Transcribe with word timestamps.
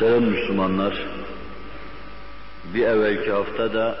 Muhterem 0.00 0.22
Müslümanlar, 0.22 1.06
bir 2.74 2.86
evvelki 2.86 3.30
haftada 3.30 3.98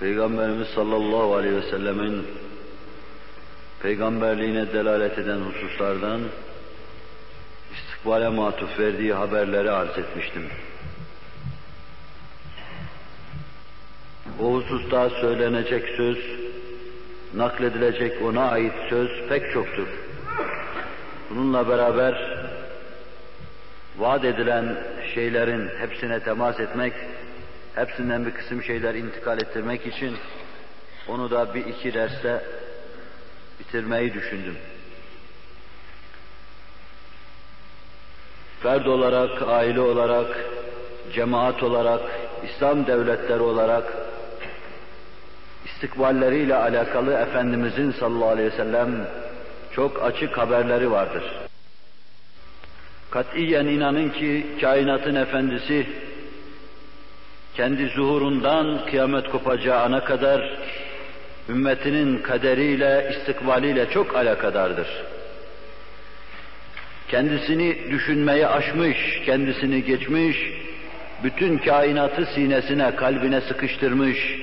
Peygamberimiz 0.00 0.68
sallallahu 0.68 1.34
aleyhi 1.34 1.56
ve 1.56 1.70
sellemin 1.70 2.26
peygamberliğine 3.82 4.72
delalet 4.72 5.18
eden 5.18 5.38
hususlardan 5.40 6.20
istikbale 7.74 8.28
matuf 8.28 8.78
verdiği 8.78 9.12
haberleri 9.12 9.70
arz 9.70 9.98
etmiştim. 9.98 10.48
O 14.40 14.54
hususta 14.54 15.10
söylenecek 15.10 15.88
söz, 15.96 16.18
nakledilecek 17.34 18.22
ona 18.22 18.50
ait 18.50 18.74
söz 18.88 19.28
pek 19.28 19.52
çoktur. 19.52 19.88
Bununla 21.30 21.68
beraber 21.68 22.29
vaat 24.00 24.24
edilen 24.24 24.76
şeylerin 25.14 25.70
hepsine 25.78 26.20
temas 26.20 26.60
etmek, 26.60 26.92
hepsinden 27.74 28.26
bir 28.26 28.30
kısım 28.30 28.62
şeyler 28.62 28.94
intikal 28.94 29.38
ettirmek 29.38 29.86
için 29.86 30.16
onu 31.08 31.30
da 31.30 31.54
bir 31.54 31.66
iki 31.66 31.94
derste 31.94 32.40
bitirmeyi 33.60 34.14
düşündüm. 34.14 34.56
Ferd 38.62 38.86
olarak, 38.86 39.42
aile 39.42 39.80
olarak, 39.80 40.26
cemaat 41.12 41.62
olarak, 41.62 42.00
İslam 42.44 42.86
devletleri 42.86 43.40
olarak 43.40 43.84
istikballeriyle 45.64 46.54
alakalı 46.56 47.12
Efendimizin 47.12 47.92
sallallahu 47.92 48.28
aleyhi 48.28 48.52
ve 48.52 48.56
sellem 48.56 49.06
çok 49.72 50.02
açık 50.02 50.38
haberleri 50.38 50.90
vardır. 50.90 51.49
Katiyen 53.10 53.66
inanın 53.66 54.08
ki 54.08 54.46
kainatın 54.60 55.14
efendisi 55.14 55.86
kendi 57.54 57.86
zuhurundan 57.86 58.86
kıyamet 58.86 59.28
kopacağı 59.30 59.80
ana 59.80 60.04
kadar 60.04 60.58
ümmetinin 61.48 62.22
kaderiyle, 62.22 63.10
istikbaliyle 63.10 63.90
çok 63.90 64.16
alakadardır. 64.16 64.88
Kendisini 67.08 67.90
düşünmeye 67.90 68.46
aşmış, 68.46 69.22
kendisini 69.26 69.84
geçmiş, 69.84 70.36
bütün 71.24 71.58
kainatı 71.58 72.26
sinesine, 72.34 72.96
kalbine 72.96 73.40
sıkıştırmış, 73.40 74.38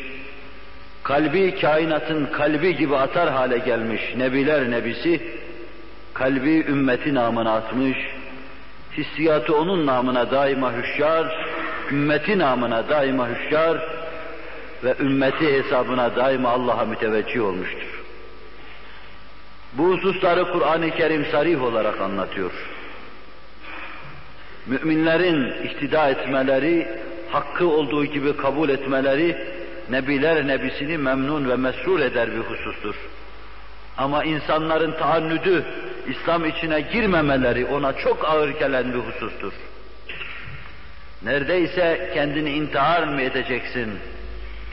kalbi 1.04 1.60
kainatın 1.62 2.26
kalbi 2.26 2.76
gibi 2.76 2.96
atar 2.96 3.30
hale 3.30 3.58
gelmiş 3.58 4.02
Nebiler 4.18 4.72
Nebisi, 4.72 5.22
kalbi 6.14 6.66
ümmeti 6.70 7.14
namına 7.14 7.54
atmış, 7.54 7.98
hissiyatı 8.98 9.56
onun 9.58 9.86
namına 9.86 10.32
daima 10.32 10.74
hüşyar, 10.74 11.48
ümmeti 11.92 12.40
namına 12.40 12.90
daima 12.90 13.30
hüşyar 13.30 13.78
ve 14.84 14.96
ümmeti 15.00 15.54
hesabına 15.54 16.16
daima 16.16 16.50
Allah'a 16.50 16.86
müteveccih 16.86 17.44
olmuştur. 17.44 18.04
Bu 19.74 19.90
hususları 19.90 20.52
Kur'an-ı 20.52 20.92
Kerim 20.92 21.26
sarih 21.32 21.64
olarak 21.64 22.02
anlatıyor. 22.02 22.52
Müminlerin 24.68 25.64
ihtida 25.64 26.10
etmeleri, 26.10 26.88
hakkı 27.32 27.68
olduğu 27.68 28.06
gibi 28.06 28.38
kabul 28.38 28.70
etmeleri, 28.70 29.38
Nebiler 29.90 30.48
Nebisini 30.48 30.98
memnun 30.98 31.50
ve 31.50 31.56
mesrur 31.56 32.00
eder 32.00 32.32
bir 32.32 32.40
husustur. 32.40 32.96
Ama 33.98 34.24
insanların 34.24 34.92
taannüdü, 34.92 35.66
İslam 36.08 36.46
içine 36.46 36.82
girmemeleri 36.82 37.66
ona 37.66 37.94
çok 37.94 38.26
ağır 38.26 38.50
gelen 38.50 38.94
bir 38.94 39.00
husustur. 39.00 39.54
Neredeyse 41.24 42.12
kendini 42.14 42.50
intihar 42.50 43.04
mı 43.04 43.22
edeceksin? 43.22 43.90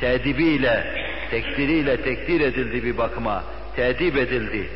Tedibiyle, 0.00 0.86
tekdiriyle 1.30 2.02
tekdir 2.02 2.40
edildi 2.40 2.84
bir 2.84 2.98
bakıma, 2.98 3.44
tedip 3.76 4.16
edildi. 4.16 4.68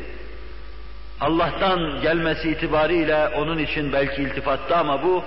Allah'tan 1.21 2.01
gelmesi 2.01 2.49
itibariyle 2.49 3.27
onun 3.27 3.57
için 3.57 3.93
belki 3.93 4.21
iltifatta 4.21 4.77
ama 4.77 5.03
bu, 5.03 5.23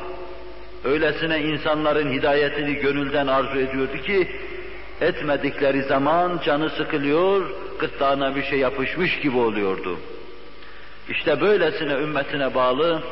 öylesine 0.84 1.40
insanların 1.40 2.12
hidayetini 2.12 2.74
gönülden 2.74 3.26
arzu 3.26 3.58
ediyordu 3.58 3.96
ki, 4.06 4.28
etmedikleri 5.00 5.82
zaman 5.82 6.40
canı 6.44 6.70
sıkılıyor, 6.70 7.50
gırtlağına 7.80 8.36
bir 8.36 8.42
şey 8.42 8.58
yapışmış 8.58 9.20
gibi 9.20 9.36
oluyordu. 9.36 9.98
İşte 11.12 11.40
böylesine 11.40 11.92
ümmetine 11.92 12.54
bağlı, 12.54 13.02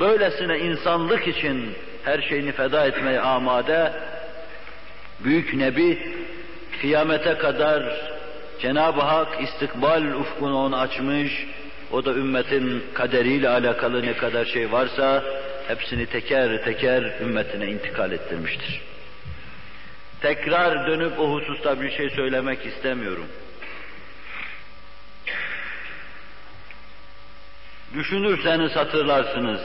böylesine 0.00 0.58
insanlık 0.58 1.28
için 1.28 1.74
her 2.04 2.22
şeyini 2.22 2.52
feda 2.52 2.86
etmeye 2.86 3.20
amade, 3.20 3.92
büyük 5.24 5.54
nebi 5.54 6.16
kıyamete 6.80 7.38
kadar 7.38 7.82
Cenab-ı 8.60 9.00
Hak 9.00 9.42
istikbal 9.42 10.02
ufkunu 10.02 10.56
onu 10.56 10.76
açmış, 10.78 11.46
o 11.92 12.04
da 12.04 12.10
ümmetin 12.10 12.84
kaderiyle 12.94 13.48
alakalı 13.48 14.02
ne 14.02 14.16
kadar 14.16 14.44
şey 14.44 14.72
varsa 14.72 15.24
hepsini 15.68 16.06
teker 16.06 16.64
teker 16.64 17.20
ümmetine 17.20 17.66
intikal 17.66 18.12
ettirmiştir. 18.12 18.82
Tekrar 20.20 20.86
dönüp 20.86 21.20
o 21.20 21.32
hususta 21.32 21.80
bir 21.80 21.90
şey 21.90 22.10
söylemek 22.10 22.66
istemiyorum. 22.66 23.26
Düşünürseniz 27.94 28.76
hatırlarsınız. 28.76 29.60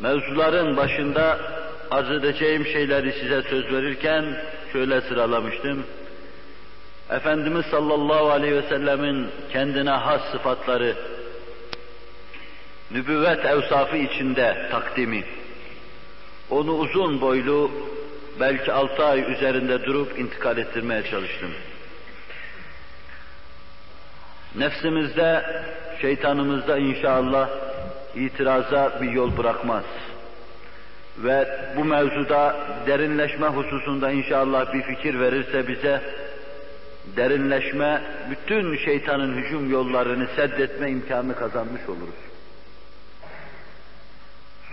Mevzuların 0.00 0.76
başında 0.76 1.38
arz 1.90 2.10
edeceğim 2.10 2.66
şeyleri 2.66 3.12
size 3.12 3.42
söz 3.42 3.72
verirken 3.72 4.36
şöyle 4.72 5.00
sıralamıştım. 5.00 5.86
Efendimiz 7.10 7.66
sallallahu 7.66 8.30
aleyhi 8.30 8.56
ve 8.56 8.62
sellemin 8.62 9.28
kendine 9.52 9.90
has 9.90 10.20
sıfatları, 10.32 10.96
nübüvvet 12.90 13.44
evsafı 13.44 13.96
içinde 13.96 14.68
takdimi, 14.70 15.24
onu 16.50 16.72
uzun 16.72 17.20
boylu, 17.20 17.70
belki 18.40 18.72
altı 18.72 19.04
ay 19.04 19.32
üzerinde 19.32 19.84
durup 19.84 20.18
intikal 20.18 20.58
ettirmeye 20.58 21.02
çalıştım. 21.10 21.50
Nefsimizde, 24.56 25.44
şeytanımızda 26.00 26.78
inşallah 26.78 27.48
itiraza 28.14 28.92
bir 29.02 29.10
yol 29.10 29.36
bırakmaz. 29.36 29.84
Ve 31.18 31.48
bu 31.76 31.84
mevzuda 31.84 32.56
derinleşme 32.86 33.46
hususunda 33.46 34.10
inşallah 34.10 34.74
bir 34.74 34.82
fikir 34.82 35.20
verirse 35.20 35.68
bize, 35.68 36.00
derinleşme, 37.16 38.02
bütün 38.30 38.76
şeytanın 38.76 39.36
hücum 39.36 39.70
yollarını 39.70 40.26
seddetme 40.36 40.90
imkanı 40.90 41.34
kazanmış 41.36 41.88
oluruz. 41.88 42.20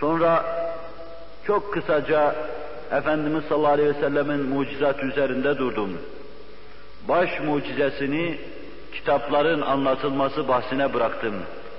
Sonra 0.00 0.44
çok 1.46 1.72
kısaca 1.72 2.34
Efendimiz 2.92 3.44
sallallahu 3.44 3.72
aleyhi 3.72 3.88
ve 3.88 4.00
sellemin 4.00 4.40
mucizat 4.40 5.04
üzerinde 5.04 5.58
durdum. 5.58 5.98
Baş 7.08 7.40
mucizesini 7.40 8.38
kitapların 8.98 9.60
anlatılması 9.60 10.48
bahsine 10.48 10.94
bıraktım. 10.94 11.34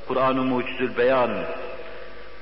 Kur'an-ı 0.07 0.43
Mucizül 0.43 0.97
Beyan. 0.97 1.29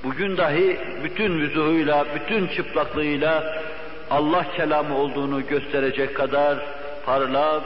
Bugün 0.04 0.36
dahi 0.36 0.78
bütün 1.04 1.40
vüzuhuyla, 1.40 2.06
bütün 2.14 2.46
çıplaklığıyla 2.46 3.62
Allah 4.10 4.44
kelamı 4.56 4.98
olduğunu 4.98 5.46
gösterecek 5.46 6.16
kadar 6.16 6.58
parlak, 7.06 7.62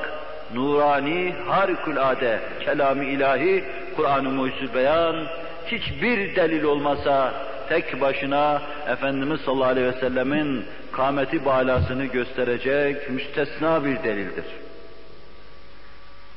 nurani, 0.54 1.34
harikulade 1.48 2.40
kelamı 2.64 3.04
ilahi 3.04 3.64
Kur'an-ı 3.96 4.30
Mucizül 4.30 4.74
Beyan 4.74 5.26
hiçbir 5.66 6.36
delil 6.36 6.62
olmasa 6.62 7.32
tek 7.68 8.00
başına 8.00 8.62
Efendimiz 8.88 9.40
sallallahu 9.40 9.68
aleyhi 9.68 9.86
ve 9.86 10.00
sellemin 10.00 10.64
kâmeti 10.92 11.44
balasını 11.44 12.04
gösterecek 12.04 13.10
müstesna 13.10 13.84
bir 13.84 14.02
delildir. 14.02 14.44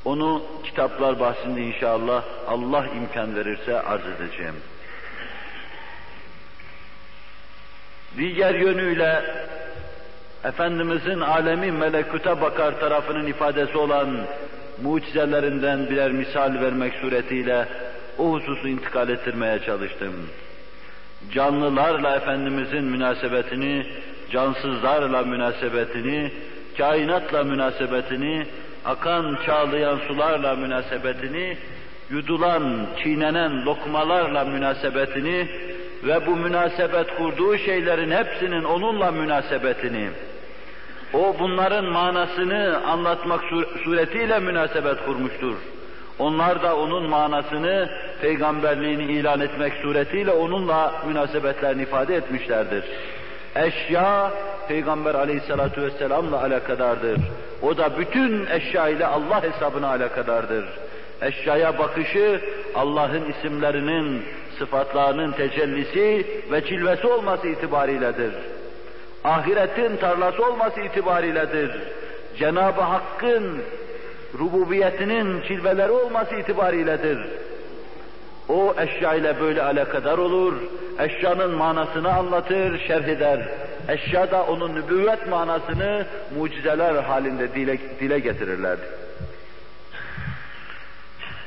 Onu 0.06 0.42
kitaplar 0.64 1.20
bahsinde 1.20 1.60
inşallah 1.60 2.22
Allah 2.48 2.86
imkan 2.96 3.36
verirse 3.36 3.80
arz 3.80 4.02
edeceğim. 4.06 4.54
Diğer 8.18 8.54
yönüyle 8.54 9.22
Efendimizin 10.44 11.20
alemi 11.20 11.72
melekuta 11.72 12.40
bakar 12.40 12.80
tarafının 12.80 13.26
ifadesi 13.26 13.78
olan 13.78 14.18
mucizelerinden 14.82 15.90
birer 15.90 16.10
misal 16.10 16.60
vermek 16.60 16.94
suretiyle 16.94 17.68
o 18.18 18.32
hususu 18.32 18.68
intikal 18.68 19.08
ettirmeye 19.08 19.58
çalıştım. 19.58 20.14
Canlılarla 21.32 22.16
Efendimizin 22.16 22.84
münasebetini, 22.84 23.86
cansızlarla 24.30 25.22
münasebetini, 25.22 26.32
kainatla 26.78 27.44
münasebetini, 27.44 28.46
akan 28.86 29.38
çağlayan 29.46 29.98
sularla 30.08 30.54
münasebetini, 30.54 31.56
yudulan, 32.10 32.86
çiğnenen 33.02 33.64
lokmalarla 33.64 34.44
münasebetini, 34.44 35.48
ve 36.04 36.26
bu 36.26 36.36
münasebet 36.36 37.16
kurduğu 37.16 37.58
şeylerin 37.58 38.10
hepsinin 38.10 38.64
onunla 38.64 39.10
münasebetini, 39.10 40.08
o 41.14 41.36
bunların 41.38 41.84
manasını 41.84 42.80
anlatmak 42.86 43.40
suretiyle 43.84 44.38
münasebet 44.38 45.04
kurmuştur. 45.06 45.56
Onlar 46.18 46.62
da 46.62 46.76
onun 46.76 47.08
manasını, 47.08 47.90
peygamberliğini 48.20 49.02
ilan 49.02 49.40
etmek 49.40 49.72
suretiyle 49.82 50.30
onunla 50.30 50.92
münasebetlerini 51.06 51.82
ifade 51.82 52.16
etmişlerdir. 52.16 52.84
Eşya, 53.64 54.30
Peygamber 54.68 55.14
aleyhissalatu 55.14 55.82
vesselamla 55.82 56.42
alakadardır. 56.42 57.20
O 57.62 57.76
da 57.76 57.98
bütün 57.98 58.46
eşya 58.46 58.88
ile 58.88 59.06
Allah 59.06 59.42
hesabına 59.42 59.88
alakadardır. 59.88 60.64
Eşyaya 61.22 61.78
bakışı, 61.78 62.40
Allah'ın 62.74 63.24
isimlerinin, 63.30 64.22
sıfatlarının 64.58 65.32
tecellisi 65.32 66.26
ve 66.52 66.64
cilvesi 66.64 67.06
olması 67.06 67.48
itibariyledir. 67.48 68.34
Ahiretin 69.24 69.96
tarlası 69.96 70.46
olması 70.46 70.80
itibariyledir. 70.80 71.70
Cenab-ı 72.38 72.80
Hakk'ın 72.80 73.62
rububiyetinin 74.38 75.42
cilveleri 75.42 75.92
olması 75.92 76.34
itibariyledir. 76.34 77.18
O 78.48 78.74
eşya 78.78 79.14
ile 79.14 79.40
böyle 79.40 79.62
alakadar 79.62 80.18
olur, 80.18 80.54
eşyanın 80.98 81.50
manasını 81.50 82.14
anlatır, 82.14 82.78
şerh 82.86 83.08
eder. 83.08 83.48
Eşya 83.88 84.30
da 84.30 84.44
onun 84.44 84.74
nübüvvet 84.74 85.28
manasını 85.28 86.06
mucizeler 86.38 86.94
halinde 86.94 87.54
dile, 87.54 87.78
dile 88.00 88.18
getirirlerdi. 88.18 88.84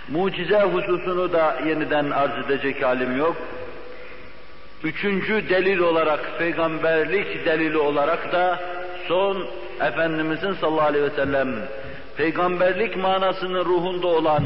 Mucize 0.10 0.62
hususunu 0.62 1.34
da 1.34 1.56
yeniden 1.68 2.10
arz 2.10 2.46
edecek 2.46 2.84
halim 2.84 3.18
yok. 3.18 3.36
Üçüncü 4.84 5.50
delil 5.50 5.80
olarak, 5.80 6.40
peygamberlik 6.40 7.46
delili 7.46 7.78
olarak 7.78 8.32
da 8.32 8.60
son 9.08 9.48
Efendimizin 9.82 10.54
sallallahu 10.54 10.86
aleyhi 10.86 11.06
ve 11.06 11.10
sellem 11.10 11.50
peygamberlik 12.18 12.98
manasının 12.98 13.66
ruhunda 13.66 14.08
olan 14.08 14.44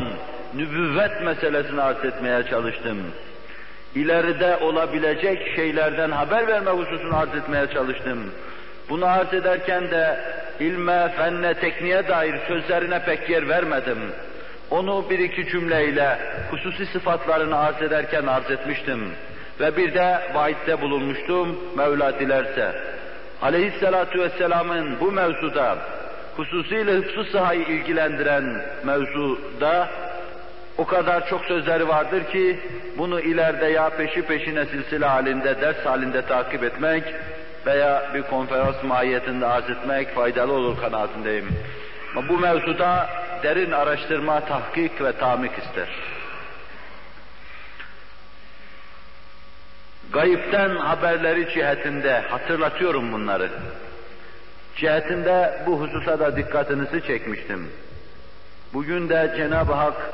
nübüvvet 0.55 1.21
meselesini 1.21 1.81
arz 1.81 2.05
etmeye 2.05 2.43
çalıştım. 2.43 2.97
İleride 3.95 4.57
olabilecek 4.57 5.55
şeylerden 5.55 6.11
haber 6.11 6.47
verme 6.47 6.71
hususunu 6.71 7.17
arz 7.17 7.35
etmeye 7.35 7.67
çalıştım. 7.67 8.19
Bunu 8.89 9.05
arz 9.05 9.33
ederken 9.33 9.91
de 9.91 10.19
ilme, 10.59 11.13
fenne, 11.17 11.53
tekniğe 11.53 12.07
dair 12.07 12.35
sözlerine 12.47 13.05
pek 13.05 13.29
yer 13.29 13.49
vermedim. 13.49 13.99
Onu 14.71 15.05
bir 15.09 15.19
iki 15.19 15.47
cümleyle 15.47 16.17
hususi 16.51 16.85
sıfatlarını 16.85 17.57
arz 17.57 17.81
ederken 17.81 18.27
arz 18.27 18.51
etmiştim. 18.51 18.99
Ve 19.59 19.77
bir 19.77 19.93
de 19.93 20.19
vaitte 20.33 20.81
bulunmuştum, 20.81 21.59
Mevla 21.77 22.19
dilerse. 22.19 22.71
Aleyhisselatu 23.41 24.19
vesselamın 24.19 24.99
bu 24.99 25.11
mevzuda, 25.11 25.77
hususiyle 26.37 26.91
hıfzı 26.91 27.31
sahayı 27.31 27.61
ilgilendiren 27.61 28.61
mevzuda 28.83 29.89
o 30.77 30.85
kadar 30.85 31.27
çok 31.29 31.45
sözleri 31.45 31.87
vardır 31.87 32.23
ki 32.23 32.59
bunu 32.97 33.19
ileride 33.21 33.65
ya 33.65 33.89
peşi 33.89 34.21
peşine 34.21 34.65
silsile 34.65 35.05
halinde, 35.05 35.61
ders 35.61 35.85
halinde 35.85 36.25
takip 36.25 36.63
etmek 36.63 37.03
veya 37.65 38.11
bir 38.13 38.21
konferans 38.21 38.83
mahiyetinde 38.83 39.45
arz 39.45 39.69
etmek 39.69 40.15
faydalı 40.15 40.53
olur 40.53 40.81
kanaatindeyim. 40.81 41.47
Ama 42.15 42.29
bu 42.29 42.39
mevzuda 42.39 43.09
derin 43.43 43.71
araştırma, 43.71 44.39
tahkik 44.39 45.01
ve 45.01 45.11
tamik 45.11 45.51
ister. 45.57 45.87
Gayipten 50.13 50.75
haberleri 50.75 51.53
cihetinde 51.53 52.19
hatırlatıyorum 52.19 53.13
bunları. 53.13 53.49
Cihetinde 54.75 55.63
bu 55.65 55.81
hususa 55.81 56.19
da 56.19 56.37
dikkatinizi 56.37 57.07
çekmiştim. 57.07 57.69
Bugün 58.73 59.09
de 59.09 59.33
Cenab-ı 59.37 59.73
Hak 59.73 60.13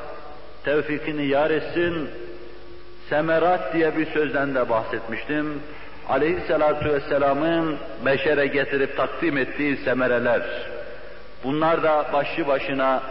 tevfikini 0.64 1.26
yar 1.26 1.50
etsin, 1.50 2.08
semerat 3.08 3.74
diye 3.74 3.96
bir 3.96 4.06
sözden 4.06 4.54
de 4.54 4.68
bahsetmiştim. 4.68 5.62
Aleyhissalatu 6.08 6.88
vesselamın 6.88 7.76
beşere 8.04 8.46
getirip 8.46 8.96
takdim 8.96 9.36
ettiği 9.36 9.76
semereler. 9.76 10.42
Bunlar 11.44 11.82
da 11.82 12.06
başlı 12.12 12.46
başına 12.46 13.02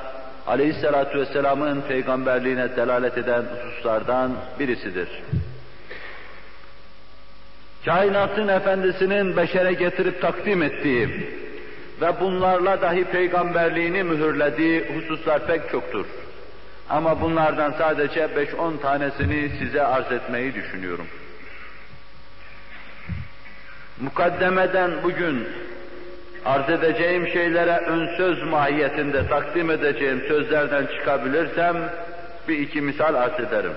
Aleyhissalatu 0.47 1.19
vesselamın 1.19 1.81
peygamberliğine 1.81 2.75
delalet 2.75 3.17
eden 3.17 3.43
hususlardan 3.43 4.31
birisidir. 4.59 5.07
Kainatın 7.85 8.47
efendisinin 8.47 9.37
beşere 9.37 9.73
getirip 9.73 10.21
takdim 10.21 10.63
ettiği 10.63 11.07
ve 12.01 12.19
bunlarla 12.21 12.81
dahi 12.81 13.03
peygamberliğini 13.03 14.03
mühürlediği 14.03 14.85
hususlar 14.95 15.47
pek 15.47 15.69
çoktur. 15.71 16.05
Ama 16.89 17.21
bunlardan 17.21 17.71
sadece 17.77 18.19
5-10 18.19 18.79
tanesini 18.81 19.51
size 19.59 19.81
arz 19.81 20.11
etmeyi 20.11 20.55
düşünüyorum. 20.55 21.07
Mukaddemeden 23.99 24.91
bugün 25.03 25.47
arz 26.45 26.69
edeceğim 26.69 27.27
şeylere 27.27 27.77
ön 27.77 28.17
söz 28.17 28.43
mahiyetinde 28.43 29.27
takdim 29.27 29.71
edeceğim 29.71 30.23
sözlerden 30.27 30.85
çıkabilirsem 30.85 31.93
bir 32.47 32.57
iki 32.59 32.81
misal 32.81 33.15
arz 33.15 33.39
ederim. 33.39 33.73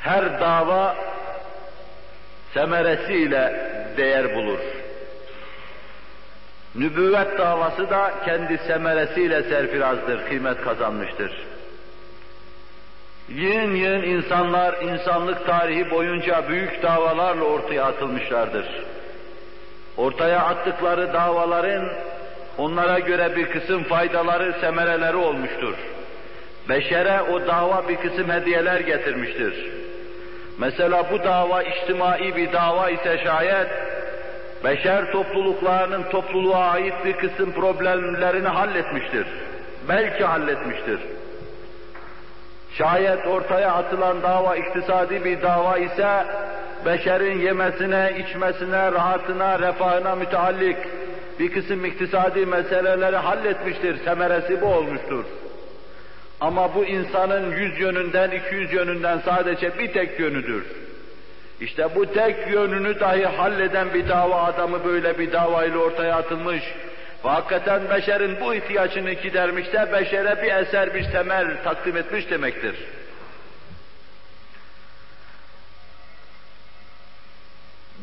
Her 0.00 0.40
dava 0.40 0.96
semeresiyle 2.54 3.70
değer 3.96 4.34
bulur. 4.34 4.83
Nübüvvet 6.74 7.38
davası 7.38 7.90
da 7.90 8.12
kendi 8.24 8.58
semeresiyle 8.58 9.42
serfirazdır, 9.42 10.26
kıymet 10.26 10.60
kazanmıştır. 10.60 11.32
Yığın 13.28 13.74
yığın 13.74 14.02
insanlar 14.02 14.82
insanlık 14.82 15.46
tarihi 15.46 15.90
boyunca 15.90 16.48
büyük 16.48 16.82
davalarla 16.82 17.44
ortaya 17.44 17.84
atılmışlardır. 17.84 18.66
Ortaya 19.96 20.40
attıkları 20.40 21.12
davaların 21.12 21.88
onlara 22.58 22.98
göre 22.98 23.36
bir 23.36 23.50
kısım 23.50 23.84
faydaları, 23.84 24.54
semereleri 24.60 25.16
olmuştur. 25.16 25.74
Beşere 26.68 27.22
o 27.22 27.46
dava 27.46 27.88
bir 27.88 27.96
kısım 27.96 28.30
hediyeler 28.30 28.80
getirmiştir. 28.80 29.70
Mesela 30.58 31.10
bu 31.12 31.24
dava 31.24 31.62
içtimai 31.62 32.36
bir 32.36 32.52
dava 32.52 32.90
ise 32.90 33.20
şayet 33.24 33.68
beşer 34.64 35.12
topluluklarının 35.12 36.02
topluluğa 36.02 36.64
ait 36.64 36.94
bir 37.04 37.12
kısım 37.12 37.52
problemlerini 37.52 38.48
halletmiştir. 38.48 39.26
Belki 39.88 40.24
halletmiştir. 40.24 41.00
Şayet 42.78 43.26
ortaya 43.26 43.72
atılan 43.72 44.22
dava 44.22 44.56
iktisadi 44.56 45.24
bir 45.24 45.42
dava 45.42 45.78
ise 45.78 46.24
beşerin 46.86 47.38
yemesine, 47.38 48.12
içmesine, 48.18 48.92
rahatına, 48.92 49.58
refahına 49.58 50.14
müteallik 50.14 50.76
bir 51.40 51.52
kısım 51.52 51.84
iktisadi 51.84 52.46
meseleleri 52.46 53.16
halletmiştir. 53.16 54.04
Semeresi 54.04 54.60
bu 54.60 54.66
olmuştur. 54.66 55.24
Ama 56.40 56.74
bu 56.74 56.84
insanın 56.84 57.50
yüz 57.50 57.80
yönünden, 57.80 58.30
iki 58.30 58.54
yüz 58.54 58.72
yönünden 58.72 59.20
sadece 59.24 59.78
bir 59.78 59.92
tek 59.92 60.20
yönüdür. 60.20 60.83
İşte 61.64 61.94
bu 61.94 62.12
tek 62.12 62.50
yönünü 62.50 63.00
dahi 63.00 63.26
halleden 63.26 63.94
bir 63.94 64.08
dava 64.08 64.42
adamı 64.42 64.84
böyle 64.84 65.18
bir 65.18 65.32
davayla 65.32 65.78
ortaya 65.78 66.16
atılmış 66.16 66.62
hakikaten 67.22 67.90
beşerin 67.90 68.40
bu 68.40 68.54
ihtiyacını 68.54 69.12
gidermişse 69.12 69.92
beşere 69.92 70.42
bir 70.42 70.54
eser, 70.54 70.94
bir 70.94 71.04
semer 71.04 71.64
takdim 71.64 71.96
etmiş 71.96 72.30
demektir. 72.30 72.76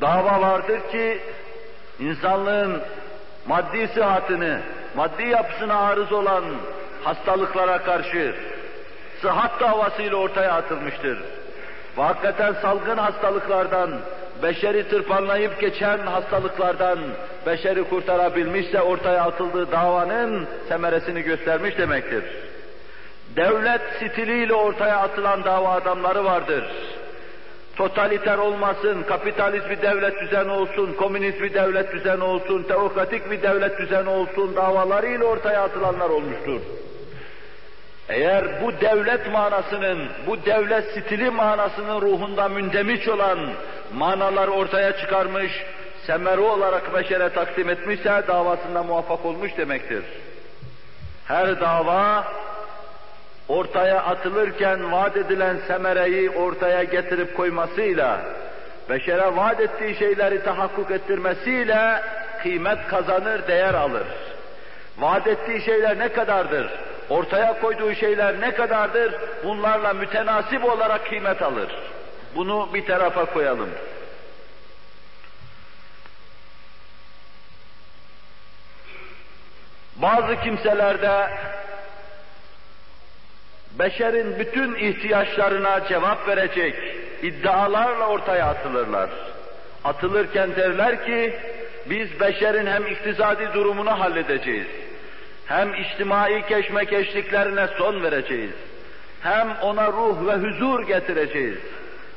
Dava 0.02 0.42
vardır 0.42 0.80
ki 0.92 1.20
insanlığın 2.00 2.82
maddi 3.48 3.88
sıhhatini, 3.88 4.58
maddi 4.96 5.28
yapısına 5.28 5.80
arız 5.80 6.12
olan 6.12 6.44
hastalıklara 7.04 7.84
karşı 7.84 8.36
sıhhat 9.22 9.60
davasıyla 9.60 10.18
ortaya 10.18 10.54
atılmıştır. 10.54 11.41
Ve 11.98 12.02
hakikaten 12.02 12.54
salgın 12.62 12.98
hastalıklardan, 12.98 13.92
beşeri 14.44 14.90
tırpanlayıp 14.90 15.60
geçen 15.60 15.98
hastalıklardan 15.98 17.00
beşeri 17.46 17.84
kurtarabilmişse 17.84 18.82
ortaya 18.82 19.24
atıldığı 19.24 19.72
davanın 19.72 20.48
semeresini 20.70 21.22
göstermiş 21.22 21.78
demektir. 21.78 22.24
Devlet 23.36 23.82
stiliyle 23.98 24.54
ortaya 24.54 24.98
atılan 24.98 25.44
dava 25.44 25.70
adamları 25.70 26.26
vardır. 26.26 26.64
Totaliter 27.76 28.38
olmasın, 28.38 29.04
kapitalist 29.04 29.70
bir 29.70 29.82
devlet 29.82 30.22
düzeni 30.22 30.52
olsun, 30.52 30.94
komünist 30.94 31.42
bir 31.42 31.54
devlet 31.54 31.94
düzeni 31.94 32.24
olsun, 32.24 32.64
teokratik 32.64 33.32
bir 33.32 33.42
devlet 33.42 33.80
düzeni 33.80 34.10
olsun 34.10 34.56
davalarıyla 34.56 35.26
ortaya 35.26 35.62
atılanlar 35.62 36.10
olmuştur. 36.10 36.62
Eğer 38.12 38.62
bu 38.64 38.82
devlet 38.82 39.32
manasının, 39.32 40.08
bu 40.28 40.46
devlet 40.46 40.92
stili 40.92 41.30
manasının 41.30 42.02
ruhunda 42.02 42.50
mündemiş 42.50 43.08
olan 43.08 43.40
manalar 43.94 44.48
ortaya 44.48 44.98
çıkarmış, 44.98 45.52
semeri 46.08 46.42
olarak 46.42 46.94
beşere 46.96 47.30
takdim 47.30 47.70
etmişse 47.70 48.24
davasında 48.28 48.84
muvaffak 48.84 49.26
olmuş 49.26 49.58
demektir. 49.58 50.04
Her 51.28 51.62
dava 51.62 52.24
ortaya 53.48 54.02
atılırken 54.02 54.92
vaat 54.92 55.18
edilen 55.18 55.58
semereyi 55.68 56.30
ortaya 56.30 56.84
getirip 56.84 57.38
koymasıyla, 57.38 58.22
beşere 58.90 59.36
vaat 59.36 59.60
ettiği 59.60 59.96
şeyleri 59.96 60.44
tahakkuk 60.44 60.92
ettirmesiyle 60.92 62.02
kıymet 62.44 62.88
kazanır, 62.88 63.48
değer 63.48 63.74
alır. 63.74 64.08
Vaat 64.98 65.28
ettiği 65.28 65.62
şeyler 65.62 66.00
ne 66.00 66.10
kadardır? 66.10 66.72
Ortaya 67.10 67.60
koyduğu 67.62 67.96
şeyler 67.96 68.42
ne 68.42 68.54
kadardır? 68.54 69.16
Bunlarla 69.44 69.94
mütenasip 69.94 70.66
olarak 70.66 71.08
kıymet 71.08 71.42
alır. 71.42 71.70
Bunu 72.36 72.70
bir 72.74 72.86
tarafa 72.86 73.26
koyalım. 73.26 73.70
Bazı 79.96 80.40
kimselerde 80.40 81.30
beşerin 83.72 84.40
bütün 84.40 84.76
ihtiyaçlarına 84.76 85.88
cevap 85.88 86.28
verecek 86.28 86.76
iddialarla 87.22 88.08
ortaya 88.08 88.46
atılırlar. 88.46 89.10
Atılırken 89.84 90.56
derler 90.56 91.06
ki, 91.06 91.40
biz 91.86 92.20
beşerin 92.20 92.68
hem 92.68 92.88
iktisadi 92.88 93.54
durumunu 93.54 94.00
halledeceğiz, 94.00 94.68
hem 95.52 95.74
içtimai 95.74 96.46
keşmekeşliklerine 96.48 97.68
son 97.78 98.04
vereceğiz, 98.04 98.52
hem 99.22 99.52
ona 99.62 99.88
ruh 99.88 100.28
ve 100.28 100.34
huzur 100.34 100.88
getireceğiz, 100.88 101.58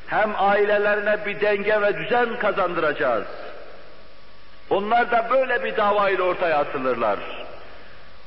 hem 0.06 0.32
ailelerine 0.38 1.26
bir 1.26 1.40
denge 1.40 1.82
ve 1.82 1.96
düzen 1.96 2.38
kazandıracağız. 2.38 3.24
Onlar 4.70 5.10
da 5.10 5.26
böyle 5.30 5.64
bir 5.64 5.76
davayla 5.76 6.24
ortaya 6.24 6.58
atılırlar. 6.58 7.18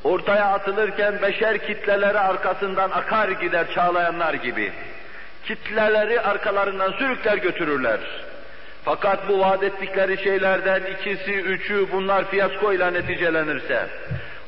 Ortaya 0.03 0.45
atılırken 0.45 1.21
beşer 1.21 1.57
kitleleri 1.57 2.19
arkasından 2.19 2.89
akar 2.89 3.29
gider 3.29 3.73
çağlayanlar 3.73 4.33
gibi. 4.33 4.71
Kitleleri 5.43 6.21
arkalarından 6.21 6.91
sürükler 6.91 7.37
götürürler. 7.37 7.99
Fakat 8.85 9.29
bu 9.29 9.39
vaat 9.39 9.63
ettikleri 9.63 10.23
şeylerden 10.23 10.81
ikisi, 10.81 11.33
üçü 11.33 11.91
bunlar 11.91 12.25
fiyaskoyla 12.25 12.91
neticelenirse, 12.91 13.87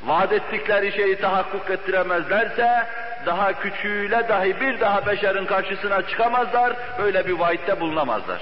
vaat 0.05 0.33
ettikleri 0.33 0.91
şeyi 0.91 1.15
tahakkuk 1.15 1.69
ettiremezlerse, 1.69 2.87
daha 3.25 3.53
küçüğüyle 3.53 4.29
dahi 4.29 4.61
bir 4.61 4.79
daha 4.79 5.05
beşerin 5.05 5.45
karşısına 5.45 6.01
çıkamazlar, 6.01 6.73
öyle 6.99 7.27
bir 7.27 7.33
vaitte 7.33 7.79
bulunamazlar. 7.79 8.41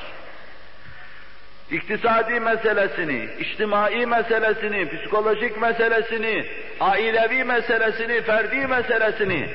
İktisadi 1.72 2.40
meselesini, 2.40 3.30
içtimai 3.40 4.06
meselesini, 4.06 4.90
psikolojik 4.90 5.62
meselesini, 5.62 6.46
ailevi 6.80 7.44
meselesini, 7.44 8.22
ferdi 8.22 8.68
meselesini 8.68 9.50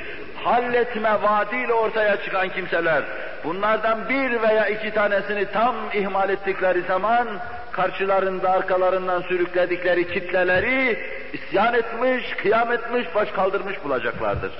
halletme 0.44 1.22
vaadiyle 1.22 1.72
ortaya 1.72 2.22
çıkan 2.22 2.48
kimseler, 2.48 3.02
bunlardan 3.44 4.08
bir 4.08 4.42
veya 4.42 4.66
iki 4.66 4.90
tanesini 4.90 5.46
tam 5.52 5.74
ihmal 5.94 6.30
ettikleri 6.30 6.82
zaman, 6.82 7.28
karşılarında 7.72 8.50
arkalarından 8.50 9.22
sürükledikleri 9.22 10.08
kitleleri 10.08 10.98
isyan 11.32 11.74
etmiş, 11.74 12.34
kıyam 12.36 12.72
etmiş, 12.72 13.14
baş 13.14 13.30
kaldırmış 13.30 13.84
bulacaklardır. 13.84 14.52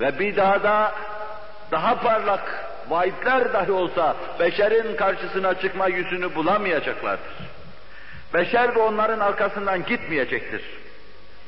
Ve 0.00 0.18
bir 0.18 0.36
daha 0.36 0.62
da 0.62 0.92
daha 1.70 2.00
parlak 2.00 2.66
vaidler 2.88 3.52
dahi 3.52 3.72
olsa 3.72 4.16
beşerin 4.40 4.96
karşısına 4.96 5.54
çıkma 5.54 5.88
yüzünü 5.88 6.34
bulamayacaklardır. 6.34 7.34
Beşer 8.34 8.74
de 8.74 8.78
onların 8.78 9.20
arkasından 9.20 9.84
gitmeyecektir. 9.84 10.62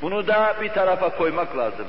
Bunu 0.02 0.26
da 0.26 0.56
bir 0.60 0.68
tarafa 0.68 1.16
koymak 1.16 1.56
lazım. 1.56 1.86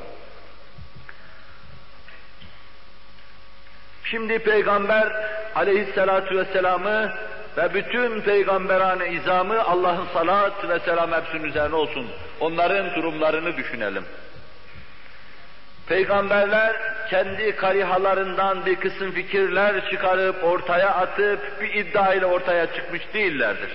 Şimdi 4.03 4.39
Peygamber 4.39 5.13
aleyhissalatu 5.55 6.37
vesselam'ı 6.37 7.13
ve 7.57 7.73
bütün 7.73 8.21
peygamberane 8.21 9.09
izamı 9.09 9.61
Allah'ın 9.63 10.07
salat 10.13 10.69
ve 10.69 10.79
selam 10.79 11.11
hepsinin 11.11 11.43
üzerine 11.43 11.75
olsun. 11.75 12.07
Onların 12.39 12.95
durumlarını 12.95 13.57
düşünelim. 13.57 14.03
Peygamberler 15.87 16.75
kendi 17.09 17.55
karihalarından 17.55 18.65
bir 18.65 18.75
kısım 18.75 19.11
fikirler 19.11 19.89
çıkarıp 19.89 20.43
ortaya 20.43 20.89
atıp 20.89 21.61
bir 21.61 21.73
iddia 21.73 22.13
ile 22.13 22.25
ortaya 22.25 22.73
çıkmış 22.73 23.01
değillerdir. 23.13 23.71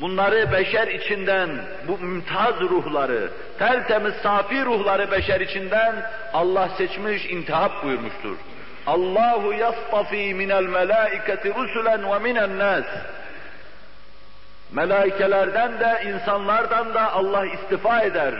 Bunları 0.00 0.52
beşer 0.52 0.88
içinden, 0.88 1.50
bu 1.88 1.98
mümtaz 1.98 2.60
ruhları, 2.60 3.30
tertemiz 3.58 4.14
safi 4.14 4.64
ruhları 4.64 5.10
beşer 5.10 5.40
içinden 5.40 6.10
Allah 6.32 6.68
seçmiş, 6.68 7.26
intihap 7.26 7.84
buyurmuştur. 7.84 8.36
Allahu 8.86 9.52
yastafi 9.52 10.34
minel 10.34 10.64
melaiketi 10.64 11.54
rusulen 11.54 12.12
ve 12.12 12.18
minen 12.18 12.58
nas. 12.58 12.84
Melaikelerden 14.72 15.80
de 15.80 16.02
insanlardan 16.06 16.94
da 16.94 17.12
Allah 17.12 17.46
istifa 17.46 18.02
eder. 18.02 18.34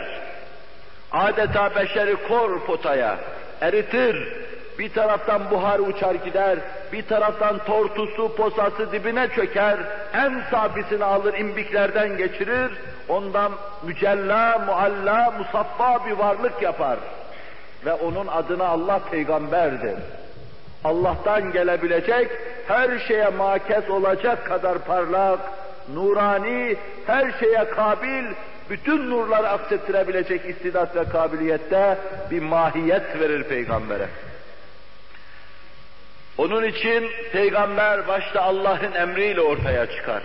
Adeta 1.11 1.75
beşeri 1.75 2.15
kor 2.27 2.65
potaya 2.65 3.17
eritir. 3.61 4.45
Bir 4.79 4.93
taraftan 4.93 5.51
buhar 5.51 5.79
uçar 5.79 6.15
gider, 6.15 6.59
bir 6.93 7.07
taraftan 7.07 7.57
tortusu, 7.57 8.35
posası 8.35 8.91
dibine 8.91 9.27
çöker, 9.35 9.77
en 10.13 10.41
sabisini 10.51 11.03
alır 11.03 11.33
imbiklerden 11.33 12.17
geçirir, 12.17 12.71
ondan 13.09 13.51
mücella, 13.83 14.59
mualla, 14.65 15.31
musaffa 15.37 16.05
bir 16.05 16.11
varlık 16.11 16.61
yapar. 16.61 16.97
Ve 17.85 17.93
onun 17.93 18.27
adına 18.27 18.67
Allah 18.67 18.99
peygamberdir. 19.11 19.95
Allah'tan 20.85 21.51
gelebilecek, 21.51 22.31
her 22.67 22.99
şeye 22.99 23.29
makes 23.29 23.89
olacak 23.89 24.45
kadar 24.45 24.77
parlak, 24.77 25.39
nurani, 25.93 26.75
her 27.07 27.31
şeye 27.39 27.69
kabil, 27.69 28.25
bütün 28.69 29.09
nurları 29.09 29.49
aksettirebilecek 29.49 30.45
istidat 30.45 30.95
ve 30.95 31.09
kabiliyette 31.09 31.97
bir 32.31 32.41
mahiyet 32.41 33.19
verir 33.19 33.43
peygambere. 33.43 34.07
Onun 36.37 36.63
için 36.63 37.09
peygamber 37.31 38.07
başta 38.07 38.41
Allah'ın 38.41 38.93
emriyle 38.93 39.41
ortaya 39.41 39.85
çıkar. 39.85 40.23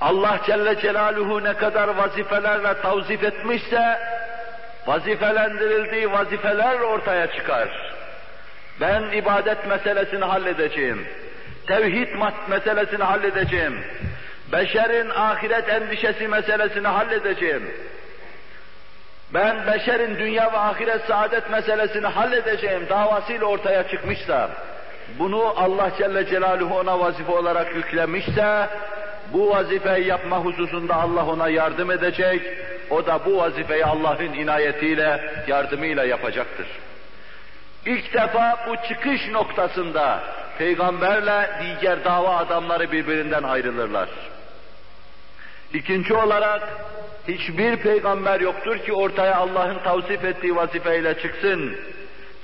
Allah 0.00 0.40
Celle 0.46 0.80
Celaluhu 0.80 1.44
ne 1.44 1.52
kadar 1.52 1.88
vazifelerle 1.88 2.80
tavzif 2.82 3.24
etmişse, 3.24 3.98
vazifelendirildiği 4.86 6.12
vazifeler 6.12 6.80
ortaya 6.80 7.26
çıkar. 7.26 7.68
Ben 8.80 9.02
ibadet 9.02 9.66
meselesini 9.66 10.24
halledeceğim. 10.24 11.06
Tevhid 11.66 12.08
meselesini 12.48 13.02
halledeceğim. 13.02 13.84
Beşerin 14.52 15.10
ahiret 15.10 15.68
endişesi 15.68 16.28
meselesini 16.28 16.88
halledeceğim. 16.88 17.62
Ben 19.34 19.66
beşerin 19.66 20.18
dünya 20.18 20.52
ve 20.52 20.58
ahiret 20.58 21.04
saadet 21.04 21.50
meselesini 21.50 22.06
halledeceğim 22.06 22.86
davasıyla 22.88 23.46
ortaya 23.46 23.88
çıkmışsa, 23.88 24.50
bunu 25.18 25.54
Allah 25.56 25.90
Celle 25.98 26.26
Celaluhu 26.26 26.78
ona 26.78 27.00
vazife 27.00 27.32
olarak 27.32 27.76
yüklemişse, 27.76 28.68
bu 29.32 29.50
vazifeyi 29.50 30.06
yapma 30.06 30.38
hususunda 30.38 30.94
Allah 30.94 31.26
ona 31.26 31.48
yardım 31.48 31.90
edecek, 31.90 32.42
o 32.90 33.06
da 33.06 33.20
bu 33.26 33.36
vazifeyi 33.38 33.84
Allah'ın 33.84 34.32
inayetiyle, 34.32 35.20
yardımıyla 35.46 36.04
yapacaktır. 36.04 36.66
İlk 37.86 38.14
defa 38.14 38.58
bu 38.68 38.88
çıkış 38.88 39.28
noktasında 39.28 40.22
peygamberle 40.58 41.50
diğer 41.80 42.04
dava 42.04 42.36
adamları 42.36 42.92
birbirinden 42.92 43.42
ayrılırlar. 43.42 44.08
İkinci 45.72 46.14
olarak 46.14 46.62
hiçbir 47.28 47.76
peygamber 47.76 48.40
yoktur 48.40 48.78
ki 48.78 48.92
ortaya 48.92 49.36
Allah'ın 49.36 49.78
tavsif 49.78 50.24
ettiği 50.24 50.56
vazifeyle 50.56 51.18
çıksın. 51.18 51.76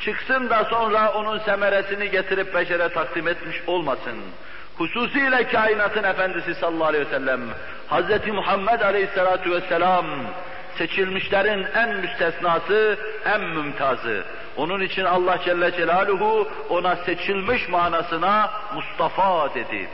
Çıksın 0.00 0.50
da 0.50 0.64
sonra 0.64 1.12
onun 1.12 1.38
semeresini 1.38 2.10
getirip 2.10 2.54
beşere 2.54 2.88
takdim 2.88 3.28
etmiş 3.28 3.56
olmasın. 3.66 4.16
Hususiyle 4.76 5.48
kainatın 5.48 6.04
efendisi 6.04 6.54
sallallahu 6.54 6.84
aleyhi 6.88 7.06
ve 7.06 7.10
sellem, 7.10 7.40
Hz. 7.90 8.26
Muhammed 8.26 8.80
aleyhissalatu 8.80 9.50
vesselam, 9.50 10.06
seçilmişlerin 10.78 11.66
en 11.74 11.96
müstesnası, 11.96 12.98
en 13.24 13.40
mümtazı. 13.40 14.24
Onun 14.56 14.80
için 14.80 15.04
Allah 15.04 15.38
Celle 15.44 15.72
Celaluhu 15.72 16.48
ona 16.68 16.96
seçilmiş 16.96 17.68
manasına 17.68 18.50
Mustafa 18.74 19.54
dedi. 19.54 19.88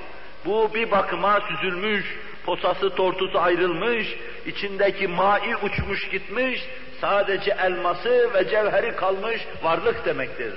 Bu 0.44 0.70
bir 0.74 0.90
bakıma 0.90 1.40
süzülmüş, 1.40 2.18
posası 2.46 2.94
tortusu 2.94 3.40
ayrılmış, 3.40 4.16
içindeki 4.46 5.08
mai 5.08 5.56
uçmuş 5.62 6.08
gitmiş, 6.08 6.62
sadece 7.00 7.50
elması 7.50 8.34
ve 8.34 8.48
cevheri 8.48 8.96
kalmış 8.96 9.40
varlık 9.62 10.06
demektir. 10.06 10.52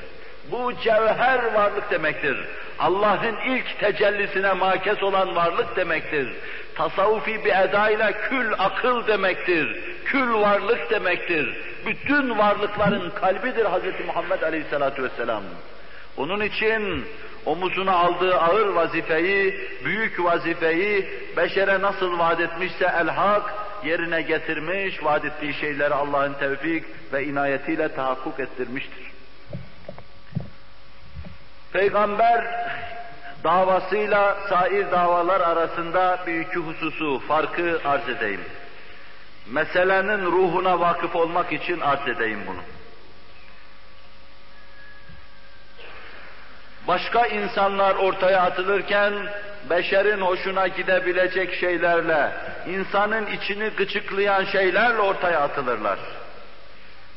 Bu 0.52 0.74
cevher 0.84 1.54
varlık 1.54 1.92
demektir. 1.92 2.38
Allah'ın 2.80 3.36
ilk 3.48 3.80
tecellisine 3.80 4.54
makes 4.54 5.04
olan 5.04 5.36
varlık 5.36 5.76
demektir. 5.76 6.30
Tasavvufi 6.76 7.46
bir 7.46 7.56
edayla 7.56 8.12
kül 8.12 8.54
akıl 8.58 9.08
demektir. 9.08 9.84
Kül 10.06 10.34
varlık 10.34 10.90
demektir. 10.90 11.58
Bütün 11.86 12.38
varlıkların 12.38 13.10
kalbidir 13.10 13.66
Hz. 13.66 14.06
Muhammed 14.06 14.42
Aleyhisselatü 14.42 15.04
Vesselam. 15.04 15.44
Onun 16.18 16.42
için 16.42 17.06
omuzuna 17.46 17.92
aldığı 17.92 18.40
ağır 18.40 18.68
vazifeyi, 18.68 19.70
büyük 19.86 20.24
vazifeyi 20.24 21.08
beşere 21.38 21.82
nasıl 21.82 22.20
vaat 22.20 22.40
etmişse 22.40 22.92
el-hak 23.00 23.54
yerine 23.84 24.22
getirmiş, 24.22 25.04
vaat 25.04 25.26
ettiği 25.26 25.54
şeyleri 25.54 25.94
Allah'ın 25.94 26.34
tevfik 26.34 26.84
ve 27.14 27.26
inayetiyle 27.26 27.96
tahakkuk 27.96 28.40
ettirmiştir. 28.40 29.09
Peygamber 31.74 32.46
davasıyla 33.44 34.38
sair 34.50 34.92
davalar 34.92 35.42
arasında 35.42 36.20
bir 36.28 36.40
iki 36.40 36.60
hususu, 36.60 37.22
farkı 37.28 37.82
arz 37.86 38.10
edeyim. 38.10 38.42
Meselenin 39.52 40.26
ruhuna 40.26 40.80
vakıf 40.80 41.16
olmak 41.16 41.54
için 41.54 41.80
arz 41.80 42.08
edeyim 42.08 42.40
bunu. 42.48 42.62
Başka 46.88 47.26
insanlar 47.26 47.96
ortaya 47.96 48.42
atılırken, 48.42 49.14
beşerin 49.70 50.22
hoşuna 50.22 50.68
gidebilecek 50.68 51.56
şeylerle, 51.56 52.32
insanın 52.68 53.26
içini 53.26 53.70
gıcıklayan 53.70 54.46
şeylerle 54.46 55.02
ortaya 55.02 55.40
atılırlar. 55.42 56.00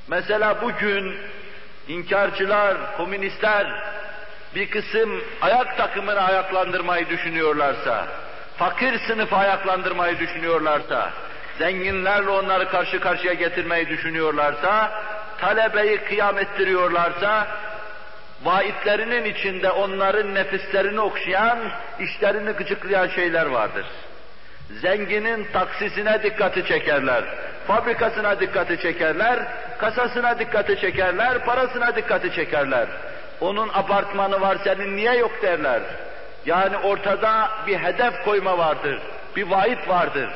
Mesela 0.08 0.62
bugün 0.62 1.16
inkarcılar, 1.88 2.96
komünistler 2.96 3.66
bir 4.54 4.70
kısım 4.70 5.22
ayak 5.40 5.76
takımını 5.76 6.20
ayaklandırmayı 6.20 7.08
düşünüyorlarsa, 7.08 8.06
fakir 8.56 8.98
sınıfı 8.98 9.36
ayaklandırmayı 9.36 10.18
düşünüyorlarsa, 10.18 11.10
zenginlerle 11.58 12.30
onları 12.30 12.68
karşı 12.68 13.00
karşıya 13.00 13.32
getirmeyi 13.32 13.88
düşünüyorlarsa, 13.88 14.92
talebeyi 15.38 15.98
kıyam 15.98 16.38
ettiriyorlarsa, 16.38 17.46
vaitlerinin 18.44 19.24
içinde 19.24 19.70
onların 19.70 20.34
nefislerini 20.34 21.00
okşayan, 21.00 21.58
işlerini 22.00 22.50
gıcıklayan 22.50 23.08
şeyler 23.08 23.46
vardır. 23.46 23.86
Zenginin 24.80 25.46
taksisine 25.52 26.22
dikkati 26.22 26.66
çekerler, 26.66 27.24
fabrikasına 27.66 28.40
dikkati 28.40 28.78
çekerler, 28.80 29.38
kasasına 29.78 30.38
dikkati 30.38 30.80
çekerler, 30.80 31.44
parasına 31.44 31.96
dikkati 31.96 32.34
çekerler. 32.34 32.88
Onun 33.42 33.68
apartmanı 33.68 34.40
var 34.40 34.58
senin 34.64 34.96
niye 34.96 35.14
yok 35.14 35.42
derler. 35.42 35.82
Yani 36.46 36.76
ortada 36.76 37.50
bir 37.66 37.78
hedef 37.78 38.24
koyma 38.24 38.58
vardır, 38.58 38.98
bir 39.36 39.50
vaat 39.50 39.88
vardır. 39.88 40.30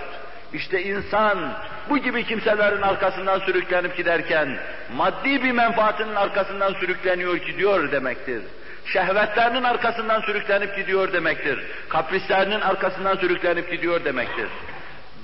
İşte 0.53 0.83
insan 0.83 1.53
bu 1.91 1.99
gibi 1.99 2.25
kimselerin 2.25 2.83
arkasından 2.83 3.39
sürüklenip 3.39 3.97
giderken 3.97 4.59
maddi 4.97 5.45
bir 5.45 5.53
menfaatinin 5.53 6.15
arkasından 6.15 6.73
sürükleniyor 6.73 7.37
gidiyor 7.37 7.93
demektir. 7.93 8.43
Şehvetlerinin 8.87 9.65
arkasından 9.65 10.21
sürüklenip 10.21 10.77
gidiyor 10.77 11.13
demektir. 11.13 11.59
Kaprislerinin 11.89 12.61
arkasından 12.61 13.17
sürüklenip 13.17 13.71
gidiyor 13.71 14.05
demektir. 14.05 14.49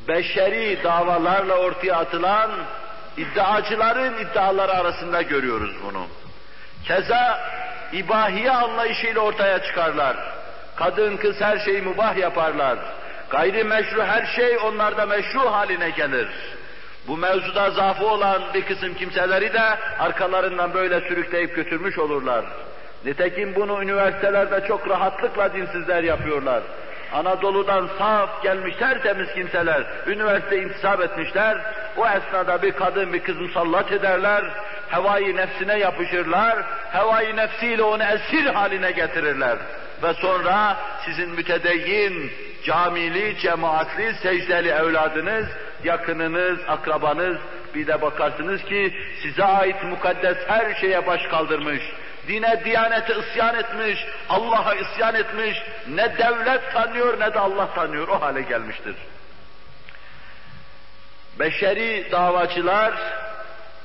Beşeri 0.08 0.78
davalarla 0.84 1.54
ortaya 1.54 1.96
atılan 1.96 2.50
iddiacıların 3.16 4.18
iddiaları 4.18 4.72
arasında 4.72 5.22
görüyoruz 5.22 5.74
bunu. 5.84 6.06
Keza 6.84 7.40
ibahiye 7.92 8.50
anlayışıyla 8.50 9.20
ortaya 9.20 9.62
çıkarlar. 9.62 10.16
Kadın 10.76 11.16
kız 11.16 11.40
her 11.40 11.58
şeyi 11.58 11.82
mübah 11.82 12.16
yaparlar. 12.16 12.78
Gayri 13.30 13.64
meşru 13.64 14.02
her 14.02 14.26
şey 14.26 14.58
onlarda 14.58 15.06
meşru 15.06 15.40
haline 15.40 15.90
gelir. 15.90 16.28
Bu 17.08 17.16
mevzuda 17.16 17.70
zaafı 17.70 18.06
olan 18.06 18.42
bir 18.54 18.62
kısım 18.62 18.94
kimseleri 18.94 19.52
de 19.52 19.62
arkalarından 19.98 20.74
böyle 20.74 21.00
sürükleyip 21.00 21.56
götürmüş 21.56 21.98
olurlar. 21.98 22.44
Nitekim 23.04 23.54
bunu 23.54 23.82
üniversitelerde 23.82 24.64
çok 24.68 24.88
rahatlıkla 24.88 25.54
dinsizler 25.54 26.02
yapıyorlar. 26.02 26.62
Anadolu'dan 27.12 27.88
saf 27.98 28.42
gelmiş 28.42 28.76
tertemiz 28.76 29.34
kimseler, 29.34 29.82
üniversite 30.06 30.62
intisap 30.62 31.00
etmişler, 31.00 31.58
o 31.96 32.06
esnada 32.08 32.62
bir 32.62 32.72
kadın 32.72 33.12
bir 33.12 33.22
kız 33.22 33.40
musallat 33.40 33.92
ederler, 33.92 34.44
hevai 34.88 35.36
nefsine 35.36 35.78
yapışırlar, 35.78 36.58
hevai 36.92 37.36
nefsiyle 37.36 37.82
onu 37.82 38.02
esir 38.02 38.46
haline 38.46 38.90
getirirler. 38.90 39.58
Ve 40.02 40.14
sonra 40.14 40.76
sizin 41.04 41.30
mütedeyyin, 41.30 42.32
camili, 42.64 43.38
cemaatli, 43.38 44.14
secdeli 44.14 44.68
evladınız, 44.68 45.46
yakınınız, 45.84 46.58
akrabanız, 46.68 47.36
bir 47.74 47.86
de 47.86 48.02
bakarsınız 48.02 48.64
ki 48.64 48.94
size 49.22 49.44
ait 49.44 49.84
mukaddes 49.84 50.36
her 50.48 50.74
şeye 50.74 51.06
baş 51.06 51.26
kaldırmış, 51.26 51.82
dine, 52.28 52.64
diyanete 52.64 53.14
isyan 53.18 53.54
etmiş, 53.54 54.06
Allah'a 54.28 54.74
isyan 54.74 55.14
etmiş, 55.14 55.62
ne 55.88 56.18
devlet 56.18 56.72
tanıyor 56.72 57.20
ne 57.20 57.34
de 57.34 57.38
Allah 57.38 57.74
tanıyor, 57.74 58.08
o 58.08 58.20
hale 58.20 58.42
gelmiştir. 58.42 58.94
Beşeri 61.38 62.08
davacılar, 62.12 62.92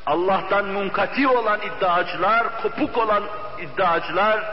Allah'tan 0.06 0.66
munkati 0.66 1.28
olan 1.28 1.60
iddiacılar, 1.62 2.62
kopuk 2.62 2.98
olan 2.98 3.24
iddiacılar, 3.62 4.44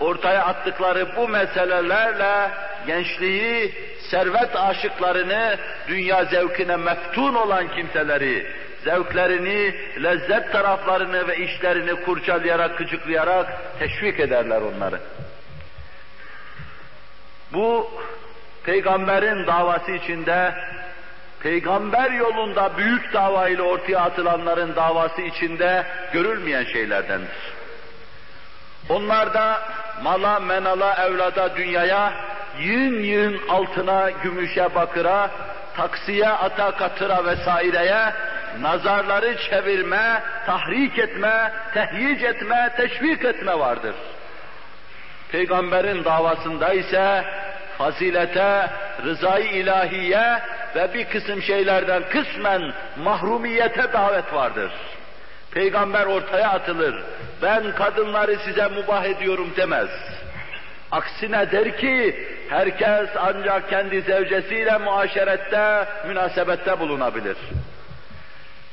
ortaya 0.00 0.44
attıkları 0.44 1.16
bu 1.16 1.28
meselelerle 1.28 2.50
gençliği, 2.86 3.74
servet 4.10 4.56
aşıklarını, 4.56 5.56
dünya 5.88 6.24
zevkine 6.24 6.76
meftun 6.76 7.34
olan 7.34 7.68
kimseleri, 7.68 8.46
zevklerini, 8.84 9.74
lezzet 10.02 10.52
taraflarını 10.52 11.28
ve 11.28 11.36
işlerini 11.36 12.04
kurcalayarak, 12.04 12.78
gıcıklayarak 12.78 13.46
teşvik 13.78 14.20
ederler 14.20 14.60
onları. 14.60 15.00
Bu, 17.52 17.90
peygamberin 18.64 19.46
davası 19.46 19.92
içinde, 19.92 20.54
peygamber 21.42 22.10
yolunda 22.10 22.76
büyük 22.76 23.12
dava 23.12 23.48
ile 23.48 23.62
ortaya 23.62 23.98
atılanların 23.98 24.76
davası 24.76 25.22
içinde 25.22 25.86
görülmeyen 26.12 26.64
şeylerdendir. 26.64 27.58
Onlarda 28.88 29.62
mala, 30.02 30.40
menala, 30.40 30.94
evlada, 31.06 31.56
dünyaya, 31.56 32.12
yığın 32.60 33.02
yığın 33.02 33.40
altına, 33.48 34.10
gümüşe, 34.10 34.74
bakıra, 34.74 35.30
taksiye, 35.76 36.28
ata, 36.28 36.70
katıra 36.70 37.24
vesaireye 37.24 38.12
nazarları 38.60 39.36
çevirme, 39.50 40.22
tahrik 40.46 40.98
etme, 40.98 41.52
tehyic 41.74 42.26
etme, 42.26 42.70
teşvik 42.76 43.24
etme 43.24 43.58
vardır. 43.58 43.94
Peygamberin 45.32 46.04
davasında 46.04 46.72
ise 46.72 47.24
fazilete, 47.78 48.70
rızayı 49.04 49.50
ilahiye 49.50 50.42
ve 50.76 50.94
bir 50.94 51.04
kısım 51.04 51.42
şeylerden 51.42 52.02
kısmen 52.10 52.72
mahrumiyete 52.96 53.92
davet 53.92 54.32
vardır. 54.32 54.70
Peygamber 55.50 56.06
ortaya 56.06 56.50
atılır. 56.50 57.02
Ben 57.42 57.74
kadınları 57.74 58.36
size 58.36 58.68
mubah 58.68 59.04
ediyorum 59.04 59.52
demez. 59.56 59.88
Aksine 60.90 61.52
der 61.52 61.76
ki, 61.76 62.28
herkes 62.48 63.08
ancak 63.16 63.70
kendi 63.70 64.00
zevcesiyle 64.00 64.78
muaşerette, 64.78 65.84
münasebette 66.06 66.80
bulunabilir. 66.80 67.36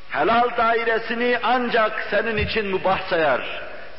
Helal 0.10 0.58
dairesini 0.58 1.40
ancak 1.44 2.08
senin 2.10 2.38
için 2.38 2.68
mubah 2.68 3.00
sayar. 3.10 3.42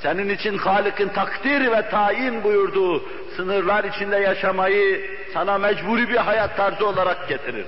Senin 0.02 0.28
için 0.28 0.58
Halık'ın 0.58 1.08
takdir 1.08 1.72
ve 1.72 1.88
tayin 1.88 2.44
buyurduğu 2.44 3.02
sınırlar 3.36 3.84
içinde 3.84 4.16
yaşamayı 4.16 5.10
sana 5.34 5.58
mecburi 5.58 6.08
bir 6.08 6.16
hayat 6.16 6.56
tarzı 6.56 6.86
olarak 6.86 7.28
getirir. 7.28 7.66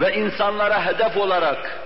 Ve 0.00 0.14
insanlara 0.14 0.86
hedef 0.86 1.16
olarak 1.16 1.78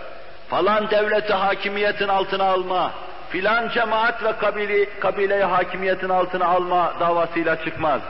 falan 0.48 0.90
devleti 0.90 1.33
hakimiyetin 1.33 2.09
altına 2.09 2.44
alma, 2.44 2.92
filan 3.31 3.68
cemaat 3.68 4.24
ve 4.24 4.33
kabile, 4.33 4.98
kabileyi 5.00 5.44
hakimiyetin 5.44 6.09
altına 6.09 6.46
alma 6.46 6.94
davasıyla 7.00 7.64
çıkmaz. 7.64 8.00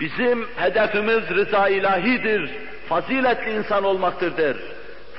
Bizim 0.00 0.48
hedefimiz 0.56 1.30
rıza 1.30 1.68
ilahidir, 1.68 2.50
faziletli 2.88 3.50
insan 3.50 3.84
olmaktır 3.84 4.36
der. 4.36 4.56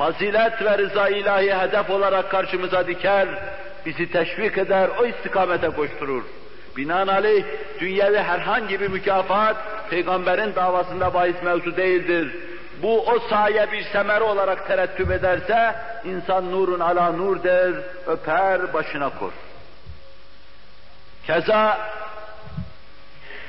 Fazilet 0.01 0.61
ve 0.61 0.77
rıza 0.77 1.09
ilahi 1.09 1.53
hedef 1.53 1.89
olarak 1.89 2.31
karşımıza 2.31 2.87
diker, 2.87 3.27
bizi 3.85 4.11
teşvik 4.11 4.57
eder, 4.57 4.89
o 4.99 5.05
istikamete 5.05 5.69
koşturur. 5.69 6.23
Binaenaleyh 6.77 7.43
dünyevi 7.79 8.17
herhangi 8.17 8.79
bir 8.81 8.87
mükafat 8.87 9.55
peygamberin 9.89 10.55
davasında 10.55 11.13
bahis 11.13 11.35
mevzu 11.43 11.77
değildir. 11.77 12.35
bu 12.81 13.07
o 13.07 13.19
saye 13.19 13.71
bir 13.71 13.83
semeri 13.83 14.23
olarak 14.23 14.67
terettüp 14.67 15.11
ederse, 15.11 15.75
insan 16.05 16.51
nurun 16.51 16.79
ala 16.79 17.11
nur 17.11 17.43
der, 17.43 17.71
öper 18.07 18.73
başına 18.73 19.09
kor. 19.09 19.31
Keza 21.27 21.77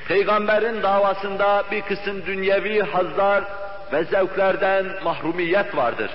Peygamberin 0.08 0.82
davasında 0.82 1.62
bir 1.70 1.82
kısım 1.82 2.26
dünyevi 2.26 2.80
hazlar 2.80 3.44
ve 3.92 4.04
zevklerden 4.04 4.86
mahrumiyet 5.04 5.76
vardır. 5.76 6.10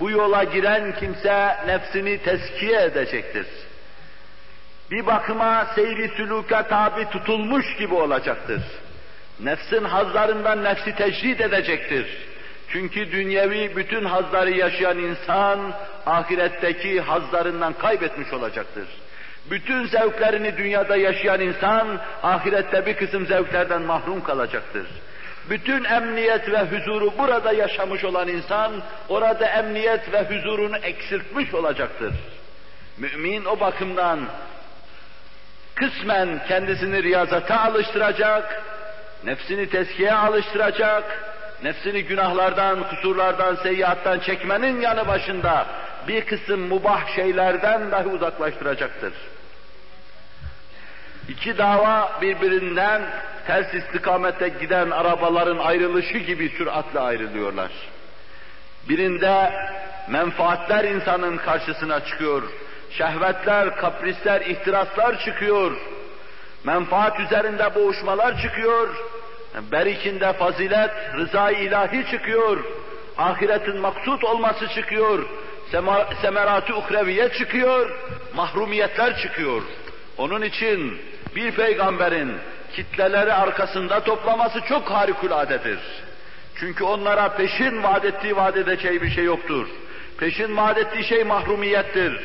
Bu 0.00 0.10
yola 0.10 0.44
giren 0.44 0.94
kimse 1.00 1.56
nefsini 1.66 2.18
teskiye 2.18 2.82
edecektir. 2.82 3.46
Bir 4.90 5.06
bakıma 5.06 5.66
seyri 5.74 6.08
sülûka 6.08 6.68
tabi 6.68 7.10
tutulmuş 7.10 7.76
gibi 7.76 7.94
olacaktır. 7.94 8.62
Nefsin 9.40 9.84
hazlarından 9.84 10.64
nefsi 10.64 10.94
tecrid 10.96 11.40
edecektir. 11.40 12.06
Çünkü 12.68 13.12
dünyevi 13.12 13.76
bütün 13.76 14.04
hazları 14.04 14.50
yaşayan 14.50 14.98
insan 14.98 15.72
ahiretteki 16.06 17.00
hazlarından 17.00 17.72
kaybetmiş 17.72 18.32
olacaktır. 18.32 18.88
Bütün 19.50 19.86
zevklerini 19.86 20.56
dünyada 20.56 20.96
yaşayan 20.96 21.40
insan 21.40 21.98
ahirette 22.22 22.86
bir 22.86 22.94
kısım 22.96 23.26
zevklerden 23.26 23.82
mahrum 23.82 24.22
kalacaktır. 24.22 24.86
Bütün 25.50 25.84
emniyet 25.84 26.50
ve 26.50 26.62
huzuru 26.62 27.18
burada 27.18 27.52
yaşamış 27.52 28.04
olan 28.04 28.28
insan 28.28 28.72
orada 29.08 29.46
emniyet 29.46 30.12
ve 30.12 30.22
huzurunu 30.22 30.76
eksiltmiş 30.76 31.54
olacaktır. 31.54 32.14
Mümin 32.98 33.44
o 33.44 33.60
bakımdan 33.60 34.20
kısmen 35.74 36.40
kendisini 36.48 37.02
riyazata 37.02 37.60
alıştıracak, 37.60 38.62
nefsini 39.24 39.70
teskiye 39.70 40.14
alıştıracak, 40.14 41.04
nefsini 41.62 42.04
günahlardan, 42.04 42.88
kusurlardan, 42.88 43.54
seyyiattan 43.54 44.18
çekmenin 44.18 44.80
yanı 44.80 45.08
başında 45.08 45.66
bir 46.08 46.24
kısım 46.24 46.60
mubah 46.60 47.16
şeylerden 47.16 47.90
dahi 47.90 48.06
uzaklaştıracaktır. 48.06 49.12
İki 51.28 51.58
dava 51.58 52.18
birbirinden 52.22 53.02
ters 53.46 53.74
istikamette 53.74 54.48
giden 54.48 54.90
arabaların 54.90 55.58
ayrılışı 55.58 56.18
gibi 56.18 56.48
süratle 56.48 57.00
ayrılıyorlar. 57.00 57.70
Birinde 58.88 59.52
menfaatler 60.08 60.84
insanın 60.84 61.36
karşısına 61.36 62.04
çıkıyor. 62.04 62.42
Şehvetler, 62.90 63.76
kaprisler, 63.76 64.40
ihtiraslar 64.40 65.24
çıkıyor. 65.24 65.76
Menfaat 66.64 67.20
üzerinde 67.20 67.74
boğuşmalar 67.74 68.42
çıkıyor. 68.42 68.88
Berikinde 69.72 70.32
fazilet, 70.32 70.90
rıza 71.16 71.50
ilahi 71.50 72.10
çıkıyor. 72.10 72.64
Ahiretin 73.18 73.76
maksut 73.76 74.24
olması 74.24 74.68
çıkıyor. 74.68 75.26
Semerat-ı 76.22 76.76
uhreviye 76.76 77.28
çıkıyor. 77.28 77.90
Mahrumiyetler 78.34 79.16
çıkıyor. 79.16 79.62
Onun 80.18 80.42
için 80.42 81.00
bir 81.36 81.52
peygamberin 81.52 82.32
kitleleri 82.72 83.32
arkasında 83.32 84.00
toplaması 84.00 84.60
çok 84.60 84.90
harikuladedir. 84.90 85.78
Çünkü 86.54 86.84
onlara 86.84 87.28
peşin 87.28 87.82
vaat 87.82 88.04
ettiği 88.04 88.36
vaat 88.36 88.56
edeceği 88.56 89.02
bir 89.02 89.10
şey 89.10 89.24
yoktur. 89.24 89.68
Peşin 90.18 90.56
vaat 90.56 90.78
ettiği 90.78 91.04
şey 91.04 91.24
mahrumiyettir. 91.24 92.20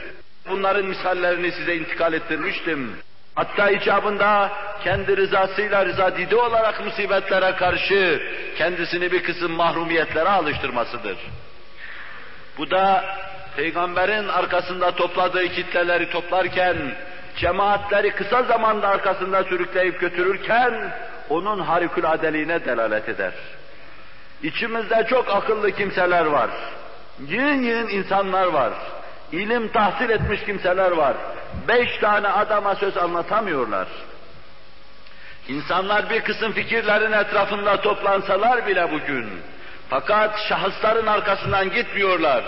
Bunların 0.50 0.86
misallerini 0.86 1.52
size 1.52 1.76
intikal 1.76 2.14
ettirmiştim. 2.14 2.92
Hatta 3.36 3.70
icabında 3.70 4.52
kendi 4.84 5.18
rızasıyla 5.18 5.86
rıza 5.86 6.18
didi 6.18 6.36
olarak 6.36 6.86
musibetlere 6.86 7.56
karşı 7.56 8.22
kendisini 8.58 9.12
bir 9.12 9.24
kısım 9.24 9.52
mahrumiyetlere 9.52 10.30
alıştırmasıdır. 10.30 11.18
Bu 12.58 12.72
da 12.72 13.06
peygamberin 13.56 14.28
arkasında 14.28 14.92
topladığı 14.92 15.48
kitleleri 15.48 16.10
toplarken 16.10 16.78
cemaatleri 17.38 18.12
kısa 18.12 18.44
zamanda 18.44 18.88
arkasında 18.88 19.44
sürükleyip 19.44 20.00
götürürken 20.00 20.94
onun 21.30 21.60
harikuladeliğine 21.60 22.66
delalet 22.66 23.10
eder. 23.10 23.34
İçimizde 24.44 25.08
çok 25.10 25.36
akıllı 25.36 25.72
kimseler 25.72 26.26
var. 26.26 26.50
Yığın 27.28 27.62
yığın 27.62 27.88
insanlar 27.88 28.46
var. 28.46 28.74
İlim 29.32 29.68
tahsil 29.68 30.10
etmiş 30.10 30.44
kimseler 30.44 30.92
var. 30.92 31.14
Beş 31.68 31.98
tane 31.98 32.28
adama 32.28 32.76
söz 32.76 32.98
anlatamıyorlar. 32.98 33.88
İnsanlar 35.48 36.10
bir 36.10 36.22
kısım 36.22 36.52
fikirlerin 36.52 37.12
etrafında 37.12 37.82
toplansalar 37.82 38.68
bile 38.68 38.92
bugün, 38.92 39.30
fakat 39.90 40.40
şahısların 40.50 41.08
arkasından 41.08 41.72
gitmiyorlar. 41.72 42.44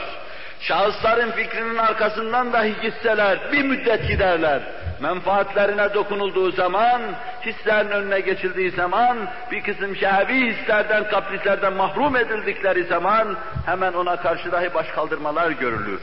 Şahısların 0.59 1.31
fikrinin 1.31 1.77
arkasından 1.77 2.53
dahi 2.53 2.81
gitseler 2.81 3.51
bir 3.51 3.63
müddet 3.63 4.07
giderler. 4.07 4.61
Menfaatlerine 5.01 5.93
dokunulduğu 5.93 6.51
zaman, 6.51 7.01
hislerin 7.45 7.89
önüne 7.89 8.19
geçildiği 8.19 8.71
zaman, 8.71 9.17
bir 9.51 9.63
kısım 9.63 9.95
şehvi 9.95 10.53
hislerden, 10.53 11.09
kaprislerden 11.09 11.73
mahrum 11.73 12.15
edildikleri 12.15 12.83
zaman 12.83 13.37
hemen 13.65 13.93
ona 13.93 14.15
karşı 14.15 14.51
dahi 14.51 14.73
baş 14.73 14.87
kaldırmalar 14.87 15.51
görülür. 15.51 16.01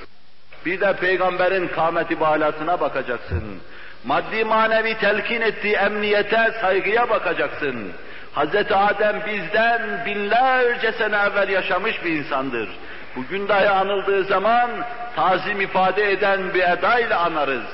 Bir 0.67 0.81
de 0.81 0.93
peygamberin 0.93 1.69
kâmeti 1.69 2.21
balasına 2.21 2.81
bakacaksın. 2.81 3.61
Maddi 4.05 4.45
manevi 4.45 4.99
telkin 4.99 5.41
ettiği 5.41 5.75
emniyete, 5.75 6.51
saygıya 6.61 7.11
bakacaksın. 7.11 7.93
Hz. 8.37 8.73
Adem 8.73 9.23
bizden 9.27 10.03
binlerce 10.07 10.93
sene 10.93 11.17
evvel 11.17 11.49
yaşamış 11.49 12.05
bir 12.05 12.13
insandır. 12.13 12.69
Bugün 13.17 13.49
dahi 13.49 13.69
anıldığı 13.71 14.25
zaman 14.25 14.71
tazim 15.17 15.61
ifade 15.61 16.13
eden 16.13 16.55
bir 16.55 16.63
edayla 16.63 17.21
anarız. 17.21 17.65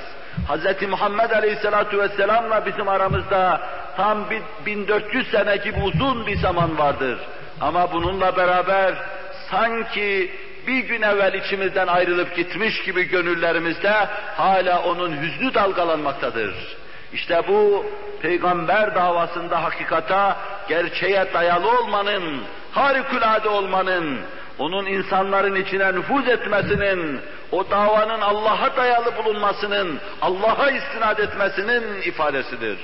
Hz. 0.48 0.88
Muhammed 0.88 1.30
Aleyhisselatü 1.30 1.98
Vesselam'la 1.98 2.66
bizim 2.66 2.88
aramızda 2.88 3.60
tam 3.96 4.24
1400 4.66 5.30
sene 5.30 5.56
gibi 5.56 5.80
uzun 5.82 6.26
bir 6.26 6.36
zaman 6.36 6.78
vardır. 6.78 7.18
Ama 7.60 7.92
bununla 7.92 8.36
beraber 8.36 8.94
sanki 9.50 10.30
bir 10.66 10.78
gün 10.78 11.02
evvel 11.02 11.34
içimizden 11.34 11.86
ayrılıp 11.86 12.36
gitmiş 12.36 12.82
gibi 12.82 13.08
gönüllerimizde 13.08 13.92
hala 14.36 14.82
onun 14.82 15.22
hüznü 15.22 15.54
dalgalanmaktadır. 15.54 16.54
İşte 17.12 17.42
bu 17.48 17.86
peygamber 18.22 18.94
davasında 18.94 19.64
hakikata, 19.64 20.36
gerçeğe 20.68 21.26
dayalı 21.34 21.78
olmanın, 21.78 22.42
harikulade 22.72 23.48
olmanın, 23.48 24.20
onun 24.58 24.86
insanların 24.86 25.54
içine 25.54 25.92
nüfuz 25.94 26.28
etmesinin, 26.28 27.20
o 27.52 27.70
davanın 27.70 28.20
Allah'a 28.20 28.76
dayalı 28.76 29.16
bulunmasının, 29.16 30.00
Allah'a 30.22 30.70
istinad 30.70 31.18
etmesinin 31.18 32.02
ifadesidir. 32.02 32.78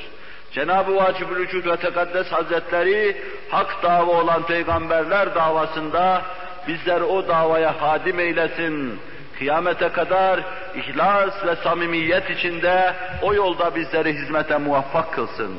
Cenab-ı 0.52 0.96
Vacib-ül 0.96 1.36
Vücud 1.36 1.66
ve 1.66 1.76
Tekaddes 1.76 2.32
Hazretleri 2.32 3.16
hak 3.50 3.82
dava 3.82 4.12
olan 4.12 4.46
peygamberler 4.46 5.34
davasında 5.34 6.22
bizler 6.68 7.00
o 7.00 7.28
davaya 7.28 7.80
hadim 7.82 8.20
eylesin. 8.20 9.00
Kıyamete 9.38 9.88
kadar 9.88 10.40
ihlas 10.74 11.46
ve 11.46 11.56
samimiyet 11.56 12.30
içinde 12.30 12.94
o 13.22 13.34
yolda 13.34 13.74
bizleri 13.74 14.12
hizmete 14.12 14.58
muvaffak 14.58 15.12
kılsın. 15.12 15.54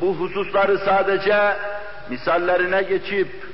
Bu 0.00 0.14
hususları 0.14 0.78
sadece 0.78 1.56
misallerine 2.10 2.82
geçip 2.82 3.45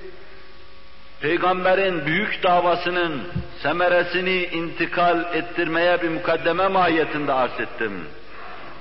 peygamberin 1.21 2.06
büyük 2.06 2.43
davasının 2.43 3.21
semeresini 3.63 4.43
intikal 4.43 5.23
ettirmeye 5.34 6.01
bir 6.01 6.10
mukaddeme 6.10 6.67
mahiyetinde 6.67 7.34
arz 7.34 7.60
ettim. 7.60 8.08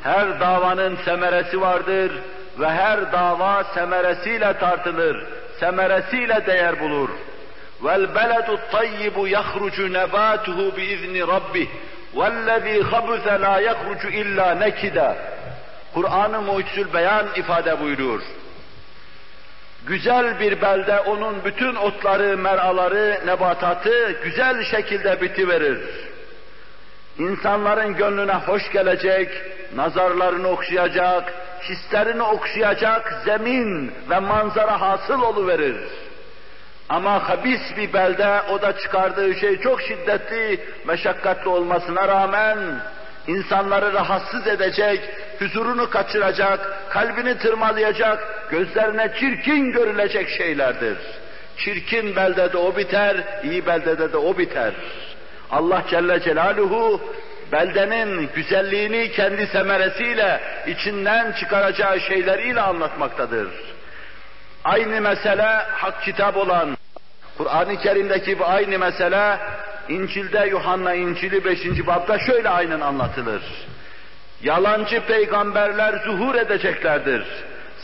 Her 0.03 0.41
davanın 0.41 0.97
semeresi 1.05 1.61
vardır 1.61 2.13
ve 2.59 2.69
her 2.69 3.13
dava 3.13 3.65
semeresiyle 3.65 4.59
tartılır, 4.59 5.27
semeresiyle 5.61 6.47
değer 6.47 6.81
bulur. 6.81 7.09
وَالْبَلَدُ 7.83 8.49
الطَّيِّبُ 8.59 9.17
يَخْرُجُ 9.37 9.77
نَبَاتُهُ 9.99 10.59
بِإِذْنِ 10.77 11.15
رَبِّهِ 11.35 11.69
وَالَّذ۪ي 12.19 12.77
خَبُثَ 12.93 13.27
لَا 13.45 13.55
يَخْرُجُ 13.69 14.03
اِلَّا 14.23 14.49
نَكِدًا 14.65 15.17
Kur'an-ı 15.95 16.43
Mucizül 16.43 16.95
Beyan 16.95 17.27
ifade 17.37 17.81
buyuruyor. 17.81 18.21
Güzel 19.88 20.40
bir 20.40 20.62
belde 20.62 21.00
onun 21.00 21.46
bütün 21.46 21.76
otları, 21.76 22.38
meraları, 22.38 23.20
nebatatı 23.26 24.12
güzel 24.24 24.64
şekilde 24.64 25.22
bitiverir. 25.22 25.80
İnsanların 27.18 27.96
gönlüne 27.96 28.34
hoş 28.34 28.72
gelecek, 28.72 29.30
nazarlarını 29.76 30.48
okşayacak, 30.48 31.34
hislerini 31.64 32.24
okşayacak 32.24 33.22
zemin 33.26 33.94
ve 34.10 34.20
manzara 34.20 34.82
hasıl 34.82 35.22
oluverir. 35.22 35.78
Ama 36.90 37.30
habis 37.30 37.62
bir 37.78 37.94
belde 37.94 38.42
o 38.52 38.62
da 38.62 38.78
çıkardığı 38.78 39.36
şey 39.36 39.60
çok 39.60 39.82
şiddetli, 39.82 40.60
meşakkatli 40.86 41.50
olmasına 41.50 42.08
rağmen 42.08 42.58
insanları 43.28 43.94
rahatsız 43.94 44.48
edecek, 44.48 45.10
huzurunu 45.40 45.90
kaçıracak, 45.90 46.90
kalbini 46.90 47.38
tırmalayacak, 47.38 48.48
gözlerine 48.52 49.14
çirkin 49.20 49.72
görülecek 49.72 50.30
şeylerdir. 50.30 50.98
Çirkin 51.58 52.16
beldede 52.16 52.58
o 52.58 52.78
biter, 52.78 53.18
iyi 53.44 53.66
beldede 53.66 54.14
de 54.14 54.18
o 54.18 54.38
biter. 54.38 54.74
Allah 55.52 55.84
Celle 55.90 56.20
Celaluhu 56.22 57.02
beldenin 57.52 58.30
güzelliğini 58.36 59.12
kendi 59.12 59.48
semeresiyle, 59.48 60.42
içinden 60.68 61.32
çıkaracağı 61.32 62.00
şeyleriyle 62.00 62.62
anlatmaktadır. 62.62 63.48
Aynı 64.64 65.02
mesele 65.02 65.48
hak 65.72 66.04
kitap 66.04 66.38
olan, 66.38 66.78
Kur'an-ı 67.38 67.78
Kerim'deki 67.78 68.40
bu 68.40 68.46
aynı 68.46 68.80
mesele, 68.80 69.38
İncil'de 69.92 70.48
Yuhanna 70.50 70.94
İncil'i 70.94 71.46
5. 71.46 71.88
babda 71.88 72.20
şöyle 72.20 72.50
aynen 72.50 72.82
anlatılır. 72.82 73.42
Yalancı 74.44 75.02
peygamberler 75.06 75.94
zuhur 76.06 76.36
edeceklerdir. 76.36 77.24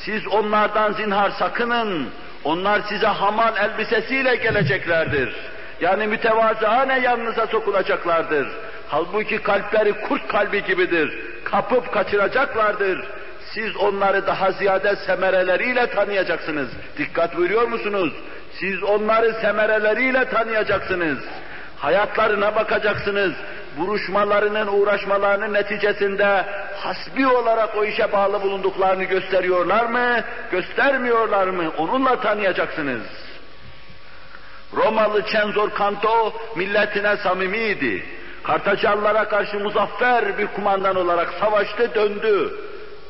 Siz 0.05 0.27
onlardan 0.27 0.93
zinhar 0.93 1.29
sakının, 1.29 2.09
onlar 2.43 2.81
size 2.89 3.07
hamal 3.07 3.57
elbisesiyle 3.57 4.35
geleceklerdir. 4.35 5.35
Yani 5.81 6.07
mütevazıhane 6.07 6.99
yanınıza 6.99 7.47
sokulacaklardır. 7.47 8.47
Halbuki 8.87 9.37
kalpleri 9.37 9.93
kurt 9.93 10.27
kalbi 10.27 10.63
gibidir. 10.63 11.19
Kapıp 11.43 11.93
kaçıracaklardır. 11.93 13.07
Siz 13.53 13.75
onları 13.75 14.27
daha 14.27 14.51
ziyade 14.51 14.95
semereleriyle 14.95 15.89
tanıyacaksınız. 15.89 16.69
Dikkat 16.97 17.37
buyuruyor 17.37 17.67
musunuz? 17.67 18.13
Siz 18.59 18.83
onları 18.83 19.33
semereleriyle 19.41 20.25
tanıyacaksınız. 20.25 21.17
Hayatlarına 21.79 22.55
bakacaksınız. 22.55 23.33
Buruşmalarının, 23.77 24.67
uğraşmalarının 24.67 25.53
neticesinde 25.53 26.45
hasbi 26.75 27.27
olarak 27.27 27.77
o 27.77 27.85
işe 27.85 28.11
bağlı 28.11 28.41
bulunduklarını 28.41 29.03
gösteriyorlar 29.03 29.85
mı, 29.85 30.23
göstermiyorlar 30.51 31.47
mı? 31.47 31.71
Onunla 31.77 32.21
tanıyacaksınız. 32.21 33.01
Romalı 34.75 35.25
Cenzor 35.25 35.69
Kanto 35.69 36.33
milletine 36.55 37.17
samimiydi. 37.17 38.05
Kartacalılara 38.43 39.29
karşı 39.29 39.59
muzaffer 39.59 40.37
bir 40.37 40.47
kumandan 40.47 40.95
olarak 40.95 41.33
savaştı, 41.39 41.95
döndü. 41.95 42.53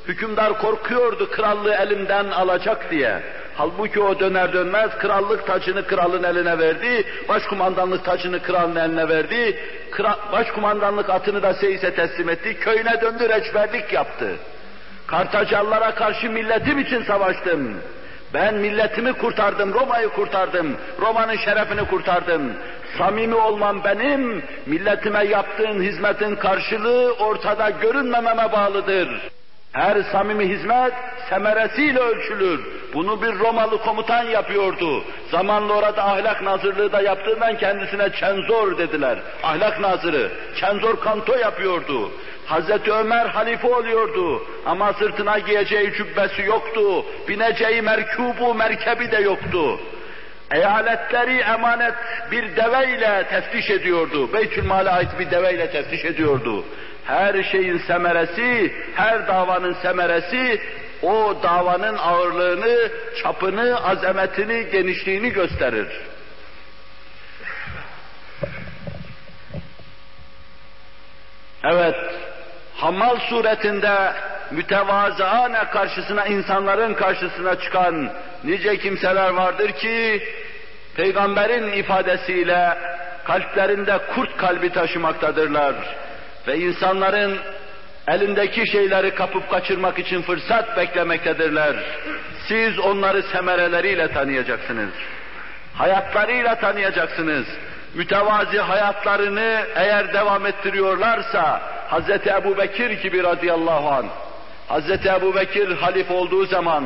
Hükümdar 0.08 0.62
korkuyordu 0.62 1.32
krallığı 1.32 1.74
elimden 1.74 2.30
alacak 2.30 2.92
diye. 2.92 3.24
Halbuki 3.58 4.00
o 4.00 4.20
döner 4.20 4.54
dönmez 4.54 4.98
krallık 4.98 5.48
tacını 5.48 5.88
kralın 5.88 6.24
eline 6.24 6.60
verdi, 6.60 7.06
başkumandanlık 7.30 8.06
tacını 8.06 8.42
kralın 8.42 8.76
eline 8.76 9.10
verdi, 9.10 9.60
kral, 9.92 10.16
başkumandanlık 10.32 11.10
atını 11.10 11.44
da 11.44 11.54
Seyis'e 11.54 11.94
teslim 11.94 12.30
etti, 12.30 12.60
köyüne 12.60 13.02
döndü 13.02 13.30
reçberlik 13.30 13.94
yaptı. 13.94 14.28
Kartacalılara 15.08 15.96
karşı 15.96 16.30
milletim 16.30 16.80
için 16.80 17.04
savaştım. 17.04 17.78
Ben 18.34 18.56
milletimi 18.56 19.14
kurtardım, 19.14 19.74
Roma'yı 19.74 20.10
kurtardım, 20.10 20.78
Roma'nın 21.02 21.36
şerefini 21.36 21.86
kurtardım. 21.88 22.54
Samimi 22.98 23.36
olmam 23.36 23.84
benim, 23.84 24.44
milletime 24.66 25.24
yaptığın 25.24 25.82
hizmetin 25.82 26.36
karşılığı 26.36 27.14
ortada 27.14 27.70
görünmememe 27.70 28.52
bağlıdır. 28.52 29.10
Her 29.78 30.04
samimi 30.12 30.48
hizmet 30.50 30.94
semeresiyle 31.30 32.00
ölçülür. 32.00 32.60
Bunu 32.94 33.22
bir 33.22 33.40
Romalı 33.40 33.78
komutan 33.78 34.24
yapıyordu. 34.24 35.04
Zamanla 35.32 35.74
orada 35.74 36.04
ahlak 36.04 36.42
nazırlığı 36.42 36.92
da 36.92 37.02
yaptığından 37.02 37.58
kendisine 37.58 38.10
Çenzor 38.12 38.78
dediler. 38.78 39.18
Ahlak 39.44 39.80
nazırı. 39.80 40.32
Çenzor 40.60 41.00
kanto 41.00 41.36
yapıyordu. 41.36 42.12
Hazreti 42.46 42.92
Ömer 42.92 43.26
halife 43.26 43.68
oluyordu 43.68 44.44
ama 44.66 44.94
sırtına 44.94 45.40
giyeceği 45.40 45.94
cübbesi 45.94 46.42
yoktu. 46.42 47.06
Bineceği 47.28 47.82
merkubu, 47.82 48.54
merkebi 48.54 49.12
de 49.12 49.18
yoktu. 49.18 49.80
Eyaletleri 50.52 51.38
emanet 51.38 51.96
bir 52.32 52.56
deveyle 52.56 53.24
teftiş 53.30 53.70
ediyordu. 53.70 54.34
Beytülmal'e 54.34 54.90
ait 54.90 55.10
bir 55.20 55.32
deveyle 55.32 55.72
teftiş 55.72 56.06
ediyordu. 56.06 56.64
Her 57.08 57.44
şeyin 57.44 57.78
semeresi, 57.78 58.74
her 58.96 59.28
davanın 59.28 59.74
semeresi 59.74 60.62
o 61.02 61.36
davanın 61.44 61.98
ağırlığını, 61.98 62.92
çapını, 63.24 63.86
azametini, 63.86 64.70
genişliğini 64.72 65.30
gösterir. 65.30 65.88
Evet, 71.64 71.96
hamal 72.76 73.20
suretinde 73.20 74.14
mütevazıane 74.52 75.64
karşısına, 75.64 76.26
insanların 76.26 76.94
karşısına 76.94 77.60
çıkan 77.60 78.14
nice 78.44 78.78
kimseler 78.78 79.30
vardır 79.30 79.72
ki, 79.72 80.24
Peygamberin 80.96 81.72
ifadesiyle 81.72 82.78
kalplerinde 83.24 83.98
kurt 84.16 84.38
kalbi 84.38 84.70
taşımaktadırlar. 84.70 85.76
Ve 86.48 86.58
insanların 86.58 87.40
elindeki 88.08 88.72
şeyleri 88.72 89.16
kapıp 89.16 89.50
kaçırmak 89.50 90.00
için 90.00 90.22
fırsat 90.22 90.78
beklemektedirler. 90.78 91.76
Siz 92.48 92.80
onları 92.80 93.24
semereleriyle 93.24 94.12
tanıyacaksınız. 94.14 94.90
Hayatlarıyla 95.74 96.56
tanıyacaksınız. 96.56 97.46
Mütevazi 97.94 98.60
hayatlarını 98.60 99.66
eğer 99.76 100.14
devam 100.14 100.46
ettiriyorlarsa 100.46 101.62
Hz. 101.92 102.10
Ebu 102.28 102.58
Bekir 102.58 102.90
gibi 102.90 103.24
radıyallahu 103.24 103.90
anh 103.90 104.08
Hz. 104.70 105.06
Ebu 105.06 105.36
Bekir 105.36 105.78
halif 105.78 106.12
olduğu 106.12 106.46
zaman 106.46 106.84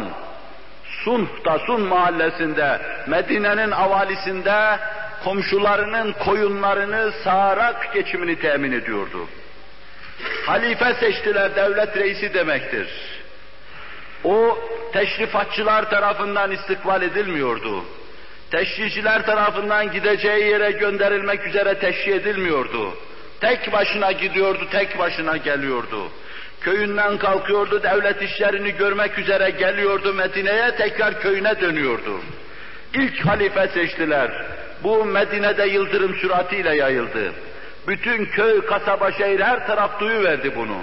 Sunh'ta, 1.03 1.59
Sun 1.59 1.81
mahallesinde, 1.81 2.79
Medine'nin 3.07 3.71
avalisinde 3.71 4.79
komşularının 5.23 6.13
koyunlarını 6.25 7.11
sağarak 7.23 7.93
geçimini 7.93 8.39
temin 8.39 8.71
ediyordu. 8.71 9.27
Halife 10.45 10.93
seçtiler, 10.93 11.55
devlet 11.55 11.97
reisi 11.97 12.33
demektir. 12.33 12.87
O 14.23 14.57
teşrifatçılar 14.93 15.89
tarafından 15.89 16.51
istikbal 16.51 17.01
edilmiyordu. 17.01 17.83
Teşriciler 18.51 19.25
tarafından 19.25 19.91
gideceği 19.91 20.45
yere 20.45 20.71
gönderilmek 20.71 21.47
üzere 21.47 21.79
teşri 21.79 22.11
edilmiyordu. 22.11 22.93
Tek 23.41 23.71
başına 23.71 24.11
gidiyordu, 24.11 24.67
tek 24.71 24.99
başına 24.99 25.37
geliyordu. 25.37 26.11
Köyünden 26.61 27.17
kalkıyordu, 27.17 27.83
devlet 27.83 28.21
işlerini 28.21 28.71
görmek 28.71 29.19
üzere 29.19 29.49
geliyordu 29.49 30.13
Medine'ye, 30.13 30.75
tekrar 30.75 31.21
köyüne 31.21 31.61
dönüyordu. 31.61 32.19
İlk 32.93 33.25
halife 33.25 33.67
seçtiler. 33.67 34.45
Bu 34.83 35.05
Medine'de 35.05 35.65
yıldırım 35.65 36.15
süratiyle 36.15 36.75
yayıldı. 36.75 37.33
Bütün 37.87 38.25
köy, 38.25 38.65
kasaba, 38.65 39.11
şehir 39.11 39.39
her 39.39 39.67
taraf 39.67 39.99
duyuverdi 39.99 40.55
bunu. 40.55 40.77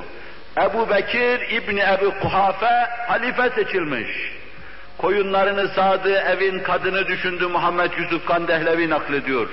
Ebu 0.62 0.90
Bekir 0.90 1.40
İbni 1.50 1.80
Ebu 1.80 2.14
Kuhafe 2.20 2.86
halife 3.08 3.50
seçilmiş. 3.50 4.08
Koyunlarını 4.98 5.68
sağdığı 5.68 6.18
evin 6.18 6.58
kadını 6.58 7.06
düşündü 7.06 7.46
Muhammed 7.46 7.92
Yusuf 7.98 8.26
Kandehlevi 8.26 8.90
naklediyor. 8.90 9.48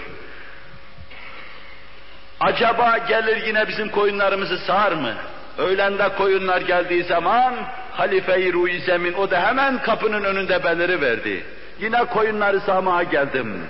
Acaba 2.40 2.98
gelir 2.98 3.48
yine 3.48 3.68
bizim 3.68 3.90
koyunlarımızı 3.90 4.58
sağar 4.58 4.92
mı? 4.92 5.14
Öğlende 5.58 6.10
koyunlar 6.18 6.62
geldiği 6.62 7.04
zaman 7.04 7.56
halife-i 7.92 8.54
Ruhi 8.54 8.80
Zemin 8.80 9.14
o 9.14 9.32
da 9.32 9.48
hemen 9.48 9.82
kapının 9.82 10.24
önünde 10.24 10.64
beliri 10.64 11.02
verdi. 11.02 11.46
Yine 11.80 12.06
koyunları 12.06 12.60
sağmaya 12.60 13.04
geldim. 13.04 13.62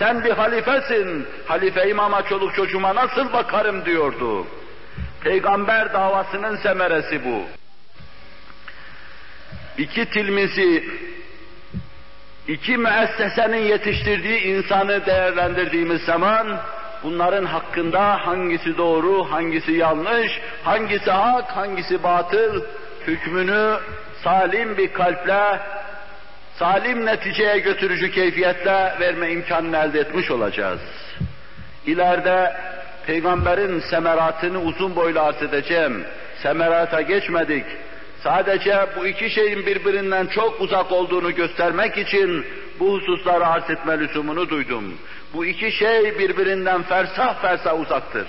Sen 0.00 0.24
bir 0.24 0.30
halifesin, 0.30 1.26
halife 1.46 1.88
imama 1.90 2.22
çoluk 2.22 2.54
çocuğuma 2.54 2.94
nasıl 2.94 3.32
bakarım 3.32 3.84
diyordu. 3.84 4.46
Peygamber 5.20 5.92
davasının 5.92 6.56
semeresi 6.56 7.24
bu. 7.24 7.42
İki 9.78 10.10
tilmizi, 10.10 10.84
iki 12.48 12.76
müessesenin 12.76 13.62
yetiştirdiği 13.62 14.40
insanı 14.40 15.06
değerlendirdiğimiz 15.06 16.02
zaman, 16.02 16.60
bunların 17.02 17.44
hakkında 17.44 18.26
hangisi 18.26 18.78
doğru, 18.78 19.32
hangisi 19.32 19.72
yanlış, 19.72 20.40
hangisi 20.64 21.10
hak, 21.10 21.50
hangisi 21.50 22.02
batıl, 22.02 22.64
hükmünü 23.06 23.76
salim 24.24 24.76
bir 24.76 24.92
kalple, 24.92 25.60
salim 26.60 27.06
neticeye 27.06 27.58
götürücü 27.58 28.10
keyfiyetle 28.10 28.94
verme 29.00 29.30
imkanını 29.32 29.76
elde 29.76 30.00
etmiş 30.00 30.30
olacağız. 30.30 30.80
İleride 31.86 32.56
Peygamberin 33.06 33.80
semeratını 33.80 34.60
uzun 34.60 34.96
boylu 34.96 35.20
arz 35.20 35.42
edeceğim. 35.42 36.04
Semerata 36.42 37.00
geçmedik. 37.00 37.64
Sadece 38.22 38.86
bu 38.96 39.06
iki 39.06 39.30
şeyin 39.30 39.66
birbirinden 39.66 40.26
çok 40.26 40.60
uzak 40.60 40.92
olduğunu 40.92 41.34
göstermek 41.34 41.98
için 41.98 42.46
bu 42.80 42.92
hususları 42.94 43.46
arz 43.46 43.70
etme 43.70 43.98
lüzumunu 43.98 44.48
duydum. 44.48 44.94
Bu 45.34 45.46
iki 45.46 45.72
şey 45.72 46.18
birbirinden 46.18 46.82
fersah 46.82 47.42
fersah 47.42 47.80
uzaktır. 47.80 48.26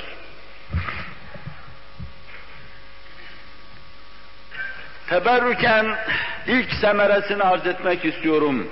Teberrüken 5.12 5.96
ilk 6.48 6.74
semeresini 6.82 7.44
arz 7.44 7.68
etmek 7.68 8.06
istiyorum. 8.06 8.68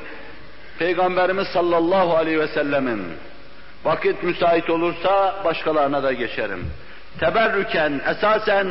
Peygamberimiz 0.80 1.48
sallallahu 1.48 2.16
aleyhi 2.18 2.40
ve 2.40 2.48
sellemin 2.48 3.02
vakit 3.84 4.24
müsait 4.24 4.70
olursa 4.70 5.36
başkalarına 5.46 6.04
da 6.04 6.14
geçerim. 6.14 6.72
Teberrüken 7.20 8.02
esasen 8.08 8.68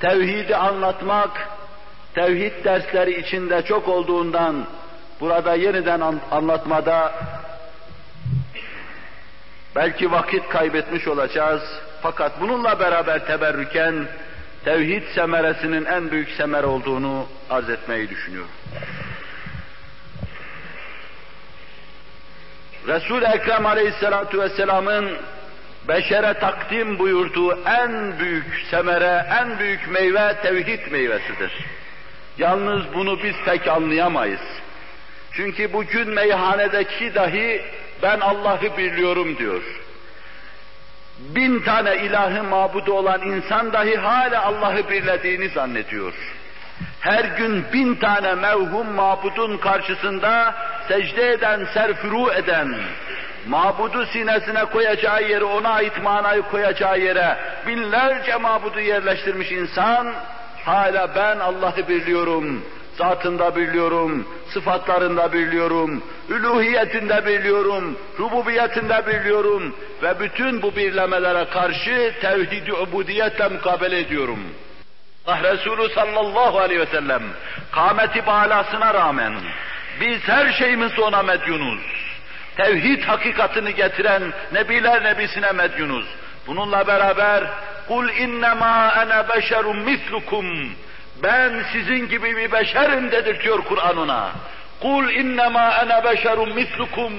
tevhidi 0.00 0.56
anlatmak, 0.56 1.48
tevhid 2.14 2.64
dersleri 2.64 3.20
içinde 3.20 3.62
çok 3.62 3.88
olduğundan 3.88 4.66
burada 5.20 5.54
yeniden 5.54 6.00
anlatmada 6.30 7.12
belki 9.76 10.12
vakit 10.12 10.48
kaybetmiş 10.48 11.08
olacağız. 11.08 11.62
Fakat 12.02 12.40
bununla 12.40 12.80
beraber 12.80 13.26
teberrüken 13.26 14.06
tevhid 14.64 15.02
semeresinin 15.14 15.84
en 15.84 16.10
büyük 16.10 16.30
semer 16.30 16.62
olduğunu 16.62 17.26
arz 17.50 17.70
etmeyi 17.70 18.10
düşünüyorum. 18.10 18.50
Resul-i 22.88 23.24
Ekrem 23.24 23.66
Aleyhisselatü 23.66 24.40
Vesselam'ın 24.40 25.16
beşere 25.88 26.34
takdim 26.34 26.98
buyurduğu 26.98 27.58
en 27.66 28.18
büyük 28.18 28.66
semere, 28.70 29.26
en 29.40 29.58
büyük 29.58 29.88
meyve 29.88 30.36
tevhid 30.42 30.92
meyvesidir. 30.92 31.52
Yalnız 32.38 32.82
bunu 32.94 33.22
biz 33.22 33.34
pek 33.44 33.68
anlayamayız. 33.68 34.40
Çünkü 35.32 35.72
bugün 35.72 36.10
meyhanedeki 36.10 37.14
dahi 37.14 37.62
ben 38.02 38.20
Allah'ı 38.20 38.76
biliyorum 38.76 39.38
diyor. 39.38 39.62
Bin 41.18 41.60
tane 41.60 41.96
ilahı 41.96 42.42
mabudu 42.42 42.92
olan 42.92 43.22
insan 43.22 43.72
dahi 43.72 43.96
hala 43.96 44.44
Allah'ı 44.44 44.90
birlediğini 44.90 45.48
zannediyor. 45.48 46.14
Her 47.00 47.24
gün 47.24 47.64
bin 47.72 47.94
tane 47.94 48.34
mevhum 48.34 48.92
mabudun 48.92 49.56
karşısında 49.56 50.54
secde 50.88 51.32
eden, 51.32 51.64
serfuru 51.74 52.32
eden, 52.32 52.74
mabudu 53.46 54.06
sinesine 54.06 54.64
koyacağı 54.64 55.22
yere, 55.22 55.44
ona 55.44 55.68
ait 55.68 56.02
manayı 56.02 56.42
koyacağı 56.42 57.00
yere 57.00 57.36
binlerce 57.66 58.36
mabudu 58.36 58.80
yerleştirmiş 58.80 59.52
insan, 59.52 60.12
hala 60.64 61.14
ben 61.14 61.38
Allah'ı 61.38 61.88
biliyorum, 61.88 62.64
zatında 62.98 63.56
biliyorum, 63.56 64.28
sıfatlarında 64.52 65.32
biliyorum, 65.32 66.02
üluhiyetinde 66.28 67.26
biliyorum, 67.26 67.98
rububiyetinde 68.18 69.06
biliyorum 69.06 69.76
ve 70.02 70.20
bütün 70.20 70.62
bu 70.62 70.76
birlemelere 70.76 71.44
karşı 71.44 72.14
tevhid-i 72.20 72.72
ubudiyetle 72.72 73.48
mukabele 73.48 73.98
ediyorum. 73.98 74.38
Allah 75.26 75.52
Resulü 75.52 75.88
sallallahu 75.94 76.58
aleyhi 76.58 76.80
ve 76.80 76.86
sellem 76.86 77.22
kâmeti 77.72 78.26
balasına 78.26 78.94
rağmen 78.94 79.34
biz 80.00 80.28
her 80.28 80.52
şeyimiz 80.52 80.98
ona 80.98 81.22
medyunuz. 81.22 81.80
Tevhid 82.56 83.02
hakikatini 83.02 83.74
getiren 83.74 84.22
Nebiler 84.52 85.04
Nebisine 85.04 85.52
medyunuz. 85.52 86.06
Bununla 86.46 86.86
beraber 86.86 87.44
kul 87.88 88.08
innema 88.08 88.94
ene 89.02 89.28
beşerun 89.28 89.76
mislukum 89.78 90.46
ben 91.22 91.64
sizin 91.72 92.08
gibi 92.08 92.36
bir 92.36 92.52
beşerim 92.52 93.10
dedirtiyor 93.10 93.64
Kur'an 93.64 93.96
ona. 93.96 94.32
Kul 94.80 95.10
innema 95.10 95.70
ene 95.70 96.04
beşerun 96.04 96.54
mislukum 96.54 97.12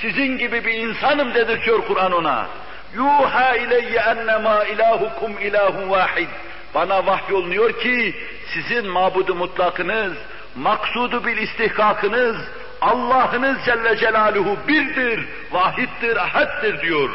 sizin 0.00 0.38
gibi 0.38 0.64
bir 0.64 0.74
insanım 0.74 1.34
dedirtiyor 1.34 1.86
Kur'an 1.86 2.12
ona. 2.12 2.46
Yuha 2.94 3.56
ileyye 3.56 4.00
ennema 4.00 4.64
ilahukum 4.64 5.38
ilahun 5.38 5.90
vahid. 5.90 6.28
Bana 6.74 7.06
vahyolunuyor 7.06 7.80
ki 7.80 8.14
sizin 8.54 8.86
mabudu 8.86 9.34
mutlakınız, 9.34 10.12
maksudu 10.56 11.26
bil 11.26 11.36
istihkakınız, 11.36 12.36
Allah'ınız 12.80 13.58
Celle 13.64 13.96
Celaluhu 13.96 14.58
birdir, 14.68 15.28
vahittir, 15.52 16.16
ahaddir 16.16 16.80
diyor. 16.80 17.10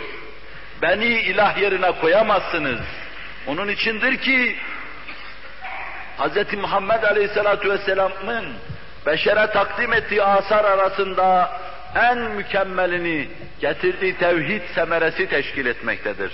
Beni 0.82 1.06
ilah 1.06 1.58
yerine 1.58 1.91
koyamazsınız. 1.91 2.80
Onun 3.48 3.67
içindir 3.67 4.17
ki 4.17 4.56
Hz. 6.17 6.54
Muhammed 6.54 7.04
Aleyhisselatü 7.04 7.69
Vesselam'ın 7.69 8.45
beşere 9.06 9.47
takdim 9.47 9.93
ettiği 9.93 10.23
asar 10.23 10.65
arasında 10.65 11.52
en 11.95 12.17
mükemmelini 12.17 13.28
getirdiği 13.62 14.17
tevhid 14.17 14.62
semeresi 14.76 15.30
teşkil 15.30 15.65
etmektedir. 15.65 16.32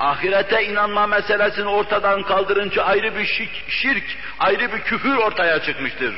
Ahirete 0.00 0.64
inanma 0.64 1.06
meselesini 1.06 1.68
ortadan 1.68 2.22
kaldırınca 2.22 2.84
ayrı 2.84 3.16
bir 3.16 3.24
şirk, 3.24 3.68
şirk, 3.68 4.04
ayrı 4.38 4.72
bir 4.72 4.80
küfür 4.80 5.16
ortaya 5.16 5.62
çıkmıştır. 5.62 6.14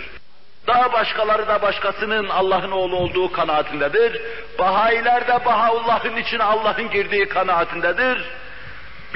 Daha 0.67 0.93
başkaları 0.93 1.49
da 1.49 1.62
başkasının 1.62 2.29
Allah'ın 2.29 2.71
oğlu 2.71 2.97
olduğu 2.97 3.33
kanaatindedir. 3.33 4.23
Bahayiler 4.59 5.29
de 5.29 5.45
Bahaullah'ın 5.45 6.17
içine 6.17 6.43
Allah'ın 6.43 6.91
girdiği 6.91 7.29
kanaatindedir. 7.29 8.25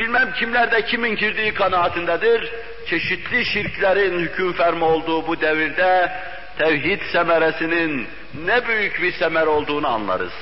Bilmem 0.00 0.32
kimler 0.32 0.70
de 0.70 0.84
kimin 0.84 1.16
girdiği 1.16 1.54
kanaatindedir. 1.54 2.52
Çeşitli 2.86 3.44
şirklerin 3.44 4.18
hüküm 4.18 4.52
ferma 4.52 4.86
olduğu 4.86 5.26
bu 5.26 5.40
devirde 5.40 6.12
tevhid 6.58 7.00
semeresinin 7.12 8.08
ne 8.44 8.68
büyük 8.68 9.02
bir 9.02 9.12
semer 9.12 9.46
olduğunu 9.46 9.88
anlarız. 9.88 10.32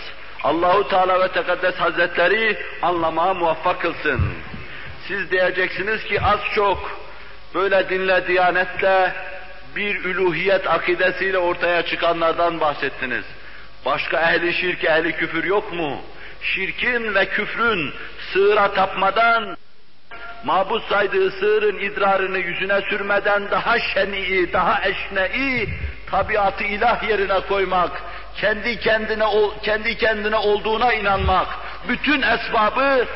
Allahu 0.44 0.88
Teala 0.88 1.20
ve 1.20 1.28
Tekaddes 1.32 1.74
Hazretleri 1.74 2.58
anlamaya 2.82 3.34
muvaffak 3.34 3.80
kılsın. 3.80 4.20
Siz 5.08 5.30
diyeceksiniz 5.30 6.04
ki 6.04 6.20
az 6.20 6.40
çok 6.54 7.00
böyle 7.54 7.88
dinle 7.88 8.26
diyanetle 8.26 9.12
bir 9.76 10.04
üluhiyet 10.04 10.70
akidesiyle 10.70 11.38
ortaya 11.38 11.82
çıkanlardan 11.82 12.60
bahsettiniz. 12.60 13.24
Başka 13.84 14.20
ehli 14.20 14.54
şirk, 14.54 14.84
ehli 14.84 15.12
küfür 15.12 15.44
yok 15.44 15.72
mu? 15.72 16.02
Şirkin 16.42 17.14
ve 17.14 17.26
küfrün 17.26 17.94
sığıra 18.32 18.74
tapmadan, 18.74 19.56
mabut 20.44 20.88
saydığı 20.88 21.30
sığırın 21.30 21.78
idrarını 21.78 22.38
yüzüne 22.38 22.80
sürmeden 22.80 23.50
daha 23.50 23.78
şen'i, 23.78 24.52
daha 24.52 24.82
eşne'i 24.84 25.68
tabiatı 26.10 26.64
ilah 26.64 27.08
yerine 27.08 27.40
koymak, 27.40 28.02
kendi 28.36 28.80
kendine 28.80 29.24
kendi 29.62 29.98
kendine 29.98 30.36
olduğuna 30.36 30.94
inanmak, 30.94 31.48
bütün 31.88 32.22
esbabı 32.22 33.06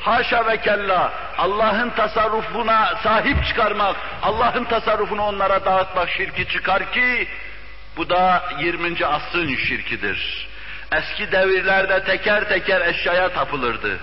haşa 0.00 0.46
ve 0.46 0.56
kella 0.56 1.12
Allah'ın 1.38 1.90
tasarrufuna 1.90 2.94
sahip 3.02 3.44
çıkarmak, 3.46 3.96
Allah'ın 4.22 4.64
tasarrufunu 4.64 5.22
onlara 5.22 5.64
dağıtmak 5.64 6.10
şirki 6.10 6.48
çıkar 6.48 6.92
ki 6.92 7.28
bu 7.96 8.10
da 8.10 8.44
20. 8.60 9.06
asrın 9.06 9.56
şirkidir. 9.56 10.48
Eski 10.92 11.32
devirlerde 11.32 12.04
teker 12.04 12.48
teker 12.48 12.80
eşyaya 12.80 13.28
tapılırdı. 13.28 13.98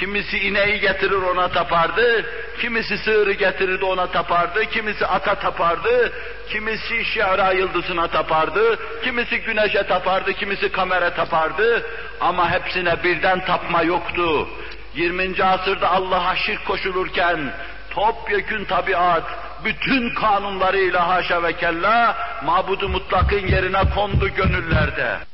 Kimisi 0.00 0.38
ineği 0.38 0.80
getirir 0.80 1.22
ona 1.22 1.48
tapardı, 1.48 2.24
kimisi 2.60 2.98
sığırı 2.98 3.32
getirirdi 3.32 3.84
ona 3.84 4.06
tapardı, 4.06 4.64
kimisi 4.64 5.06
ata 5.06 5.34
tapardı, 5.34 6.12
kimisi 6.48 7.04
şiara 7.04 7.52
yıldızına 7.52 8.08
tapardı, 8.08 8.78
kimisi 9.04 9.40
güneşe 9.40 9.82
tapardı, 9.82 10.32
kimisi 10.32 10.72
kamera 10.72 11.14
tapardı 11.14 11.86
ama 12.20 12.50
hepsine 12.50 13.02
birden 13.04 13.44
tapma 13.44 13.82
yoktu. 13.82 14.48
20. 14.94 15.44
asırda 15.44 15.90
Allah'a 15.90 16.36
şirk 16.36 16.64
koşulurken 16.66 17.52
topyekün 17.90 18.64
tabiat, 18.64 19.24
bütün 19.64 20.14
kanunlarıyla 20.14 21.08
haşa 21.08 21.42
ve 21.42 21.52
kella 21.52 22.16
mabudu 22.44 22.88
mutlakın 22.88 23.46
yerine 23.46 23.82
kondu 23.94 24.28
gönüllerde. 24.28 25.33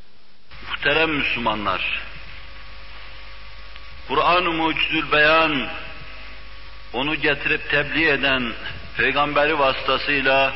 Muhterem 0.70 1.10
Müslümanlar, 1.10 2.02
Kur'an-ı 4.08 4.52
Mucizül 4.52 5.12
Beyan 5.12 5.68
onu 6.94 7.16
getirip 7.16 7.70
tebliğ 7.70 8.10
eden 8.10 8.54
peygamberi 8.98 9.60
vasıtasıyla 9.60 10.54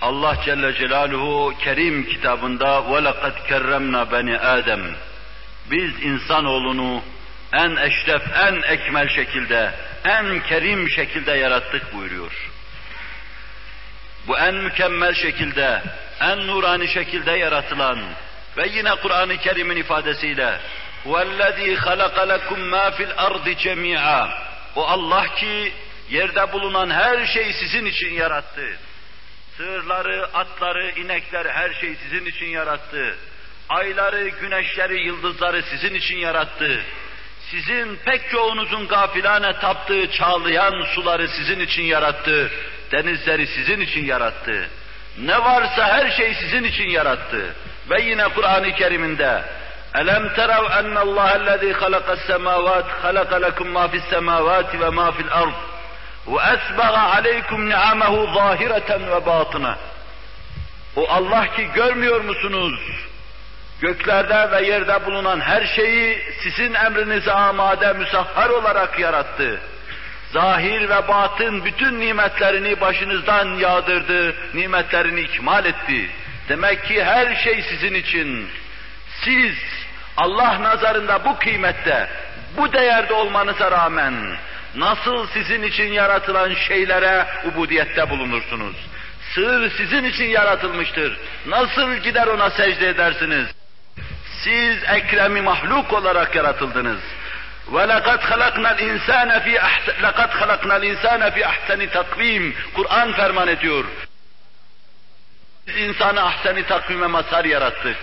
Allah 0.00 0.36
Celle 0.44 0.74
Celaluhu 0.74 1.54
Kerim 1.58 2.08
kitabında 2.08 2.66
وَلَقَدْ 2.66 3.32
كَرَّمْنَا 3.48 4.10
بَنِي 4.10 4.38
Adem 4.38 4.94
Biz 5.70 6.02
insanoğlunu 6.02 7.02
en 7.52 7.76
eşref, 7.76 8.22
en 8.36 8.62
ekmel 8.62 9.08
şekilde, 9.08 9.74
en 10.04 10.42
kerim 10.42 10.90
şekilde 10.90 11.32
yarattık 11.32 11.94
buyuruyor. 11.94 12.50
Bu 14.28 14.38
en 14.38 14.54
mükemmel 14.54 15.14
şekilde, 15.14 15.82
en 16.20 16.46
nurani 16.46 16.88
şekilde 16.88 17.32
yaratılan 17.32 17.98
ve 18.56 18.68
yine 18.68 18.94
Kur'an-ı 18.94 19.36
Kerim'in 19.36 19.76
ifadesiyle 19.76 20.60
وَالَّذ۪ي 21.06 21.76
خَلَقَ 21.76 22.16
لَكُمْ 22.32 22.60
مَا 22.74 22.90
فِي 22.96 23.04
الْأَرْضِ 23.10 23.46
جَمِيعًا 23.54 24.28
O 24.76 24.86
Allah 24.86 25.34
ki 25.34 25.72
yerde 26.10 26.52
bulunan 26.52 26.90
her 26.90 27.26
şeyi 27.26 27.52
sizin 27.52 27.84
için 27.84 28.12
yarattı. 28.12 28.78
Sığırları, 29.56 30.26
atları, 30.34 30.90
inekleri 30.90 31.52
her 31.52 31.72
şeyi 31.72 31.96
sizin 31.96 32.24
için 32.26 32.46
yarattı. 32.46 33.16
Ayları, 33.68 34.28
güneşleri, 34.28 35.06
yıldızları 35.06 35.62
sizin 35.62 35.94
için 35.94 36.16
yarattı. 36.16 36.80
Sizin 37.50 37.96
pek 37.96 38.30
çoğunuzun 38.30 38.88
gafilane 38.88 39.52
taptığı 39.52 40.10
çağlayan 40.10 40.82
suları 40.94 41.28
sizin 41.28 41.60
için 41.60 41.82
yarattı. 41.82 42.50
Denizleri 42.91 43.47
sizin 43.47 43.79
için 43.79 44.05
yarattı. 44.05 44.67
Ne 45.17 45.43
varsa 45.43 45.87
her 45.87 46.11
şey 46.11 46.33
sizin 46.33 46.63
için 46.63 46.89
yarattı. 46.89 47.55
Ve 47.89 48.01
yine 48.01 48.23
Kur'an-ı 48.23 48.71
Kerim'inde 48.75 49.43
Elem 49.95 50.33
terav 50.33 50.65
ennallâhellezî 50.71 51.73
halakas 51.73 52.19
semâvât 52.27 52.85
halaka 53.03 53.35
lekum 53.35 53.67
mâ 53.67 53.87
fis 53.87 54.03
semâvâti 54.09 54.79
ve 54.79 54.89
mâ 54.89 55.11
fil 55.11 55.31
ard 55.31 55.53
ve 56.27 56.37
esbaga 56.53 57.01
aleykum 57.01 57.69
ni'amehu 57.69 58.33
zâhireten 58.33 59.11
ve 59.11 59.25
batına. 59.25 59.77
O 60.95 61.09
Allah 61.09 61.47
ki 61.55 61.67
görmüyor 61.75 62.21
musunuz? 62.21 62.79
Göklerde 63.81 64.51
ve 64.51 64.67
yerde 64.67 65.05
bulunan 65.05 65.39
her 65.39 65.65
şeyi 65.65 66.21
sizin 66.43 66.73
emrinize 66.73 67.31
amade 67.31 67.93
müsahhar 67.93 68.49
olarak 68.49 68.99
yarattı. 68.99 69.59
Zahir 70.33 70.89
ve 70.89 71.07
batın 71.07 71.65
bütün 71.65 71.99
nimetlerini 71.99 72.81
başınızdan 72.81 73.45
yağdırdı, 73.55 74.35
nimetlerini 74.53 75.21
ikmal 75.21 75.65
etti. 75.65 76.09
Demek 76.49 76.85
ki 76.85 77.03
her 77.03 77.35
şey 77.35 77.61
sizin 77.61 77.93
için. 77.93 78.47
Siz 79.23 79.55
Allah 80.17 80.63
nazarında 80.63 81.25
bu 81.25 81.37
kıymette, 81.39 82.09
bu 82.57 82.73
değerde 82.73 83.13
olmanıza 83.13 83.71
rağmen 83.71 84.13
nasıl 84.75 85.27
sizin 85.27 85.63
için 85.63 85.93
yaratılan 85.93 86.53
şeylere 86.53 87.25
ubudiyette 87.45 88.09
bulunursunuz? 88.09 88.75
Sığır 89.35 89.71
sizin 89.71 90.03
için 90.03 90.25
yaratılmıştır. 90.25 91.17
Nasıl 91.45 91.93
gider 91.93 92.27
ona 92.27 92.49
secde 92.49 92.89
edersiniz? 92.89 93.47
Siz 94.43 94.83
ekremi 94.83 95.41
mahluk 95.41 95.93
olarak 95.93 96.35
yaratıldınız. 96.35 96.99
وَلَقَدْ 97.72 98.20
خَلَقْنَا 98.30 98.70
الْاِنْسَانَ 98.76 99.30
فِي 99.44 99.58
لَقَدْ 100.02 100.30
خَلَقْنَا 100.40 100.76
الْاِنْسَانَ 100.80 101.30
فِي 101.30 101.42
اَحْسَنِ 101.44 101.90
takvim. 101.90 102.54
Kur'an 102.74 103.12
ferman 103.12 103.48
ediyor. 103.48 103.84
Biz 105.66 105.76
insanı 105.76 106.22
ahseni 106.22 106.66
takvime 106.66 107.06
mazhar 107.06 107.44
yarattık. 107.44 107.96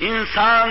İnsan 0.00 0.70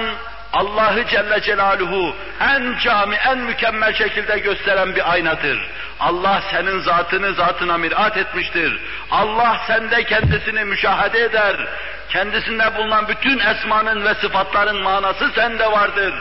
Allah'ı 0.53 1.05
Celle 1.07 1.41
Celaluhu 1.41 2.15
en 2.41 2.77
cami, 2.83 3.15
en 3.15 3.37
mükemmel 3.37 3.93
şekilde 3.93 4.39
gösteren 4.39 4.95
bir 4.95 5.11
aynadır. 5.11 5.69
Allah 5.99 6.43
senin 6.51 6.79
zatını 6.79 7.33
zatına 7.33 7.77
mirat 7.77 8.17
etmiştir. 8.17 8.79
Allah 9.11 9.61
sende 9.67 10.03
kendisini 10.03 10.63
müşahede 10.63 11.23
eder. 11.23 11.67
Kendisinde 12.09 12.77
bulunan 12.77 13.07
bütün 13.07 13.39
esmanın 13.39 14.05
ve 14.05 14.13
sıfatların 14.13 14.81
manası 14.81 15.31
sende 15.35 15.71
vardır. 15.71 16.13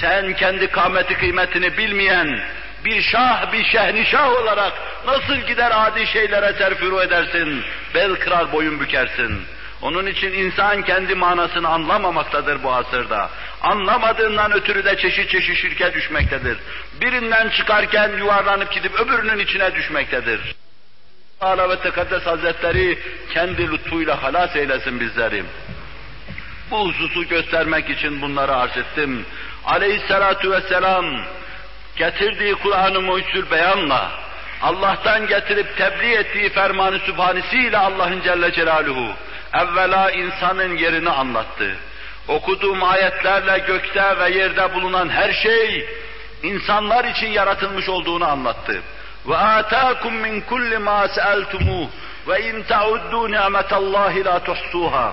Sen 0.00 0.34
kendi 0.34 0.66
kâmeti 0.66 1.14
kıymetini 1.14 1.78
bilmeyen, 1.78 2.40
bir 2.84 3.02
şah, 3.02 3.52
bir 3.52 3.64
şehnişah 3.64 4.30
olarak 4.30 4.72
nasıl 5.06 5.36
gider 5.36 5.72
adi 5.74 6.06
şeylere 6.06 6.52
serfuru 6.58 7.02
edersin, 7.02 7.62
bel 7.94 8.14
kırar 8.14 8.52
boyun 8.52 8.80
bükersin. 8.80 9.42
Onun 9.82 10.06
için 10.06 10.32
insan 10.32 10.82
kendi 10.82 11.14
manasını 11.14 11.68
anlamamaktadır 11.68 12.62
bu 12.62 12.72
asırda. 12.74 13.30
Anlamadığından 13.62 14.52
ötürü 14.52 14.84
de 14.84 14.96
çeşit 14.96 15.30
çeşit 15.30 15.56
şirke 15.56 15.94
düşmektedir. 15.94 16.58
Birinden 17.00 17.48
çıkarken 17.48 18.10
yuvarlanıp 18.18 18.72
gidip 18.72 19.00
öbürünün 19.00 19.38
içine 19.38 19.74
düşmektedir. 19.74 20.40
Allah 21.40 21.70
ve 21.70 21.76
Tekaddes 21.76 22.26
Hazretleri 22.26 22.98
kendi 23.34 23.72
lütfuyla 23.72 24.22
halas 24.22 24.56
eylesin 24.56 25.00
bizleri. 25.00 25.44
Bu 26.70 26.88
hususu 26.88 27.28
göstermek 27.28 27.90
için 27.90 28.22
bunları 28.22 28.56
arz 28.56 28.76
ettim. 28.76 29.24
Aleyhissalatu 29.66 30.50
vesselam 30.50 31.04
getirdiği 31.96 32.54
Kur'an-ı 32.54 33.00
Mucizül 33.00 33.50
Beyan'la 33.50 34.10
Allah'tan 34.62 35.26
getirip 35.26 35.76
tebliğ 35.76 36.14
ettiği 36.14 36.48
fermanı 36.48 36.98
sübhanesiyle 36.98 37.78
Allah'ın 37.78 38.20
Celle 38.22 38.52
Celaluhu 38.52 39.06
evvela 39.54 40.10
insanın 40.10 40.76
yerini 40.76 41.10
anlattı. 41.10 41.76
Okuduğum 42.28 42.82
ayetlerle 42.82 43.58
gökte 43.58 44.18
ve 44.18 44.30
yerde 44.30 44.74
bulunan 44.74 45.08
her 45.08 45.32
şey 45.32 45.88
insanlar 46.42 47.04
için 47.04 47.26
yaratılmış 47.26 47.88
olduğunu 47.88 48.28
anlattı. 48.28 48.82
Ve 49.26 49.36
ataakum 49.36 50.14
min 50.14 50.40
kulli 50.40 50.78
ma 50.78 51.08
sa'altumuh 51.08 51.88
ve 52.28 52.42
in 52.42 52.62
ta'uddu 52.62 53.30
ni'metallahi 53.30 54.24
la 54.24 54.44
tuhsuha. 54.44 55.12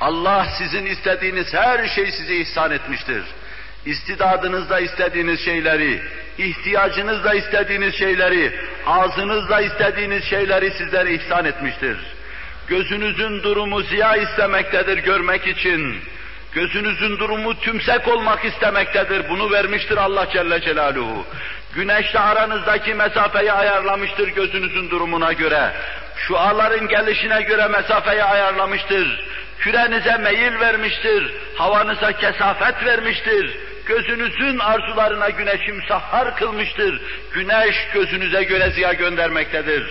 Allah 0.00 0.46
sizin 0.58 0.86
istediğiniz 0.86 1.54
her 1.54 1.88
şeyi 1.88 2.12
size 2.12 2.36
ihsan 2.36 2.70
etmiştir. 2.70 3.22
İstidadınızda 3.86 4.80
istediğiniz 4.80 5.44
şeyleri, 5.44 6.00
ihtiyacınızda 6.38 7.34
istediğiniz 7.34 7.94
şeyleri, 7.94 8.52
ağzınızla 8.86 9.60
istediğiniz 9.60 10.24
şeyleri 10.24 10.70
sizlere 10.70 11.14
ihsan 11.14 11.44
etmiştir. 11.44 11.96
Gözünüzün 12.68 13.42
durumu 13.42 13.82
ziya 13.82 14.16
istemektedir 14.16 14.98
görmek 14.98 15.46
için. 15.46 15.96
Gözünüzün 16.52 17.18
durumu 17.18 17.60
tümsek 17.60 18.08
olmak 18.08 18.44
istemektedir. 18.44 19.28
Bunu 19.30 19.50
vermiştir 19.50 19.96
Allah 19.96 20.30
Celle 20.32 20.60
Celaluhu. 20.60 21.26
Güneşle 21.74 22.18
aranızdaki 22.18 22.94
mesafeyi 22.94 23.52
ayarlamıştır 23.52 24.28
gözünüzün 24.28 24.90
durumuna 24.90 25.32
göre. 25.32 25.72
Şuaların 26.16 26.88
gelişine 26.88 27.42
göre 27.42 27.68
mesafeyi 27.68 28.24
ayarlamıştır. 28.24 29.24
Kürenize 29.60 30.16
meyil 30.16 30.60
vermiştir. 30.60 31.34
Havanıza 31.56 32.12
kesafet 32.12 32.84
vermiştir. 32.84 33.56
Gözünüzün 33.86 34.58
arzularına 34.58 35.28
güneşi 35.28 35.72
müsahhar 35.72 36.36
kılmıştır. 36.36 37.00
Güneş 37.32 37.76
gözünüze 37.94 38.42
göre 38.42 38.70
ziya 38.70 38.92
göndermektedir. 38.92 39.86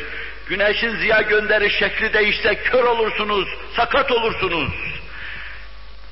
Güneşin 0.50 0.96
ziya 0.96 1.22
gönderiş 1.22 1.80
şekli 1.80 2.14
değişse 2.14 2.56
kör 2.56 2.84
olursunuz, 2.84 3.48
sakat 3.76 4.12
olursunuz. 4.12 4.70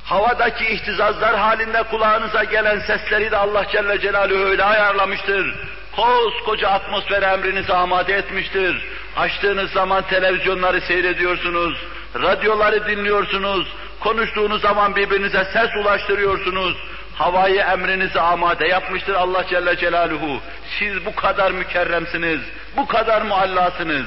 Havadaki 0.03 0.65
ihtizazlar 0.65 1.35
halinde 1.35 1.83
kulağınıza 1.83 2.43
gelen 2.43 2.79
sesleri 2.79 3.31
de 3.31 3.37
Allah 3.37 3.65
Celle 3.71 3.99
Celaluhu 3.99 4.43
öyle 4.43 4.63
ayarlamıştır. 4.63 5.55
Koskoca 5.91 6.69
atmosfer 6.69 7.21
emrinizi 7.21 7.73
amade 7.73 8.13
etmiştir. 8.13 8.85
Açtığınız 9.15 9.71
zaman 9.71 10.03
televizyonları 10.07 10.81
seyrediyorsunuz, 10.81 11.77
radyoları 12.21 12.87
dinliyorsunuz, 12.87 13.67
konuştuğunuz 13.99 14.61
zaman 14.61 14.95
birbirinize 14.95 15.45
ses 15.53 15.69
ulaştırıyorsunuz. 15.81 16.77
Havayı 17.15 17.59
emrinizi 17.59 18.19
amade 18.19 18.67
yapmıştır 18.67 19.13
Allah 19.13 19.45
Celle 19.49 19.77
Celaluhu. 19.77 20.41
Siz 20.79 21.05
bu 21.05 21.15
kadar 21.15 21.51
mükerremsiniz, 21.51 22.39
bu 22.77 22.87
kadar 22.87 23.21
muallasınız. 23.21 24.05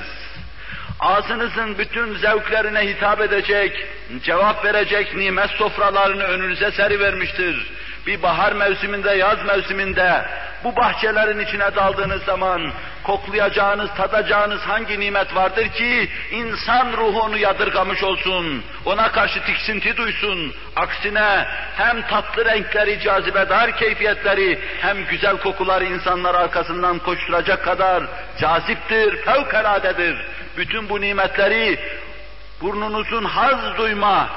Ağzınızın 1.01 1.79
bütün 1.79 2.17
zevklerine 2.17 2.81
hitap 2.81 3.21
edecek, 3.21 3.87
cevap 4.23 4.65
verecek 4.65 5.15
nimet 5.15 5.51
sofralarını 5.51 6.23
önünüze 6.23 6.71
serivermiştir. 6.71 7.67
Bir 8.07 8.23
bahar 8.23 8.53
mevsiminde, 8.53 9.11
yaz 9.11 9.45
mevsiminde 9.45 10.25
bu 10.65 10.77
bahçelerin 10.77 11.39
içine 11.39 11.77
daldığınız 11.77 12.23
zaman 12.23 12.73
koklayacağınız, 13.05 13.91
tadacağınız 13.97 14.61
hangi 14.61 15.01
nimet 15.01 15.35
vardır 15.35 15.69
ki 15.69 16.09
insan 16.31 16.93
ruhu 16.93 17.21
onu 17.21 17.37
yadırgamış 17.39 18.03
olsun, 18.03 18.63
ona 18.85 19.13
karşı 19.13 19.45
tiksinti 19.45 19.97
duysun. 19.97 20.55
Aksine 20.77 21.47
hem 21.77 22.03
tatlı 22.03 22.45
renkleri, 22.45 23.01
cazibedar 23.01 23.77
keyfiyetleri 23.77 24.59
hem 24.81 25.05
güzel 25.05 25.37
kokuları 25.37 25.85
insanlar 25.85 26.35
arkasından 26.35 26.99
koşturacak 26.99 27.65
kadar 27.65 28.03
caziptir, 28.41 29.17
fevkaladedir. 29.17 30.17
Bütün 30.57 30.89
bu 30.89 31.01
nimetleri 31.01 31.79
burnunuzun 32.61 33.25
haz 33.25 33.79
duyma, 33.79 34.29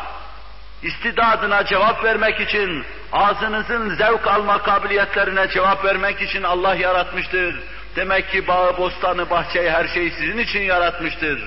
istidadına 0.84 1.66
cevap 1.66 2.04
vermek 2.04 2.40
için, 2.40 2.84
ağzınızın 3.12 3.96
zevk 3.96 4.28
alma 4.28 4.62
kabiliyetlerine 4.62 5.48
cevap 5.50 5.86
vermek 5.86 6.22
için 6.22 6.44
Allah 6.44 6.76
yaratmıştır. 6.76 7.60
Demek 7.96 8.32
ki 8.32 8.48
bağı, 8.48 8.78
bostanı, 8.78 9.30
bahçeyi, 9.30 9.72
her 9.72 9.88
şeyi 9.88 10.12
sizin 10.12 10.38
için 10.38 10.62
yaratmıştır. 10.62 11.42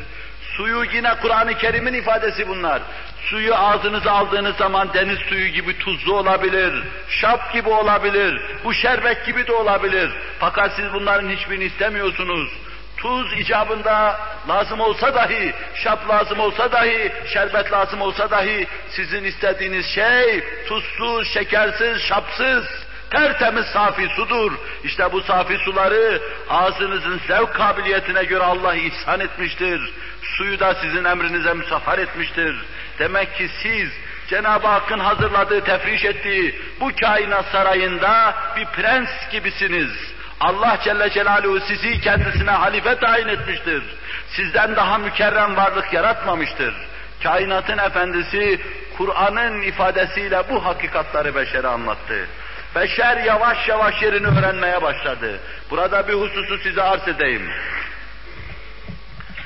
Suyu 0.56 0.84
yine 0.92 1.14
Kur'an-ı 1.22 1.54
Kerim'in 1.54 1.92
ifadesi 1.92 2.48
bunlar. 2.48 2.82
Suyu 3.24 3.54
ağzınıza 3.54 4.12
aldığınız 4.12 4.56
zaman 4.56 4.88
deniz 4.94 5.18
suyu 5.18 5.48
gibi 5.48 5.78
tuzlu 5.78 6.16
olabilir, 6.16 6.84
şap 7.08 7.52
gibi 7.52 7.68
olabilir, 7.68 8.40
bu 8.64 8.74
şerbet 8.74 9.26
gibi 9.26 9.46
de 9.46 9.52
olabilir. 9.52 10.10
Fakat 10.38 10.72
siz 10.76 10.92
bunların 10.92 11.28
hiçbirini 11.28 11.64
istemiyorsunuz 11.64 12.50
tuz 12.96 13.32
icabında 13.40 14.20
lazım 14.48 14.80
olsa 14.80 15.14
dahi, 15.14 15.54
şap 15.74 16.08
lazım 16.08 16.40
olsa 16.40 16.72
dahi, 16.72 17.12
şerbet 17.32 17.72
lazım 17.72 18.00
olsa 18.00 18.30
dahi 18.30 18.66
sizin 18.90 19.24
istediğiniz 19.24 19.86
şey 19.86 20.44
tuzsuz, 20.68 21.28
şekersiz, 21.28 22.02
şapsız, 22.02 22.64
tertemiz 23.10 23.66
safi 23.66 24.08
sudur. 24.16 24.52
İşte 24.84 25.12
bu 25.12 25.22
safi 25.22 25.58
suları 25.58 26.22
ağzınızın 26.50 27.20
zevk 27.28 27.54
kabiliyetine 27.54 28.24
göre 28.24 28.44
Allah 28.44 28.74
ihsan 28.74 29.20
etmiştir. 29.20 29.92
Suyu 30.22 30.60
da 30.60 30.74
sizin 30.74 31.04
emrinize 31.04 31.54
müsahhar 31.54 31.98
etmiştir. 31.98 32.56
Demek 32.98 33.36
ki 33.36 33.48
siz 33.62 33.88
Cenab-ı 34.28 34.66
Hakk'ın 34.66 34.98
hazırladığı, 34.98 35.64
tefriş 35.64 36.04
ettiği 36.04 36.60
bu 36.80 36.90
kainat 37.00 37.44
sarayında 37.52 38.34
bir 38.56 38.64
prens 38.64 39.08
gibisiniz. 39.32 40.13
Allah 40.44 40.78
Celle 40.84 41.10
Celaluhu 41.10 41.60
sizi 41.60 42.00
kendisine 42.00 42.50
halife 42.50 42.98
tayin 42.98 43.28
etmiştir. 43.28 43.82
Sizden 44.28 44.76
daha 44.76 44.98
mükerrem 44.98 45.56
varlık 45.56 45.92
yaratmamıştır. 45.92 46.74
Kainatın 47.22 47.78
efendisi 47.78 48.60
Kur'an'ın 48.98 49.62
ifadesiyle 49.62 50.42
bu 50.50 50.64
hakikatları 50.64 51.34
beşere 51.34 51.66
anlattı. 51.68 52.26
Beşer 52.74 53.16
yavaş 53.16 53.68
yavaş 53.68 54.02
yerini 54.02 54.26
öğrenmeye 54.26 54.82
başladı. 54.82 55.40
Burada 55.70 56.08
bir 56.08 56.14
hususu 56.14 56.58
size 56.58 56.82
arz 56.82 57.08
edeyim. 57.08 57.50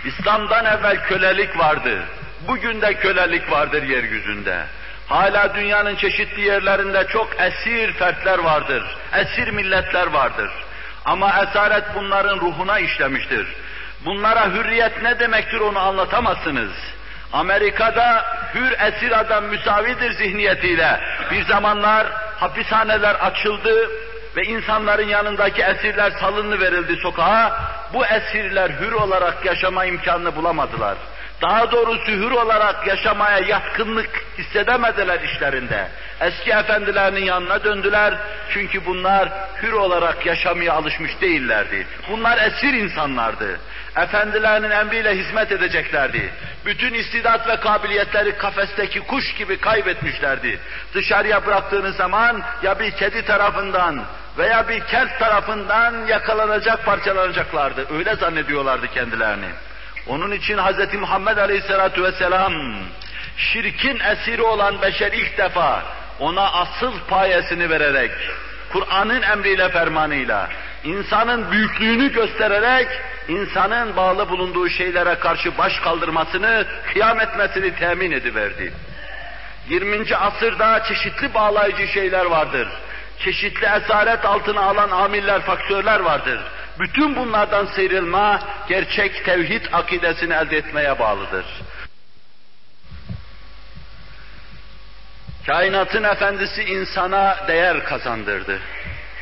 İslam'dan 0.04 0.64
evvel 0.64 1.04
kölelik 1.04 1.58
vardı. 1.58 2.02
Bugün 2.48 2.80
de 2.80 2.94
kölelik 2.94 3.50
vardır 3.50 3.82
yeryüzünde. 3.82 4.64
Hala 5.08 5.54
dünyanın 5.54 5.96
çeşitli 5.96 6.40
yerlerinde 6.40 7.06
çok 7.12 7.40
esir 7.40 7.92
fertler 7.92 8.38
vardır. 8.38 8.84
Esir 9.12 9.48
milletler 9.48 10.06
vardır. 10.06 10.50
Ama 11.08 11.42
esaret 11.42 11.84
bunların 11.94 12.40
ruhuna 12.40 12.78
işlemiştir. 12.78 13.46
Bunlara 14.04 14.50
hürriyet 14.50 15.02
ne 15.02 15.18
demektir 15.18 15.60
onu 15.60 15.78
anlatamazsınız. 15.78 16.72
Amerika'da 17.32 18.24
hür 18.54 18.72
esir 18.80 19.20
adam 19.20 19.44
müsavidir 19.44 20.12
zihniyetiyle 20.12 21.00
bir 21.30 21.44
zamanlar 21.44 22.06
hapishaneler 22.36 23.14
açıldı 23.14 23.90
ve 24.36 24.42
insanların 24.42 25.08
yanındaki 25.08 25.62
esirler 25.62 26.10
salını 26.10 26.60
verildi 26.60 26.96
sokağa. 26.96 27.60
Bu 27.92 28.06
esirler 28.06 28.70
hür 28.70 28.92
olarak 28.92 29.44
yaşama 29.44 29.84
imkanını 29.84 30.36
bulamadılar. 30.36 30.96
Daha 31.42 31.72
doğrusu 31.72 32.12
hür 32.12 32.30
olarak 32.30 32.86
yaşamaya 32.86 33.38
yatkınlık 33.38 34.10
hissedemediler 34.38 35.20
işlerinde. 35.20 35.88
Eski 36.20 36.50
efendilerinin 36.50 37.24
yanına 37.24 37.64
döndüler 37.64 38.14
çünkü 38.52 38.86
bunlar 38.86 39.28
hür 39.62 39.72
olarak 39.72 40.26
yaşamaya 40.26 40.72
alışmış 40.72 41.20
değillerdi. 41.20 41.86
Bunlar 42.10 42.38
esir 42.38 42.72
insanlardı. 42.72 43.60
Efendilerinin 43.96 44.70
emriyle 44.70 45.16
hizmet 45.16 45.52
edeceklerdi. 45.52 46.32
Bütün 46.66 46.94
istidat 46.94 47.48
ve 47.48 47.56
kabiliyetleri 47.56 48.36
kafesteki 48.38 49.00
kuş 49.00 49.34
gibi 49.34 49.60
kaybetmişlerdi. 49.60 50.58
Dışarıya 50.94 51.46
bıraktığınız 51.46 51.96
zaman 51.96 52.42
ya 52.62 52.78
bir 52.78 52.90
kedi 52.90 53.24
tarafından 53.24 54.04
veya 54.38 54.68
bir 54.68 54.80
kelt 54.80 55.18
tarafından 55.18 56.06
yakalanacak, 56.06 56.84
parçalanacaklardı. 56.84 57.86
Öyle 57.98 58.14
zannediyorlardı 58.14 58.86
kendilerini. 58.88 59.48
Onun 60.08 60.30
için 60.30 60.58
Hz. 60.58 60.94
Muhammed 60.94 61.36
Aleyhisselatü 61.36 62.02
Vesselam 62.02 62.52
şirkin 63.36 64.00
esiri 64.00 64.42
olan 64.42 64.82
beşer 64.82 65.12
ilk 65.12 65.38
defa 65.38 65.82
ona 66.20 66.52
asıl 66.52 66.92
payesini 67.08 67.70
vererek, 67.70 68.10
Kur'an'ın 68.72 69.22
emriyle 69.22 69.68
fermanıyla, 69.68 70.48
insanın 70.84 71.50
büyüklüğünü 71.50 72.12
göstererek, 72.12 72.88
insanın 73.28 73.96
bağlı 73.96 74.28
bulunduğu 74.28 74.68
şeylere 74.68 75.14
karşı 75.14 75.58
baş 75.58 75.80
kaldırmasını, 75.80 76.66
kıyam 76.92 77.20
etmesini 77.20 77.74
temin 77.74 78.12
ediverdi. 78.12 78.72
20. 79.68 80.16
asırda 80.16 80.84
çeşitli 80.84 81.34
bağlayıcı 81.34 81.86
şeyler 81.86 82.24
vardır. 82.24 82.68
Çeşitli 83.18 83.66
esaret 83.66 84.24
altına 84.24 84.60
alan 84.60 84.90
amiller, 84.90 85.40
faktörler 85.40 86.00
vardır. 86.00 86.40
Bütün 86.80 87.16
bunlardan 87.16 87.66
sıyrılma, 87.66 88.40
gerçek 88.68 89.24
tevhid 89.24 89.64
akidesini 89.72 90.34
elde 90.34 90.56
etmeye 90.56 90.98
bağlıdır. 90.98 91.46
Kainatın 95.46 96.04
efendisi 96.04 96.62
insana 96.62 97.36
değer 97.48 97.84
kazandırdı. 97.84 98.60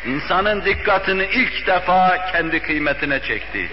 İnsanın 0.07 0.65
dikkatini 0.65 1.25
ilk 1.25 1.67
defa 1.67 2.33
kendi 2.33 2.63
kıymetine 2.63 3.21
çekti. 3.21 3.71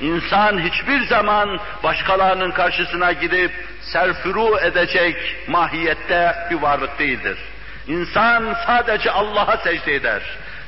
İnsan 0.00 0.58
hiçbir 0.58 1.06
zaman 1.06 1.60
başkalarının 1.82 2.50
karşısına 2.50 3.12
gidip 3.12 3.52
serfuru 3.80 4.58
edecek 4.58 5.16
mahiyette 5.48 6.34
bir 6.50 6.56
varlık 6.56 6.98
değildir. 6.98 7.38
İnsan 7.86 8.56
sadece 8.66 9.10
Allah'a 9.10 9.56
secde 9.56 9.94
eder. 9.94 10.22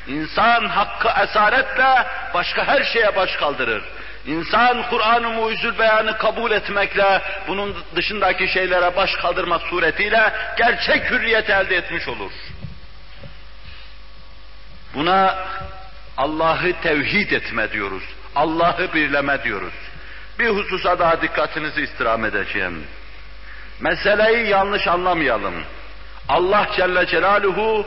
İnsan 0.07 0.69
hakkı 0.69 1.09
esaretle 1.23 2.07
başka 2.35 2.67
her 2.67 2.85
şeye 2.85 3.17
baş 3.17 3.37
kaldırır. 3.37 3.85
İnsan 4.27 4.83
Kur'an-ı 4.91 5.29
Muizül 5.29 5.79
Beyan'ı 5.79 6.19
kabul 6.19 6.51
etmekle, 6.51 7.23
bunun 7.49 7.77
dışındaki 7.97 8.49
şeylere 8.49 8.97
baş 8.97 9.15
kaldırma 9.17 9.59
suretiyle 9.59 10.33
gerçek 10.59 11.11
hürriyet 11.11 11.51
elde 11.51 11.77
etmiş 11.77 12.09
olur. 12.09 12.33
Buna 14.95 15.39
Allah'ı 16.17 16.73
tevhid 16.83 17.31
etme 17.31 17.73
diyoruz. 17.73 18.03
Allah'ı 18.37 18.95
birleme 18.95 19.43
diyoruz. 19.45 19.73
Bir 20.39 20.49
hususa 20.49 20.99
daha 20.99 21.23
dikkatinizi 21.23 21.83
istirham 21.83 22.25
edeceğim. 22.25 22.85
Meseleyi 23.81 24.49
yanlış 24.49 24.89
anlamayalım. 24.89 25.55
Allah 26.29 26.67
Celle 26.77 27.07
Celaluhu 27.07 27.87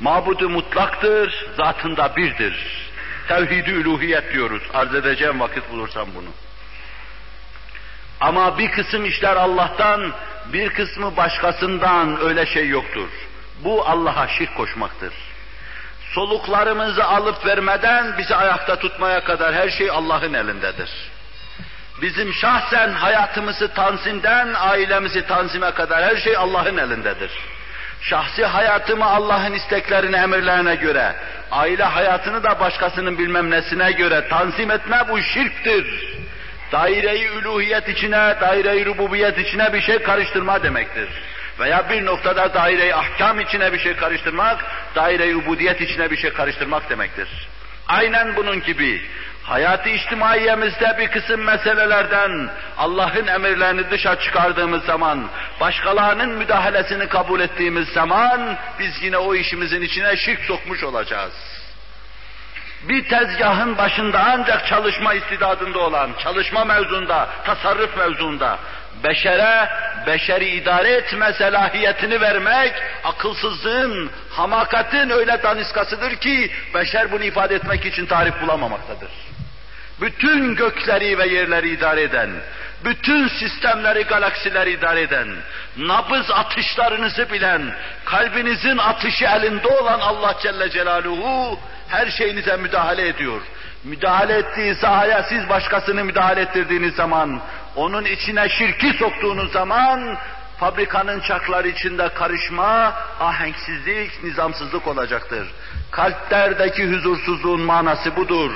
mabudu 0.00 0.48
mutlaktır, 0.48 1.46
zatında 1.56 2.16
birdir. 2.16 2.86
Tevhid-i 3.28 3.70
üluhiyet 3.70 4.32
diyoruz. 4.32 4.62
Arz 4.74 4.94
edeceğim 4.94 5.40
vakit 5.40 5.70
bulursam 5.70 6.08
bunu. 6.14 6.28
Ama 8.20 8.58
bir 8.58 8.70
kısım 8.70 9.04
işler 9.04 9.36
Allah'tan, 9.36 10.12
bir 10.52 10.68
kısmı 10.68 11.16
başkasından 11.16 12.20
öyle 12.20 12.46
şey 12.46 12.68
yoktur. 12.68 13.08
Bu 13.64 13.88
Allah'a 13.88 14.28
şirk 14.28 14.56
koşmaktır. 14.56 15.12
Soluklarımızı 16.14 17.04
alıp 17.04 17.46
vermeden 17.46 18.18
bizi 18.18 18.34
ayakta 18.36 18.76
tutmaya 18.76 19.24
kadar 19.24 19.54
her 19.54 19.70
şey 19.70 19.90
Allah'ın 19.90 20.34
elindedir. 20.34 20.90
Bizim 22.02 22.32
şahsen 22.34 22.92
hayatımızı 22.92 23.74
tanzimden 23.74 24.54
ailemizi 24.54 25.26
tanzime 25.26 25.70
kadar 25.70 26.04
her 26.04 26.16
şey 26.16 26.36
Allah'ın 26.36 26.76
elindedir. 26.76 27.30
Şahsi 28.00 28.44
hayatımı 28.44 29.04
Allah'ın 29.04 29.52
isteklerine, 29.52 30.16
emirlerine 30.16 30.74
göre, 30.74 31.12
aile 31.50 31.84
hayatını 31.84 32.42
da 32.42 32.60
başkasının 32.60 33.18
bilmem 33.18 33.50
nesine 33.50 33.92
göre 33.92 34.28
tanzim 34.28 34.70
etme 34.70 35.04
bu 35.10 35.22
şirktir. 35.22 36.16
Daire-i 36.72 37.26
üluhiyet 37.26 37.88
içine, 37.88 38.36
daire-i 38.40 38.86
rububiyet 38.86 39.38
içine 39.38 39.72
bir 39.72 39.80
şey 39.80 39.98
karıştırma 39.98 40.62
demektir. 40.62 41.08
Veya 41.60 41.90
bir 41.90 42.06
noktada 42.06 42.54
daire-i 42.54 42.94
ahkam 42.94 43.40
içine 43.40 43.72
bir 43.72 43.78
şey 43.78 43.96
karıştırmak, 43.96 44.64
daire-i 44.94 45.36
ubudiyet 45.36 45.80
içine 45.80 46.10
bir 46.10 46.16
şey 46.16 46.32
karıştırmak 46.32 46.90
demektir. 46.90 47.28
Aynen 47.88 48.36
bunun 48.36 48.62
gibi 48.62 49.02
hayatı 49.46 49.88
içtimaiyemizde 49.88 50.96
bir 50.98 51.08
kısım 51.08 51.40
meselelerden 51.40 52.50
Allah'ın 52.78 53.26
emirlerini 53.26 53.90
dışa 53.90 54.20
çıkardığımız 54.20 54.84
zaman, 54.84 55.28
başkalarının 55.60 56.28
müdahalesini 56.28 57.08
kabul 57.08 57.40
ettiğimiz 57.40 57.88
zaman 57.88 58.56
biz 58.78 59.02
yine 59.02 59.18
o 59.18 59.34
işimizin 59.34 59.82
içine 59.82 60.16
şirk 60.16 60.40
sokmuş 60.40 60.82
olacağız. 60.82 61.32
Bir 62.88 63.08
tezgahın 63.08 63.78
başında 63.78 64.24
ancak 64.26 64.66
çalışma 64.66 65.14
istidadında 65.14 65.78
olan, 65.78 66.10
çalışma 66.22 66.64
mevzunda, 66.64 67.28
tasarruf 67.44 67.96
mevzunda, 67.96 68.58
beşere, 69.04 69.68
beşeri 70.06 70.48
idare 70.48 70.92
etme 70.92 71.32
selahiyetini 71.32 72.20
vermek, 72.20 72.72
akılsızlığın, 73.04 74.10
hamakatin 74.30 75.10
öyle 75.10 75.42
daniskasıdır 75.42 76.16
ki, 76.16 76.50
beşer 76.74 77.12
bunu 77.12 77.24
ifade 77.24 77.54
etmek 77.54 77.86
için 77.86 78.06
tarif 78.06 78.42
bulamamaktadır. 78.42 79.25
Bütün 80.00 80.54
gökleri 80.54 81.18
ve 81.18 81.26
yerleri 81.26 81.70
idare 81.70 82.02
eden, 82.02 82.30
bütün 82.84 83.28
sistemleri, 83.28 84.02
galaksileri 84.02 84.70
idare 84.70 85.00
eden, 85.00 85.28
nabız 85.76 86.30
atışlarınızı 86.30 87.32
bilen, 87.32 87.62
kalbinizin 88.04 88.78
atışı 88.78 89.24
elinde 89.24 89.68
olan 89.68 90.00
Allah 90.00 90.34
Celle 90.42 90.70
Celaluhu 90.70 91.58
her 91.88 92.10
şeyinize 92.10 92.56
müdahale 92.56 93.08
ediyor. 93.08 93.40
Müdahale 93.84 94.34
ettiği 94.34 94.74
sahaya 94.74 95.22
siz 95.22 95.48
başkasını 95.48 96.04
müdahale 96.04 96.40
ettirdiğiniz 96.40 96.94
zaman, 96.94 97.40
onun 97.76 98.04
içine 98.04 98.48
şirki 98.48 98.92
soktuğunuz 98.92 99.52
zaman, 99.52 100.18
fabrikanın 100.60 101.20
çakları 101.20 101.68
içinde 101.68 102.08
karışma, 102.08 102.92
ahenksizlik, 103.20 104.24
nizamsızlık 104.24 104.86
olacaktır. 104.86 105.48
Kalplerdeki 105.90 106.88
huzursuzluğun 106.90 107.60
manası 107.60 108.16
budur. 108.16 108.52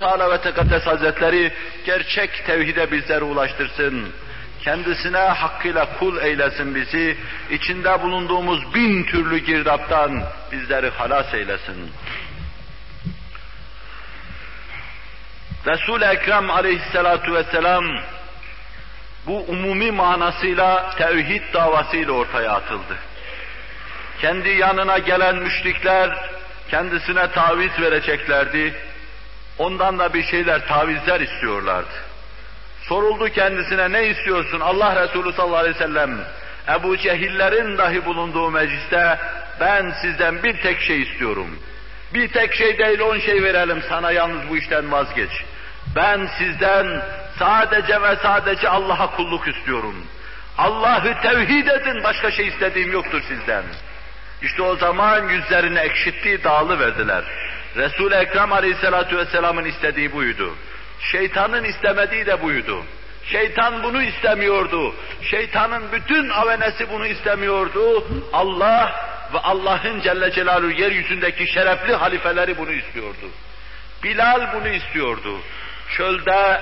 Teala 0.00 0.30
ve 0.30 0.40
Tekaddes 0.40 0.86
Hazretleri 0.86 1.52
gerçek 1.84 2.46
tevhide 2.46 2.92
bizleri 2.92 3.24
ulaştırsın. 3.24 4.12
Kendisine 4.62 5.18
hakkıyla 5.18 5.98
kul 5.98 6.22
eylesin 6.22 6.74
bizi. 6.74 7.16
içinde 7.50 8.02
bulunduğumuz 8.02 8.74
bin 8.74 9.04
türlü 9.04 9.38
girdaptan 9.38 10.22
bizleri 10.52 10.90
halas 10.90 11.34
eylesin. 11.34 11.92
Resul-i 15.66 16.04
Ekrem 16.04 16.50
aleyhissalatu 16.50 17.34
vesselam 17.34 17.84
bu 19.26 19.38
umumi 19.38 19.90
manasıyla 19.90 20.90
tevhid 20.98 21.42
davasıyla 21.54 22.12
ortaya 22.12 22.52
atıldı. 22.52 22.96
Kendi 24.20 24.48
yanına 24.48 24.98
gelen 24.98 25.36
müşrikler 25.36 26.10
kendisine 26.70 27.30
taviz 27.30 27.80
vereceklerdi. 27.80 28.89
Ondan 29.60 29.98
da 29.98 30.14
bir 30.14 30.22
şeyler, 30.22 30.66
tavizler 30.66 31.20
istiyorlardı. 31.20 31.94
Soruldu 32.82 33.28
kendisine 33.28 33.92
ne 33.92 34.08
istiyorsun? 34.08 34.60
Allah 34.60 35.02
Resulü 35.02 35.32
sallallahu 35.32 35.56
aleyhi 35.56 35.74
ve 35.74 35.78
sellem 35.78 36.10
Ebu 36.68 36.96
Cehillerin 36.96 37.78
dahi 37.78 38.04
bulunduğu 38.04 38.50
mecliste 38.50 39.18
ben 39.60 39.92
sizden 40.02 40.42
bir 40.42 40.60
tek 40.60 40.80
şey 40.80 41.02
istiyorum. 41.02 41.58
Bir 42.14 42.28
tek 42.28 42.54
şey 42.54 42.78
değil 42.78 43.00
on 43.00 43.18
şey 43.18 43.42
verelim 43.42 43.82
sana 43.88 44.10
yalnız 44.10 44.48
bu 44.50 44.56
işten 44.56 44.92
vazgeç. 44.92 45.30
Ben 45.96 46.28
sizden 46.38 47.02
sadece 47.38 48.02
ve 48.02 48.16
sadece 48.22 48.68
Allah'a 48.68 49.16
kulluk 49.16 49.48
istiyorum. 49.48 50.06
Allah'ı 50.58 51.20
tevhid 51.22 51.66
edin 51.66 52.04
başka 52.04 52.30
şey 52.30 52.46
istediğim 52.46 52.92
yoktur 52.92 53.22
sizden. 53.28 53.64
İşte 54.42 54.62
o 54.62 54.76
zaman 54.76 55.28
yüzlerini 55.28 55.78
ekşitti, 55.78 56.44
dağılı 56.44 56.80
verdiler. 56.80 57.24
Resul-i 57.76 58.14
Ekrem 58.14 58.52
Aleyhisselatü 58.52 59.16
Vesselam'ın 59.18 59.64
istediği 59.64 60.12
buydu. 60.12 60.54
Şeytanın 61.12 61.64
istemediği 61.64 62.26
de 62.26 62.42
buydu. 62.42 62.84
Şeytan 63.24 63.82
bunu 63.82 64.02
istemiyordu. 64.02 64.94
Şeytanın 65.22 65.92
bütün 65.92 66.28
avenesi 66.28 66.90
bunu 66.90 67.06
istemiyordu. 67.06 68.04
Allah 68.32 68.92
ve 69.34 69.38
Allah'ın 69.38 70.00
Celle 70.00 70.32
Celaluhu 70.32 70.70
yeryüzündeki 70.70 71.52
şerefli 71.52 71.94
halifeleri 71.94 72.58
bunu 72.58 72.72
istiyordu. 72.72 73.30
Bilal 74.02 74.54
bunu 74.54 74.68
istiyordu. 74.68 75.38
Çölde 75.96 76.60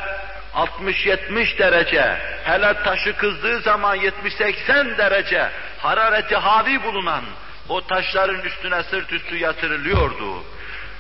60-70 0.54 1.59
derece, 1.59 2.16
hele 2.44 2.74
taşı 2.84 3.16
kızdığı 3.16 3.61
zaman 3.61 3.98
70-80 3.98 4.98
derece 4.98 5.50
harareti 5.78 6.36
hali 6.36 6.82
bulunan 6.82 7.24
o 7.68 7.86
taşların 7.86 8.40
üstüne 8.40 8.82
sırt 8.82 9.12
üstü 9.12 9.36
yatırılıyordu. 9.36 10.42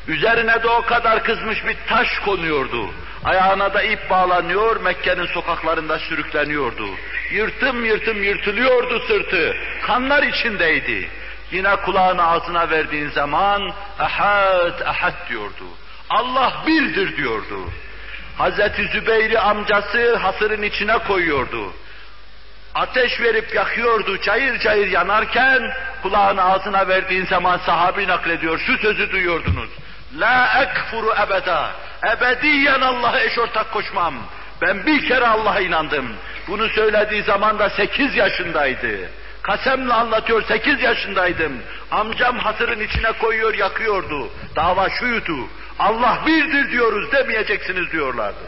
Üzerine 0.08 0.62
de 0.62 0.68
o 0.68 0.82
kadar 0.82 1.24
kızmış 1.24 1.66
bir 1.66 1.76
taş 1.88 2.18
konuyordu. 2.18 2.90
Ayağına 3.24 3.74
da 3.74 3.82
ip 3.82 4.10
bağlanıyor, 4.10 4.80
Mekke'nin 4.80 5.26
sokaklarında 5.26 5.98
sürükleniyordu. 5.98 6.88
Yırtım 7.32 7.84
yırtım 7.84 8.22
yırtılıyordu 8.22 9.00
sırtı, 9.06 9.56
kanlar 9.86 10.22
içindeydi. 10.22 11.08
Yine 11.52 11.76
kulağını 11.76 12.26
ağzına 12.26 12.70
verdiğin 12.70 13.08
zaman, 13.08 13.72
ahad 13.98 14.80
ahad 14.80 15.28
diyordu. 15.28 15.64
Allah 16.10 16.52
birdir 16.66 17.16
diyordu. 17.16 17.70
Hazreti 18.38 18.86
Zübeyir'i 18.86 19.38
amcası 19.38 20.16
hasırın 20.16 20.62
içine 20.62 20.98
koyuyordu. 20.98 21.72
Ateş 22.74 23.20
verip 23.20 23.54
yakıyordu, 23.54 24.20
cayır 24.20 24.58
cayır 24.58 24.90
yanarken 24.90 25.72
kulağını 26.02 26.44
ağzına 26.44 26.88
verdiğin 26.88 27.26
zaman 27.26 27.58
sahabi 27.58 28.08
naklediyor, 28.08 28.58
şu 28.58 28.78
sözü 28.78 29.10
duyuyordunuz. 29.12 29.70
La 30.16 30.62
ekfuru 30.62 31.14
ebeda. 31.26 31.70
Ebediyen 32.16 32.80
Allah'a 32.80 33.20
eş 33.20 33.38
ortak 33.38 33.72
koşmam. 33.72 34.14
Ben 34.62 34.86
bir 34.86 35.08
kere 35.08 35.26
Allah'a 35.26 35.60
inandım. 35.60 36.16
Bunu 36.48 36.68
söylediği 36.68 37.22
zaman 37.22 37.58
da 37.58 37.70
sekiz 37.70 38.16
yaşındaydı. 38.16 39.10
Kasemle 39.42 39.92
anlatıyor, 39.92 40.42
sekiz 40.42 40.82
yaşındaydım. 40.82 41.52
Amcam 41.90 42.38
hasırın 42.38 42.80
içine 42.80 43.12
koyuyor, 43.12 43.54
yakıyordu. 43.54 44.28
Dava 44.56 44.90
şuydu, 44.90 45.36
Allah 45.78 46.18
birdir 46.26 46.70
diyoruz 46.70 47.12
demeyeceksiniz 47.12 47.92
diyorlardı. 47.92 48.44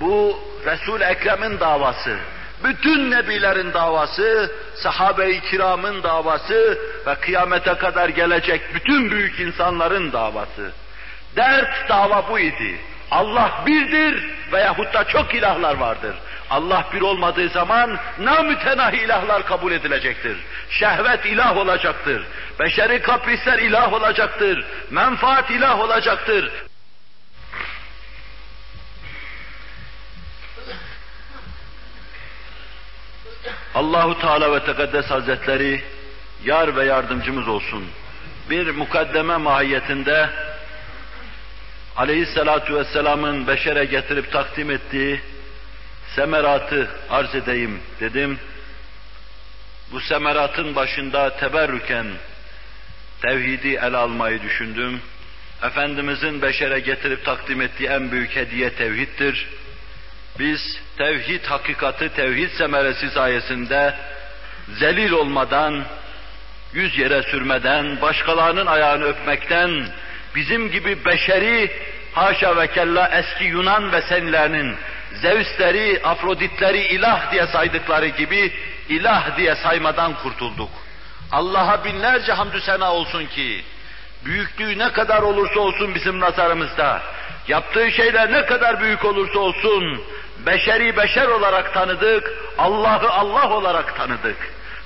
Bu 0.00 0.38
Resul-i 0.66 1.04
Ekrem'in 1.04 1.60
davası, 1.60 2.16
bütün 2.64 3.10
nebilerin 3.10 3.72
davası, 3.72 4.52
sahabe-i 4.74 5.40
kiramın 5.40 6.02
davası 6.02 6.78
ve 7.06 7.14
kıyamete 7.14 7.74
kadar 7.74 8.08
gelecek 8.08 8.60
bütün 8.74 9.10
büyük 9.10 9.40
insanların 9.40 10.12
davası. 10.12 10.72
Dert 11.36 11.88
dava 11.88 12.28
bu 12.30 12.38
idi. 12.38 12.80
Allah 13.10 13.62
birdir 13.66 14.30
veyahut 14.52 14.94
da 14.94 15.04
çok 15.04 15.34
ilahlar 15.34 15.76
vardır. 15.76 16.16
Allah 16.50 16.84
bir 16.92 17.00
olmadığı 17.00 17.48
zaman 17.48 17.98
namütenahi 18.18 18.96
ilahlar 18.96 19.46
kabul 19.46 19.72
edilecektir. 19.72 20.36
Şehvet 20.70 21.26
ilah 21.26 21.56
olacaktır. 21.56 22.26
Beşeri 22.60 23.02
kaprisler 23.02 23.58
ilah 23.58 23.92
olacaktır. 23.92 24.64
Menfaat 24.90 25.50
ilah 25.50 25.80
olacaktır. 25.80 26.52
Allahu 33.74 34.20
Teala 34.20 34.52
ve 34.54 34.64
Tekaddes 34.64 35.06
Hazretleri 35.06 35.82
yar 36.44 36.76
ve 36.76 36.84
yardımcımız 36.84 37.48
olsun. 37.48 37.84
Bir 38.50 38.70
mukaddeme 38.70 39.36
mahiyetinde 39.36 40.30
Aleyhisselatu 41.96 42.74
Vesselam'ın 42.74 43.46
beşere 43.46 43.84
getirip 43.84 44.32
takdim 44.32 44.70
ettiği 44.70 45.20
semeratı 46.16 46.88
arz 47.10 47.34
edeyim 47.34 47.80
dedim. 48.00 48.38
Bu 49.92 50.00
semeratın 50.00 50.76
başında 50.76 51.36
teberrüken 51.36 52.06
tevhidi 53.22 53.68
ele 53.68 53.96
almayı 53.96 54.42
düşündüm. 54.42 55.00
Efendimizin 55.62 56.42
beşere 56.42 56.80
getirip 56.80 57.24
takdim 57.24 57.60
ettiği 57.60 57.88
en 57.88 58.10
büyük 58.12 58.36
hediye 58.36 58.70
tevhiddir. 58.70 59.48
Biz 60.38 60.80
tevhid 60.98 61.44
hakikati, 61.44 62.08
tevhid 62.08 62.50
semeresi 62.50 63.10
sayesinde 63.10 63.94
zelil 64.68 65.12
olmadan, 65.12 65.84
yüz 66.72 66.98
yere 66.98 67.22
sürmeden, 67.22 68.00
başkalarının 68.00 68.66
ayağını 68.66 69.04
öpmekten, 69.04 69.86
bizim 70.34 70.70
gibi 70.70 71.04
beşeri, 71.04 71.70
haşa 72.12 72.56
ve 72.56 72.66
kella 72.66 73.08
eski 73.08 73.44
Yunan 73.44 73.92
ve 73.92 74.02
senlerinin 74.02 74.76
Zeusleri, 75.14 76.00
Afroditleri 76.04 76.78
ilah 76.78 77.32
diye 77.32 77.46
saydıkları 77.46 78.06
gibi 78.06 78.52
ilah 78.88 79.36
diye 79.36 79.54
saymadan 79.54 80.14
kurtulduk. 80.14 80.70
Allah'a 81.32 81.84
binlerce 81.84 82.32
hamdü 82.32 82.60
sena 82.60 82.92
olsun 82.92 83.26
ki, 83.26 83.64
büyüklüğü 84.24 84.78
ne 84.78 84.92
kadar 84.92 85.22
olursa 85.22 85.60
olsun 85.60 85.94
bizim 85.94 86.20
nazarımızda, 86.20 87.02
yaptığı 87.48 87.90
şeyler 87.90 88.32
ne 88.32 88.46
kadar 88.46 88.80
büyük 88.80 89.04
olursa 89.04 89.38
olsun, 89.38 90.02
beşeri 90.46 90.96
beşer 90.96 91.28
olarak 91.28 91.74
tanıdık, 91.74 92.32
Allah'ı 92.58 93.10
Allah 93.10 93.50
olarak 93.50 93.96
tanıdık. 93.96 94.36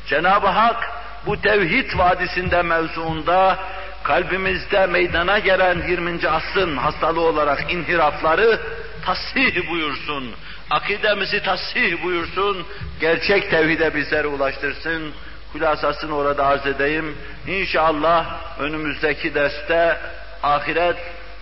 Cenab-ı 0.06 0.46
Hak 0.46 0.90
bu 1.26 1.40
tevhid 1.40 1.98
vadisinde 1.98 2.62
mevzuunda 2.62 3.58
kalbimizde 4.02 4.86
meydana 4.86 5.38
gelen 5.38 5.88
20. 5.88 6.28
asrın 6.28 6.76
hastalığı 6.76 7.20
olarak 7.20 7.72
inhirafları 7.72 8.60
tasih 9.06 9.70
buyursun. 9.70 10.30
Akidemizi 10.70 11.42
tasih 11.42 12.04
buyursun. 12.04 12.66
Gerçek 13.00 13.50
tevhide 13.50 13.94
bizleri 13.94 14.26
ulaştırsın. 14.26 15.12
Hülasasını 15.54 16.16
orada 16.16 16.46
arz 16.46 16.66
edeyim. 16.66 17.16
İnşallah 17.46 18.40
önümüzdeki 18.60 19.34
derste 19.34 19.96
ahiret, 20.42 20.96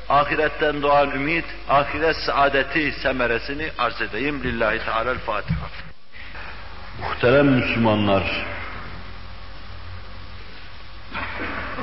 ahiretten 0.08 0.82
doğan 0.82 1.10
ümit, 1.10 1.44
ahiret 1.68 2.16
saadeti 2.16 2.92
semeresini 2.92 3.70
arz 3.78 4.02
edeyim. 4.02 4.42
Lillahi 4.44 4.78
Teala'l-Fatiha. 4.78 5.66
Muhterem 7.00 7.46
Müslümanlar, 7.46 8.46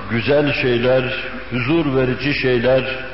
güzel 0.09 0.53
şeyler, 0.53 1.23
huzur 1.51 1.95
verici 1.95 2.33
şeyler 2.33 3.05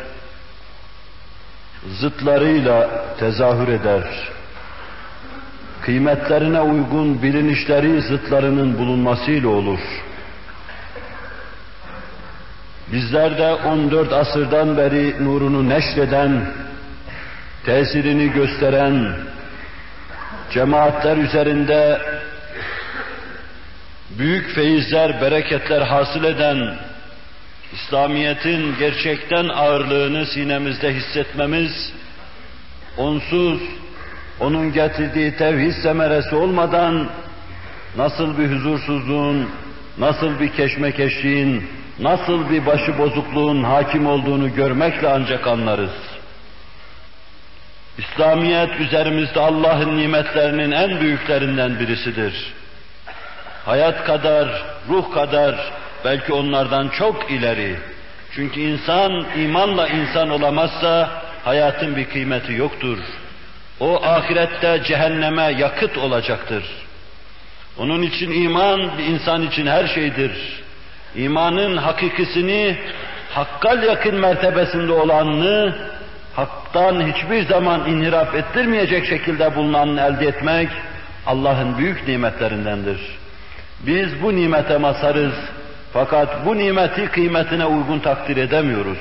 zıtlarıyla 2.00 3.06
tezahür 3.20 3.68
eder. 3.68 4.04
Kıymetlerine 5.82 6.62
uygun 6.62 7.22
bilinişleri 7.24 8.02
zıtlarının 8.02 8.78
bulunmasıyla 8.78 9.50
olur. 9.50 9.80
Bizler 12.92 13.38
de 13.38 13.54
14 13.54 14.14
asırdan 14.14 14.78
beri 14.78 15.26
nurunu 15.26 15.70
neşreden, 15.70 16.46
tesirini 17.66 18.32
gösteren, 18.32 19.14
cemaatler 20.54 21.18
üzerinde 21.18 22.02
büyük 24.18 24.56
feyizler, 24.56 25.22
bereketler 25.22 25.82
hasıl 25.82 26.24
eden, 26.24 26.76
İslamiyet'in 27.74 28.76
gerçekten 28.80 29.48
ağırlığını 29.48 30.26
sinemizde 30.26 30.94
hissetmemiz, 30.94 31.94
onsuz, 32.98 33.62
onun 34.40 34.74
getirdiği 34.74 35.36
tevhid 35.36 35.74
semeresi 35.84 36.36
olmadan 36.36 37.10
nasıl 37.98 38.38
bir 38.38 38.52
huzursuzluğun, 38.52 39.50
nasıl 39.98 40.40
bir 40.40 40.50
keşmekeşliğin, 40.50 41.68
nasıl 42.00 42.50
bir 42.50 42.66
başı 42.66 42.98
bozukluğun 42.98 43.64
hakim 43.64 44.08
olduğunu 44.08 44.56
görmekle 44.56 45.10
ancak 45.10 45.48
anlarız. 45.48 45.92
İslamiyet 47.98 48.80
üzerimizde 48.80 49.40
Allah'ın 49.40 49.98
nimetlerinin 49.98 50.72
en 50.72 51.02
büyüklerinden 51.02 51.80
birisidir. 51.80 52.54
Hayat 53.66 54.06
kadar, 54.06 54.64
ruh 54.90 55.14
kadar, 55.14 55.56
belki 56.06 56.34
onlardan 56.34 56.90
çok 56.90 57.32
ileri. 57.32 57.80
Çünkü 58.36 58.60
insan 58.60 59.26
imanla 59.38 59.88
insan 59.88 60.30
olamazsa 60.30 61.10
hayatın 61.46 61.96
bir 61.96 62.06
kıymeti 62.06 62.54
yoktur. 62.54 62.98
O 63.80 64.04
ahirette 64.04 64.82
cehenneme 64.84 65.44
yakıt 65.44 65.98
olacaktır. 65.98 66.64
Onun 67.78 68.02
için 68.02 68.32
iman 68.32 68.98
bir 68.98 69.04
insan 69.04 69.48
için 69.48 69.68
her 69.68 69.88
şeydir. 69.88 70.61
İmanın 71.16 71.78
hakikisini, 71.78 72.78
hakkal 73.30 73.84
yakın 73.84 74.16
mertebesinde 74.16 74.92
olanını, 74.92 75.76
haktan 76.36 77.12
hiçbir 77.12 77.46
zaman 77.46 77.88
inhiraf 77.88 78.36
ettirmeyecek 78.36 79.06
şekilde 79.06 79.56
bulunanını 79.56 80.02
elde 80.02 80.28
etmek, 80.28 80.70
Allah'ın 81.26 81.78
büyük 81.78 82.08
nimetlerindendir. 82.08 83.00
Biz 83.80 84.22
bu 84.22 84.36
nimete 84.36 84.78
masarız, 84.78 85.34
fakat 85.94 86.46
bu 86.46 86.58
nimeti 86.58 87.08
kıymetine 87.08 87.66
uygun 87.66 88.00
takdir 88.00 88.38
edemiyoruz. 88.38 88.98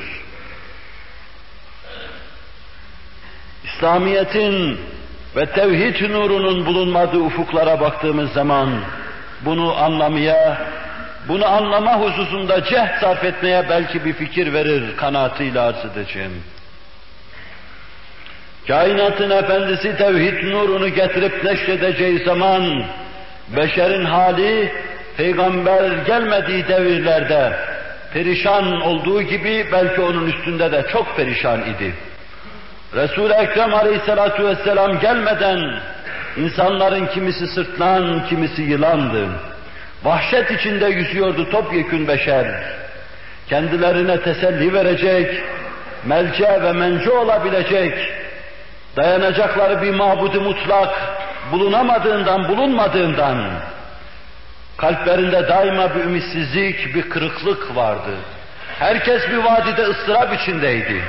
İslamiyet'in 3.65 4.81
ve 5.37 5.47
tevhid 5.47 6.11
nurunun 6.11 6.67
bulunmadığı 6.67 7.19
ufuklara 7.19 7.81
baktığımız 7.81 8.33
zaman 8.33 8.71
bunu 9.45 9.77
anlamaya, 9.77 10.67
bunu 11.29 11.47
anlama 11.47 12.01
hususunda 12.01 12.65
cehd 12.65 13.01
sarf 13.01 13.25
etmeye 13.25 13.67
belki 13.69 14.05
bir 14.05 14.13
fikir 14.13 14.53
verir 14.53 14.97
kanaatiyle 14.97 15.61
arz 15.61 15.85
edeceğim. 15.85 16.43
Kainatın 18.69 19.31
efendisi 19.31 19.97
tevhid 19.97 20.53
nurunu 20.53 20.89
getirip 20.89 21.45
neşredeceği 21.45 22.25
zaman 22.25 22.85
beşerin 23.57 24.05
hali 24.05 24.73
peygamber 25.17 25.93
gelmediği 26.07 26.69
devirlerde 26.69 27.57
perişan 28.13 28.81
olduğu 28.81 29.23
gibi 29.23 29.67
belki 29.73 30.01
onun 30.01 30.27
üstünde 30.27 30.73
de 30.73 30.87
çok 30.93 31.17
perişan 31.17 31.61
idi. 31.61 31.95
Resul-i 32.95 33.33
Ekrem 33.33 33.75
Aleyhisselatü 33.75 34.45
Vesselam 34.45 35.01
gelmeden 35.01 35.81
insanların 36.37 37.07
kimisi 37.07 37.47
sırtlan, 37.47 38.27
kimisi 38.29 38.63
yılandı. 38.63 39.29
Vahşet 40.05 40.51
içinde 40.51 40.87
yüzüyordu 40.87 41.51
topyekün 41.51 42.09
beşer. 42.09 42.47
Kendilerine 43.49 44.21
teselli 44.21 44.73
verecek, 44.73 45.43
melce 46.05 46.63
ve 46.63 46.73
mence 46.73 47.11
olabilecek, 47.11 48.13
dayanacakları 48.97 49.83
bir 49.83 49.91
mabudu 49.95 50.41
mutlak 50.41 50.95
bulunamadığından, 51.53 52.49
bulunmadığından, 52.49 53.51
kalplerinde 54.77 55.49
daima 55.49 55.95
bir 55.95 56.01
ümitsizlik, 56.01 56.95
bir 56.95 57.11
kırıklık 57.11 57.77
vardı. 57.77 58.11
Herkes 58.79 59.31
bir 59.31 59.37
vadide 59.37 59.83
ıstırap 59.83 60.41
içindeydi. 60.41 61.03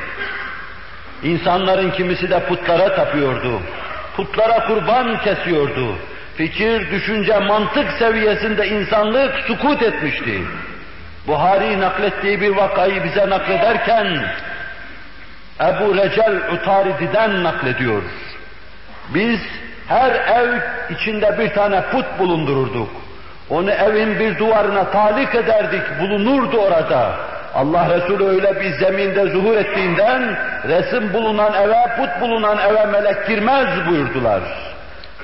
İnsanların 1.24 1.92
kimisi 1.92 2.30
de 2.32 2.40
putlara 2.46 2.96
tapıyordu. 2.96 3.62
Putlara 4.16 4.68
kurban 4.68 5.22
kesiyordu. 5.22 5.96
Fikir, 6.38 6.92
düşünce, 6.92 7.40
mantık 7.40 7.92
seviyesinde 8.00 8.68
insanlık 8.68 9.34
sukut 9.48 9.82
etmişti. 9.84 10.42
Buhari 11.28 11.80
naklettiği 11.80 12.42
bir 12.42 12.56
vakayı 12.56 13.04
bize 13.04 13.30
naklederken 13.30 14.08
Ebu 15.62 15.96
Recel 15.98 16.36
Utaridi'den 16.54 17.44
naklediyor. 17.44 18.02
Biz 19.14 19.40
her 19.88 20.12
ev 20.12 20.60
içinde 20.90 21.40
bir 21.40 21.50
tane 21.50 21.82
put 21.82 22.06
bulundururduk. 22.20 22.90
Onu 23.50 23.72
evin 23.72 24.20
bir 24.20 24.40
duvarına 24.40 24.92
talik 24.92 25.36
ederdik, 25.36 25.82
bulunurdu 26.00 26.58
orada. 26.58 27.16
Allah 27.56 27.90
Resulü 27.96 28.26
öyle 28.26 28.62
bir 28.62 28.72
zeminde 28.72 29.30
zuhur 29.30 29.58
ettiğinden 29.58 30.38
resim 30.68 31.14
bulunan 31.14 31.54
eve, 31.54 31.96
put 31.98 32.22
bulunan 32.22 32.58
eve 32.58 32.86
melek 32.86 33.28
girmez 33.28 33.68
buyurdular. 33.90 34.42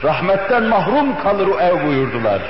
Rahmetten 0.04 0.64
mahrum 0.64 1.20
kalır 1.24 1.48
o 1.48 1.60
ev 1.60 1.88
buyurdular. 1.88 2.42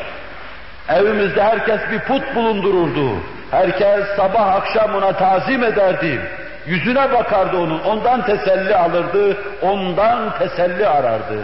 Evimizde 0.89 1.43
herkes 1.43 1.79
bir 1.91 1.99
put 1.99 2.35
bulundururdu. 2.35 3.09
Herkes 3.51 4.05
sabah 4.15 4.55
akşam 4.55 4.95
ona 4.95 5.11
tazim 5.11 5.63
ederdi. 5.63 6.21
Yüzüne 6.67 7.13
bakardı 7.13 7.57
onun, 7.57 7.79
ondan 7.79 8.25
teselli 8.25 8.75
alırdı, 8.75 9.37
ondan 9.61 10.37
teselli 10.37 10.87
arardı. 10.87 11.39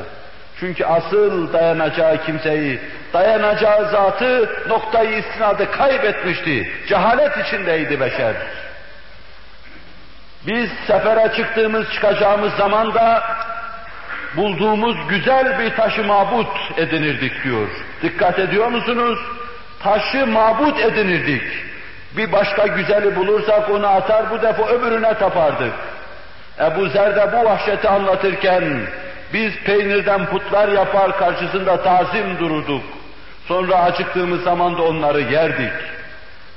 Çünkü 0.59 0.85
asıl 0.85 1.53
dayanacağı 1.53 2.25
kimseyi, 2.25 2.79
dayanacağı 3.13 3.89
zatı, 3.89 4.49
noktayı 4.69 5.17
istinadı 5.17 5.71
kaybetmişti. 5.71 6.71
Cehalet 6.87 7.37
içindeydi 7.37 7.99
beşer. 7.99 8.33
Biz 10.47 10.69
sefere 10.87 11.33
çıktığımız, 11.35 11.91
çıkacağımız 11.93 12.53
zaman 12.53 12.93
da 12.93 13.23
bulduğumuz 14.35 14.95
güzel 15.09 15.59
bir 15.59 15.75
taşı 15.75 16.03
mabut 16.03 16.47
edinirdik 16.77 17.43
diyor. 17.43 17.67
Dikkat 18.01 18.39
ediyor 18.39 18.67
musunuz? 18.67 19.19
Taşı 19.83 20.27
mabut 20.27 20.79
edinirdik. 20.79 21.43
Bir 22.17 22.31
başka 22.31 22.67
güzeli 22.67 23.15
bulursak 23.15 23.69
onu 23.69 23.87
atar, 23.87 24.31
bu 24.31 24.41
defa 24.41 24.67
öbürüne 24.67 25.13
tapardık. 25.13 25.73
Ebu 26.59 26.87
Zer 26.87 27.15
de 27.15 27.31
bu 27.33 27.45
vahşeti 27.45 27.89
anlatırken, 27.89 28.63
biz 29.33 29.53
peynirden 29.65 30.25
putlar 30.25 30.67
yapar 30.67 31.17
karşısında 31.17 31.83
tazim 31.83 32.39
dururduk. 32.39 32.83
Sonra 33.47 33.75
acıktığımız 33.75 34.43
zaman 34.43 34.77
da 34.77 34.81
onları 34.81 35.21
yerdik. 35.21 35.73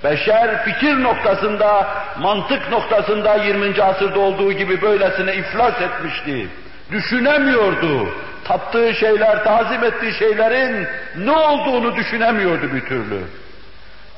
Beşer 0.04 0.64
fikir 0.64 1.02
noktasında, 1.02 1.88
mantık 2.20 2.70
noktasında 2.70 3.34
20. 3.34 3.82
asırda 3.82 4.20
olduğu 4.20 4.52
gibi 4.52 4.82
böylesine 4.82 5.34
iflas 5.34 5.80
etmişti. 5.80 6.48
Düşünemiyordu. 6.90 8.08
Taptığı 8.44 8.94
şeyler, 8.94 9.44
tazim 9.44 9.84
ettiği 9.84 10.12
şeylerin 10.12 10.86
ne 11.16 11.32
olduğunu 11.32 11.96
düşünemiyordu 11.96 12.74
bir 12.74 12.80
türlü. 12.80 13.20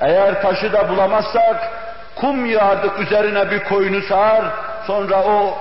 Eğer 0.00 0.42
taşı 0.42 0.72
da 0.72 0.88
bulamazsak, 0.88 1.72
kum 2.14 2.46
yağardık 2.46 3.00
üzerine 3.00 3.50
bir 3.50 3.64
koyunu 3.64 4.02
sağar, 4.02 4.44
sonra 4.86 5.22
o 5.24 5.58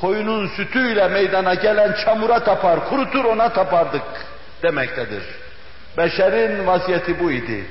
koyunun 0.00 0.48
sütüyle 0.48 1.08
meydana 1.08 1.54
gelen 1.54 1.96
çamura 2.04 2.44
tapar, 2.44 2.88
kurutur 2.88 3.24
ona 3.24 3.48
tapardık 3.48 4.02
demektedir. 4.62 5.22
Beşerin 5.98 6.66
vaziyeti 6.66 7.20
bu 7.20 7.32
idi. 7.32 7.64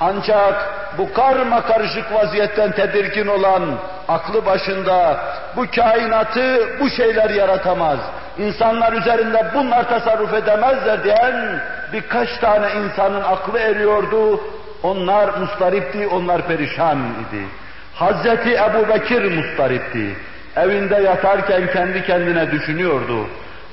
Ancak 0.00 0.54
bu 0.98 1.12
karma 1.12 1.60
karışık 1.60 2.12
vaziyetten 2.12 2.72
tedirgin 2.72 3.26
olan 3.26 3.62
aklı 4.08 4.46
başında 4.46 5.20
bu 5.56 5.66
kainatı 5.76 6.78
bu 6.80 6.90
şeyler 6.90 7.30
yaratamaz. 7.30 7.98
İnsanlar 8.38 8.92
üzerinde 8.92 9.46
bunlar 9.54 9.88
tasarruf 9.88 10.34
edemezler 10.34 11.04
diyen 11.04 11.60
birkaç 11.92 12.28
tane 12.38 12.66
insanın 12.84 13.20
aklı 13.20 13.58
eriyordu. 13.58 14.40
Onlar 14.82 15.28
mustaripti, 15.38 16.06
onlar 16.06 16.42
perişan 16.46 16.98
idi. 16.98 17.44
Hazreti 17.94 18.54
Ebu 18.54 18.88
Bekir 18.88 19.36
mustaripti. 19.36 20.16
Evinde 20.56 20.94
yatarken 20.94 21.72
kendi 21.72 22.06
kendine 22.06 22.50
düşünüyordu. 22.50 23.26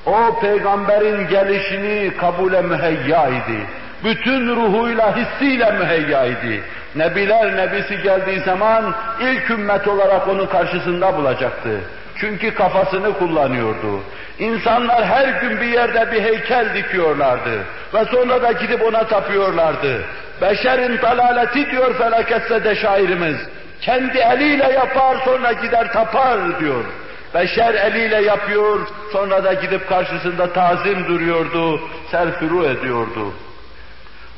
O 0.06 0.40
peygamberin 0.40 1.28
gelişini 1.28 2.16
kabule 2.16 2.62
müheyya 2.62 3.28
idi. 3.28 3.66
Bütün 4.06 4.56
ruhuyla, 4.56 5.16
hissiyle 5.16 5.70
müheyya 5.70 6.26
idi. 6.26 6.62
Nebiler 6.96 7.56
nebisi 7.56 8.02
geldiği 8.02 8.40
zaman 8.40 8.94
ilk 9.20 9.50
ümmet 9.50 9.88
olarak 9.88 10.28
onu 10.28 10.48
karşısında 10.48 11.16
bulacaktı. 11.16 11.80
Çünkü 12.20 12.54
kafasını 12.54 13.18
kullanıyordu. 13.18 14.00
İnsanlar 14.38 15.04
her 15.04 15.28
gün 15.40 15.60
bir 15.60 15.66
yerde 15.66 16.12
bir 16.12 16.22
heykel 16.22 16.74
dikiyorlardı. 16.74 17.58
Ve 17.94 18.04
sonra 18.04 18.42
da 18.42 18.52
gidip 18.52 18.82
ona 18.82 19.06
tapıyorlardı. 19.06 20.00
Beşerin 20.42 21.02
dalaleti 21.02 21.70
diyor 21.70 21.94
felaketse 21.98 22.64
de 22.64 22.74
şairimiz. 22.74 23.36
Kendi 23.80 24.18
eliyle 24.18 24.72
yapar 24.72 25.16
sonra 25.24 25.52
gider 25.52 25.92
tapar 25.92 26.60
diyor. 26.60 26.84
Beşer 27.34 27.74
eliyle 27.74 28.22
yapıyor 28.22 28.80
sonra 29.12 29.44
da 29.44 29.52
gidip 29.52 29.88
karşısında 29.88 30.52
tazim 30.52 31.06
duruyordu, 31.06 31.80
serfuru 32.10 32.64
ediyordu. 32.64 33.32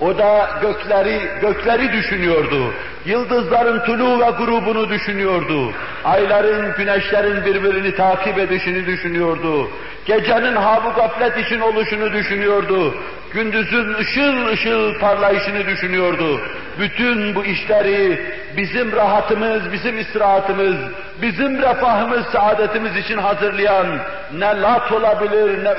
O 0.00 0.18
da 0.18 0.50
gökleri, 0.62 1.20
gökleri 1.40 1.92
düşünüyordu. 1.92 2.72
Yıldızların 3.06 3.84
tulu 3.84 4.20
ve 4.20 4.30
grubunu 4.30 4.88
düşünüyordu. 4.88 5.72
Ayların, 6.04 6.74
güneşlerin 6.76 7.44
birbirini 7.44 7.94
takip 7.96 8.38
edişini 8.38 8.86
düşünüyordu. 8.86 9.70
Gecenin 10.04 10.56
habu 10.56 10.94
gaflet 10.94 11.46
için 11.46 11.60
oluşunu 11.60 12.12
düşünüyordu. 12.12 12.94
Gündüzün 13.32 13.94
ışıl 13.94 14.46
ışıl 14.46 14.98
parlayışını 15.00 15.66
düşünüyordu. 15.66 16.40
bütün 16.78 17.34
bu 17.34 17.44
işleri 17.44 18.20
bizim 18.56 18.92
rahatımız, 18.92 19.72
bizim 19.72 19.98
istirahatımız, 19.98 20.76
bizim 21.22 21.62
refahımız, 21.62 22.26
saadetimiz 22.26 22.96
için 22.96 23.18
hazırlayan 23.18 23.86
ne 24.32 24.60
Lat 24.60 24.92
olabilir, 24.92 25.64
ne 25.64 25.74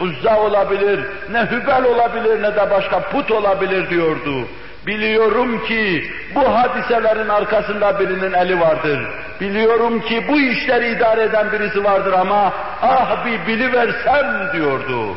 Uzza 0.00 0.40
olabilir, 0.40 1.00
ne 1.30 1.40
Hübel 1.50 1.84
olabilir, 1.84 2.42
ne 2.42 2.56
de 2.56 2.70
başka 2.70 3.00
put 3.00 3.30
olabilir 3.30 3.90
diyordu. 3.90 4.48
Biliyorum 4.86 5.64
ki 5.66 6.04
bu 6.34 6.54
hadiselerin 6.54 7.28
arkasında 7.28 8.00
birinin 8.00 8.32
eli 8.32 8.60
vardır. 8.60 9.00
Biliyorum 9.40 10.00
ki 10.00 10.24
bu 10.28 10.40
işleri 10.40 10.88
idare 10.88 11.22
eden 11.22 11.52
birisi 11.52 11.84
vardır 11.84 12.12
ama 12.12 12.52
ah 12.82 13.26
bir 13.26 13.46
biliversem 13.46 14.52
diyordu. 14.52 15.16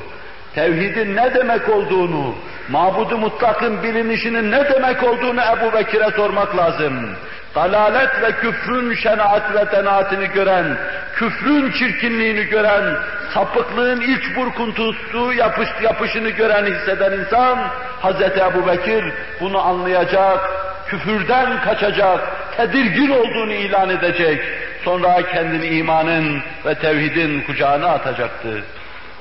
Tevhidin 0.58 1.16
ne 1.16 1.34
demek 1.34 1.70
olduğunu, 1.70 2.36
mabudu 2.70 3.18
mutlakın 3.18 3.84
bilinişinin 3.84 4.51
ne 4.51 4.70
demek 4.70 5.03
olduğunu 5.03 5.41
Ebu 5.41 5.78
Bekir'e 5.78 6.12
sormak 6.12 6.58
lazım. 6.58 7.10
Dalalet 7.55 8.22
ve 8.22 8.32
küfrün 8.32 8.95
şenaat 8.95 9.55
ve 9.55 9.66
tenaatini 9.66 10.28
gören, 10.28 10.78
küfrün 11.16 11.72
çirkinliğini 11.72 12.43
gören, 12.43 12.95
sapıklığın 13.34 14.01
ilk 14.01 14.36
burkuntusu 14.36 15.34
yapış, 15.34 15.70
yapışını 15.84 16.30
gören, 16.30 16.66
hisseden 16.66 17.12
insan, 17.12 17.58
Hz. 18.03 18.22
Ebu 18.22 18.68
Bekir 18.68 19.03
bunu 19.41 19.60
anlayacak, 19.60 20.39
küfürden 20.88 21.62
kaçacak, 21.62 22.20
tedirgin 22.58 23.10
olduğunu 23.10 23.53
ilan 23.53 23.89
edecek, 23.89 24.41
sonra 24.86 25.22
kendini 25.22 25.68
imanın 25.68 26.41
ve 26.66 26.76
tevhidin 26.76 27.41
kucağına 27.41 27.88
atacaktı. 27.88 28.64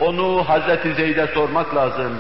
Onu 0.00 0.48
Hazreti 0.48 0.94
Zeyd'e 0.94 1.26
sormak 1.26 1.74
lazım. 1.74 2.12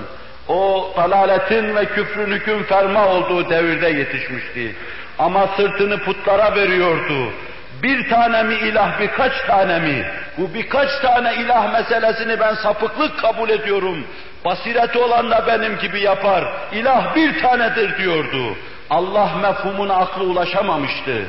O 0.48 0.90
dalaletin 0.96 1.76
ve 1.76 1.84
küfrün 1.84 2.32
hüküm 2.32 2.62
ferma 2.62 3.08
olduğu 3.08 3.50
devirde 3.50 3.88
yetişmişti. 3.88 4.76
Ama 5.18 5.48
sırtını 5.56 5.98
putlara 5.98 6.54
veriyordu. 6.56 7.32
Bir 7.82 8.08
tane 8.08 8.42
mi 8.42 8.54
ilah, 8.54 9.00
birkaç 9.00 9.32
tane 9.46 9.78
mi? 9.78 10.06
Bu 10.38 10.54
birkaç 10.54 10.88
tane 11.02 11.34
ilah 11.34 11.72
meselesini 11.72 12.40
ben 12.40 12.54
sapıklık 12.54 13.18
kabul 13.18 13.48
ediyorum. 13.48 14.04
Basireti 14.44 14.98
olan 14.98 15.30
da 15.30 15.46
benim 15.46 15.78
gibi 15.78 16.00
yapar. 16.00 16.44
İlah 16.72 17.16
bir 17.16 17.42
tanedir 17.42 17.98
diyordu. 17.98 18.56
Allah 18.90 19.30
mefhumuna 19.42 19.94
aklı 19.94 20.24
ulaşamamıştı. 20.24 21.22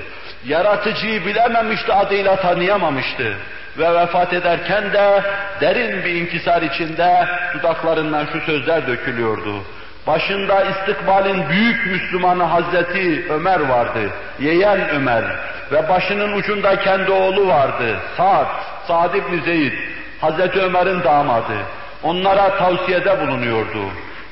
Yaratıcıyı 0.47 1.25
bilememişti, 1.25 1.93
adıyla 1.93 2.35
tanıyamamıştı. 2.35 3.37
Ve 3.77 3.93
vefat 3.93 4.33
ederken 4.33 4.93
de 4.93 5.21
derin 5.61 6.03
bir 6.05 6.15
inkisar 6.15 6.61
içinde 6.61 7.27
dudaklarından 7.53 8.27
şu 8.33 8.41
sözler 8.41 8.87
dökülüyordu. 8.87 9.63
Başında 10.07 10.63
istikbalin 10.63 11.49
büyük 11.49 11.85
Müslümanı 11.85 12.43
Hazreti 12.43 13.25
Ömer 13.29 13.59
vardı, 13.59 13.99
yeğen 14.39 14.89
Ömer. 14.89 15.23
Ve 15.71 15.89
başının 15.89 16.33
ucunda 16.33 16.79
kendi 16.79 17.11
oğlu 17.11 17.47
vardı, 17.47 17.97
Sa'd, 18.17 18.47
Sa'd 18.87 19.15
ibn 19.15 19.45
Zeyd, 19.45 19.73
Hazreti 20.21 20.61
Ömer'in 20.61 21.03
damadı. 21.03 21.57
Onlara 22.03 22.57
tavsiyede 22.57 23.21
bulunuyordu. 23.21 23.79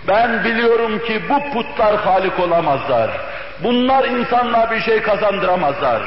Ben 0.08 0.43
biliyorum 0.43 0.99
ki 0.99 1.22
bu 1.30 1.53
putlar 1.53 1.95
halik 1.97 2.39
olamazlar. 2.39 3.12
Bunlar 3.64 4.08
insanla 4.10 4.72
bir 4.72 4.80
şey 4.80 5.01
kazandıramazlar. 5.01 6.01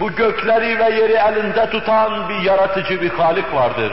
Bu 0.00 0.12
gökleri 0.12 0.78
ve 0.78 0.84
yeri 0.84 1.12
elinde 1.12 1.70
tutan 1.70 2.28
bir 2.28 2.42
yaratıcı 2.42 3.02
bir 3.02 3.10
halik 3.10 3.54
vardır. 3.54 3.92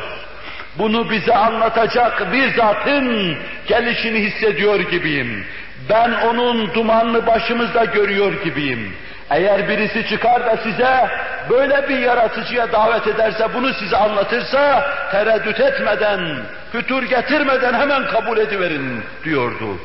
Bunu 0.80 1.10
bize 1.10 1.36
anlatacak 1.36 2.34
bir 2.34 2.55
zatın 2.55 3.38
gelişini 3.68 4.20
hissediyor 4.20 4.80
gibiyim. 4.80 5.45
Ben 5.89 6.12
onun 6.12 6.74
dumanlı 6.74 7.28
başımızda 7.28 7.86
görüyor 7.86 8.43
gibiyim. 8.43 8.93
Eğer 9.30 9.70
birisi 9.70 10.10
çıkar 10.10 10.46
da 10.46 10.58
size 10.58 11.10
böyle 11.50 11.90
bir 11.90 12.00
yaratıcıya 12.00 12.72
davet 12.72 13.08
ederse, 13.08 13.48
bunu 13.54 13.74
size 13.74 13.98
anlatırsa, 13.98 14.92
tereddüt 15.12 15.60
etmeden, 15.60 16.20
fütur 16.72 17.04
getirmeden 17.04 17.74
hemen 17.74 18.08
kabul 18.08 18.38
ediverin 18.38 19.04
diyordu. 19.24 19.78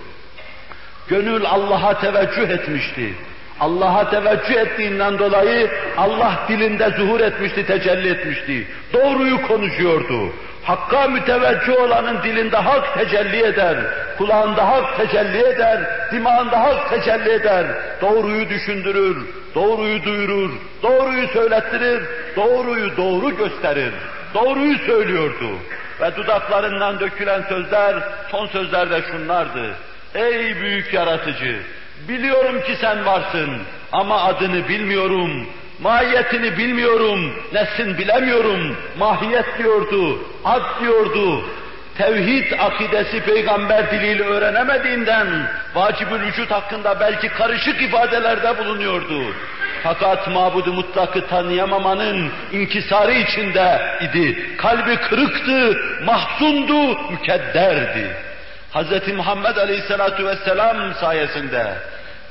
Gönül 1.08 1.44
Allah'a 1.46 2.00
teveccüh 2.00 2.48
etmişti. 2.48 3.14
Allah'a 3.60 4.10
teveccüh 4.10 4.54
ettiğinden 4.54 5.18
dolayı 5.18 5.70
Allah 5.96 6.32
dilinde 6.48 6.90
zuhur 6.90 7.20
etmişti, 7.20 7.66
tecelli 7.66 8.08
etmişti. 8.08 8.66
Doğruyu 8.92 9.42
konuşuyordu. 9.42 10.32
Hakka 10.64 11.08
müteveccüh 11.08 11.80
olanın 11.80 12.22
dilinde 12.22 12.56
hak 12.56 12.94
tecelli 12.94 13.42
eder, 13.42 13.76
kulağında 14.18 14.68
hak 14.68 14.96
tecelli 14.96 15.38
eder, 15.38 15.80
dimağında 16.12 16.60
hak 16.60 16.90
tecelli 16.90 17.30
eder. 17.30 17.66
Doğruyu 18.00 18.48
düşündürür, 18.48 19.16
doğruyu 19.54 20.04
duyurur, 20.04 20.50
doğruyu 20.82 21.28
söylettirir, 21.28 22.02
doğruyu 22.36 22.96
doğru 22.96 23.36
gösterir. 23.36 23.92
Doğruyu 24.34 24.78
söylüyordu. 24.78 25.48
Ve 26.00 26.16
dudaklarından 26.16 27.00
dökülen 27.00 27.42
sözler, 27.42 27.94
son 28.30 28.46
sözler 28.46 28.90
de 28.90 29.02
şunlardı. 29.02 29.70
Ey 30.14 30.60
büyük 30.60 30.94
yaratıcı! 30.94 31.58
Biliyorum 32.08 32.60
ki 32.60 32.76
sen 32.80 33.06
varsın 33.06 33.50
ama 33.92 34.22
adını 34.22 34.68
bilmiyorum, 34.68 35.46
mahiyetini 35.82 36.58
bilmiyorum, 36.58 37.32
nesin 37.52 37.98
bilemiyorum, 37.98 38.76
mahiyet 38.98 39.58
diyordu, 39.58 40.18
ad 40.44 40.80
diyordu. 40.80 41.44
Tevhid 41.98 42.52
akidesi 42.58 43.20
peygamber 43.20 43.90
diliyle 43.90 44.22
öğrenemediğinden 44.22 45.26
vacibül 45.74 46.20
vücut 46.20 46.50
hakkında 46.50 47.00
belki 47.00 47.28
karışık 47.28 47.82
ifadelerde 47.82 48.58
bulunuyordu. 48.58 49.34
Fakat 49.82 50.28
mabudu 50.28 50.72
mutlakı 50.72 51.26
tanıyamamanın 51.26 52.30
inkisarı 52.52 53.12
içinde 53.12 53.80
idi. 54.00 54.56
Kalbi 54.56 54.96
kırıktı, 54.96 55.80
mahzundu, 56.04 57.10
mükedderdi. 57.10 58.16
Hz. 58.74 59.14
Muhammed 59.16 59.56
Aleyhisselatü 59.56 60.26
Vesselam 60.26 60.94
sayesinde 60.94 61.74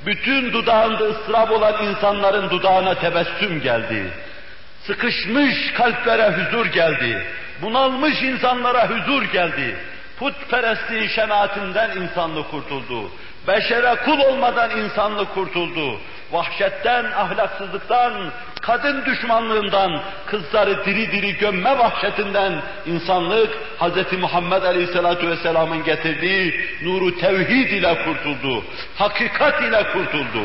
bütün 0.05 0.53
dudağında 0.53 1.03
ıstırap 1.03 1.51
olan 1.51 1.85
insanların 1.85 2.49
dudağına 2.49 2.95
tebessüm 2.95 3.61
geldi. 3.61 4.11
Sıkışmış 4.87 5.73
kalplere 5.73 6.29
huzur 6.29 6.65
geldi. 6.65 7.25
Bunalmış 7.61 8.21
insanlara 8.21 8.89
huzur 8.89 9.23
geldi. 9.23 9.77
Putperestliğin 10.19 11.07
şenaatinden 11.07 11.97
insanlık 11.97 12.51
kurtuldu. 12.51 13.11
Beşere 13.47 13.95
kul 14.05 14.19
olmadan 14.19 14.77
insanlık 14.77 15.33
kurtuldu. 15.33 15.99
Vahşetten, 16.31 17.05
ahlaksızlıktan, 17.05 18.31
kadın 18.61 19.05
düşmanlığından, 19.05 20.01
kızları 20.25 20.85
diri 20.85 21.11
diri 21.11 21.37
gömme 21.37 21.79
vahşetinden 21.79 22.53
insanlık 22.85 23.49
Hz. 23.79 24.19
Muhammed 24.19 24.63
Aleyhisselatü 24.63 25.29
Vesselam'ın 25.29 25.83
getirdiği 25.83 26.69
nuru 26.83 27.17
tevhid 27.17 27.69
ile 27.71 28.05
kurtuldu. 28.05 28.63
Hakikat 28.97 29.61
ile 29.61 29.83
kurtuldu. 29.83 30.43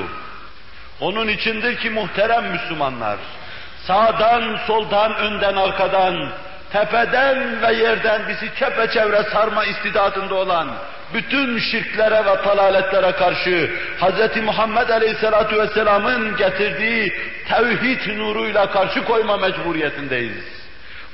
Onun 1.01 1.29
içindir 1.29 1.77
ki 1.77 1.91
muhterem 1.91 2.45
Müslümanlar, 2.45 3.17
sağdan, 3.87 4.59
soldan, 4.67 5.15
önden, 5.15 5.57
arkadan, 5.57 6.29
tepeden 6.73 7.63
ve 7.63 7.73
yerden 7.73 8.29
bizi 8.29 8.55
çepeçevre 8.59 9.23
sarma 9.23 9.65
istidadında 9.65 10.35
olan 10.35 10.69
bütün 11.15 11.59
şirklere 11.59 12.25
ve 12.25 12.43
talaletlere 12.43 13.13
karşı 13.13 13.71
Hz. 14.01 14.43
Muhammed 14.45 14.89
Aleyhisselatü 14.89 15.59
Vesselam'ın 15.59 16.37
getirdiği 16.37 17.13
tevhid 17.49 18.19
nuruyla 18.19 18.71
karşı 18.71 19.05
koyma 19.05 19.37
mecburiyetindeyiz. 19.37 20.45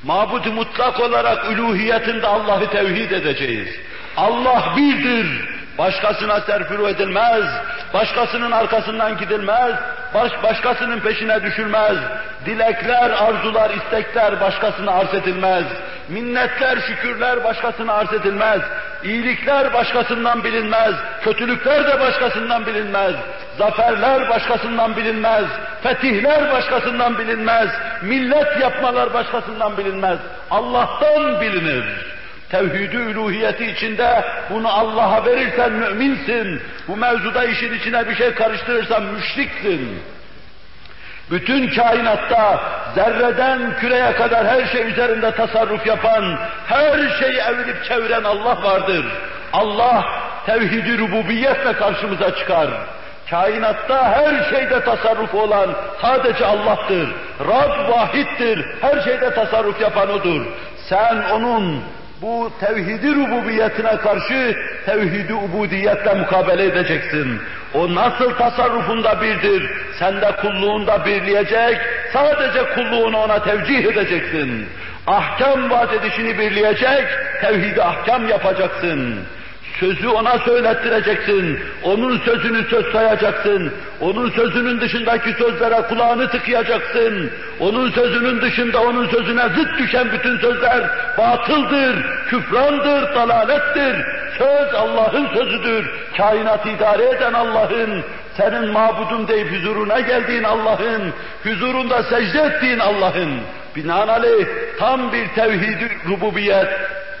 Mabud 0.03 0.45
mutlak 0.45 0.99
olarak 0.99 1.51
üluhiyetinde 1.51 2.27
Allah'ı 2.27 2.69
tevhid 2.69 3.11
edeceğiz. 3.11 3.67
Allah 4.17 4.73
birdir, 4.77 5.27
Başkasına 5.77 6.41
serfiru 6.41 6.89
edilmez, 6.89 7.43
başkasının 7.93 8.51
arkasından 8.51 9.17
gidilmez, 9.17 9.75
baş, 10.13 10.31
başkasının 10.43 10.99
peşine 10.99 11.43
düşülmez. 11.43 11.97
Dilekler, 12.45 13.09
arzular, 13.09 13.69
istekler 13.69 14.41
başkasına 14.41 14.91
arz 14.91 15.13
edilmez. 15.13 15.63
Minnetler, 16.09 16.77
şükürler 16.87 17.43
başkasına 17.43 17.93
arz 17.93 18.13
edilmez. 18.13 18.61
İyilikler 19.03 19.73
başkasından 19.73 20.43
bilinmez. 20.43 20.95
Kötülükler 21.21 21.87
de 21.87 21.99
başkasından 21.99 22.65
bilinmez. 22.65 23.15
Zaferler 23.57 24.29
başkasından 24.29 24.95
bilinmez. 24.95 25.45
Fetihler 25.83 26.51
başkasından 26.51 27.17
bilinmez. 27.17 27.69
Millet 28.01 28.61
yapmalar 28.61 29.13
başkasından 29.13 29.77
bilinmez. 29.77 30.19
Allah'tan 30.51 31.41
bilinir. 31.41 31.85
Tevhid-i 32.49 33.71
içinde 33.71 34.25
bunu 34.49 34.69
Allah'a 34.69 35.25
verirsen 35.25 35.71
müminsin. 35.71 36.61
Bu 36.87 36.97
mevzuda 36.97 37.43
işin 37.45 37.73
içine 37.73 38.09
bir 38.09 38.15
şey 38.15 38.33
karıştırırsan 38.33 39.03
müşriksin. 39.03 40.03
Bütün 41.31 41.75
kainatta 41.75 42.59
zerreden 42.95 43.77
küreye 43.79 44.13
kadar 44.13 44.47
her 44.47 44.65
şey 44.65 44.87
üzerinde 44.91 45.31
tasarruf 45.31 45.87
yapan, 45.87 46.37
her 46.67 47.09
şeyi 47.19 47.37
evirip 47.37 47.85
çeviren 47.85 48.23
Allah 48.23 48.63
vardır. 48.63 49.05
Allah 49.53 50.05
tevhid-i 50.45 50.97
rububiyetle 50.97 51.73
karşımıza 51.73 52.35
çıkar. 52.35 52.67
Kainatta 53.29 54.03
her 54.03 54.49
şeyde 54.49 54.83
tasarruf 54.83 55.35
olan 55.35 55.69
sadece 56.01 56.45
Allah'tır. 56.45 57.09
Rab 57.39 57.89
vahittir. 57.89 58.65
Her 58.81 59.01
şeyde 59.01 59.33
tasarruf 59.33 59.81
yapan 59.81 60.09
O'dur. 60.09 60.41
Sen 60.89 61.23
O'nun 61.31 61.83
bu 62.23 62.51
tevhidi 62.59 63.15
rububiyetine 63.15 63.97
karşı 63.97 64.55
tevhidi 64.85 65.33
ubudiyetle 65.33 66.13
mukabele 66.13 66.65
edeceksin. 66.65 67.39
O 67.73 67.95
nasıl 67.95 68.31
tasarrufunda 68.33 69.21
birdir, 69.21 69.71
sen 69.99 70.21
de 70.21 70.31
kulluğunda 70.41 71.05
birleyecek, 71.05 71.77
sadece 72.13 72.73
kulluğunu 72.75 73.17
ona 73.17 73.43
tevcih 73.43 73.85
edeceksin. 73.85 74.65
Ahkam 75.07 75.69
vaat 75.69 75.93
edişini 75.93 76.39
birleyecek, 76.39 77.05
tevhidi 77.41 77.83
ahkam 77.83 78.27
yapacaksın. 78.27 79.19
Sözü 79.79 80.07
ona 80.07 80.39
söylettireceksin. 80.39 81.59
Onun 81.83 82.17
sözünü 82.17 82.63
söz 82.69 82.91
sayacaksın. 82.91 83.73
Onun 84.01 84.29
sözünün 84.29 84.81
dışındaki 84.81 85.33
sözlere 85.33 85.81
kulağını 85.81 86.29
tıkayacaksın. 86.29 87.31
Onun 87.59 87.91
sözünün 87.91 88.41
dışında 88.41 88.81
onun 88.81 89.07
sözüne 89.07 89.41
zıt 89.41 89.79
düşen 89.79 90.11
bütün 90.11 90.37
sözler 90.37 90.83
batıldır, 91.17 92.05
küfrandır, 92.29 93.15
dalalettir. 93.15 94.05
Söz 94.37 94.73
Allah'ın 94.73 95.27
sözüdür. 95.27 95.91
Kainat 96.17 96.65
idare 96.65 97.03
eden 97.03 97.33
Allah'ın, 97.33 98.03
senin 98.37 98.69
mabudun 98.69 99.27
deyip 99.27 99.51
huzuruna 99.51 99.99
geldiğin 99.99 100.43
Allah'ın, 100.43 101.13
huzurunda 101.43 102.03
secde 102.03 102.39
ettiğin 102.41 102.79
Allah'ın. 102.79 103.39
Binaenaleyh 103.75 104.45
tam 104.79 105.13
bir 105.13 105.27
tevhid-i 105.27 105.91
rububiyet, 106.09 106.67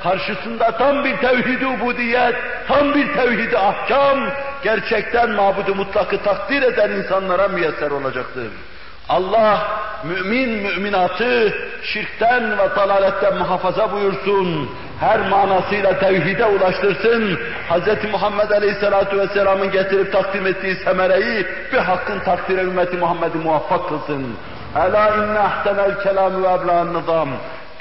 karşısında 0.03 0.71
tam 0.71 1.03
bir 1.03 1.17
tevhid-i 1.17 1.67
ubudiyet, 1.67 2.35
tam 2.67 2.93
bir 2.93 3.13
tevhid-i 3.13 3.57
ahkam, 3.57 4.19
gerçekten 4.63 5.29
mabudu 5.29 5.75
mutlakı 5.75 6.17
takdir 6.23 6.61
eden 6.61 6.91
insanlara 6.91 7.47
müyesser 7.47 7.91
olacaktır. 7.91 8.47
Allah 9.09 9.67
mümin 10.03 10.49
müminatı 10.49 11.53
şirkten 11.83 12.57
ve 12.57 12.75
dalaletten 12.75 13.37
muhafaza 13.37 13.91
buyursun. 13.91 14.69
Her 14.99 15.19
manasıyla 15.19 15.99
tevhide 15.99 16.45
ulaştırsın. 16.45 17.39
Hz. 17.69 18.11
Muhammed 18.11 18.49
Aleyhisselatü 18.49 19.17
Vesselam'ın 19.17 19.71
getirip 19.71 20.13
takdim 20.13 20.47
ettiği 20.47 20.75
semereyi 20.75 21.47
bir 21.73 21.77
hakkın 21.77 22.19
takdire 22.19 22.61
ümmeti 22.61 22.97
Muhammed'i 22.97 23.37
muvaffak 23.37 23.89
kılsın. 23.89 24.35
Ela 24.75 25.09
inne 25.15 25.39
ahsenel 25.39 26.03
kelam 26.03 26.43
ve 26.43 26.47
ebla'n 26.47 26.93
nizam. 26.93 27.29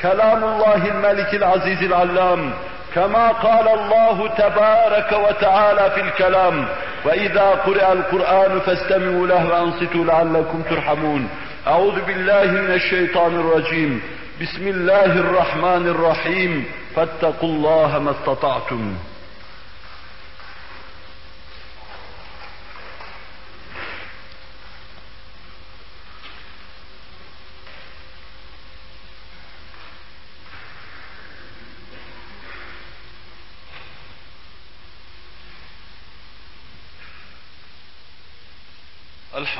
Kelamullahil 0.02 0.94
melikil 0.94 1.44
azizil 1.44 1.94
allam. 1.94 2.52
كما 2.94 3.28
قال 3.28 3.68
الله 3.68 4.28
تبارك 4.28 5.12
وتعالى 5.12 5.90
في 5.90 6.00
الكلام 6.00 6.66
وإذا 7.04 7.50
قرأ 7.50 7.92
القرآن 7.92 8.60
فاستمعوا 8.60 9.26
له 9.26 9.48
وأنصتوا 9.48 10.04
لعلكم 10.04 10.62
ترحمون. 10.70 11.28
أعوذ 11.66 12.00
بالله 12.00 12.44
من 12.44 12.70
الشيطان 12.70 13.40
الرجيم. 13.40 14.02
بسم 14.42 14.68
الله 14.68 15.04
الرحمن 15.04 15.88
الرحيم. 15.88 16.64
فاتقوا 16.96 17.48
الله 17.48 17.98
ما 17.98 18.10
استطعتم. 18.10 18.94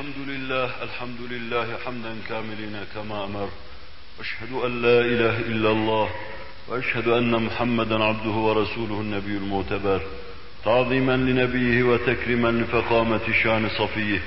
الحمد 0.03 0.29
لله 0.29 0.71
الحمد 0.83 1.21
لله 1.31 1.67
حمدا 1.85 2.15
كاملين 2.29 2.77
كما 2.95 3.25
أمر. 3.25 3.49
أشهد 4.21 4.53
أن 4.67 4.83
لا 4.83 5.01
إله 5.01 5.37
إلا 5.39 5.71
الله 5.71 6.09
وأشهد 6.69 7.09
أن 7.09 7.43
محمدا 7.43 8.05
عبده 8.05 8.31
ورسوله 8.31 9.01
النبي 9.01 9.37
المعتبر. 9.37 10.01
تعظيما 10.65 11.17
لنبيه 11.17 11.83
وتكريما 11.83 12.49
لفقامة 12.49 13.21
شان 13.43 13.69
صفيه. 13.79 14.23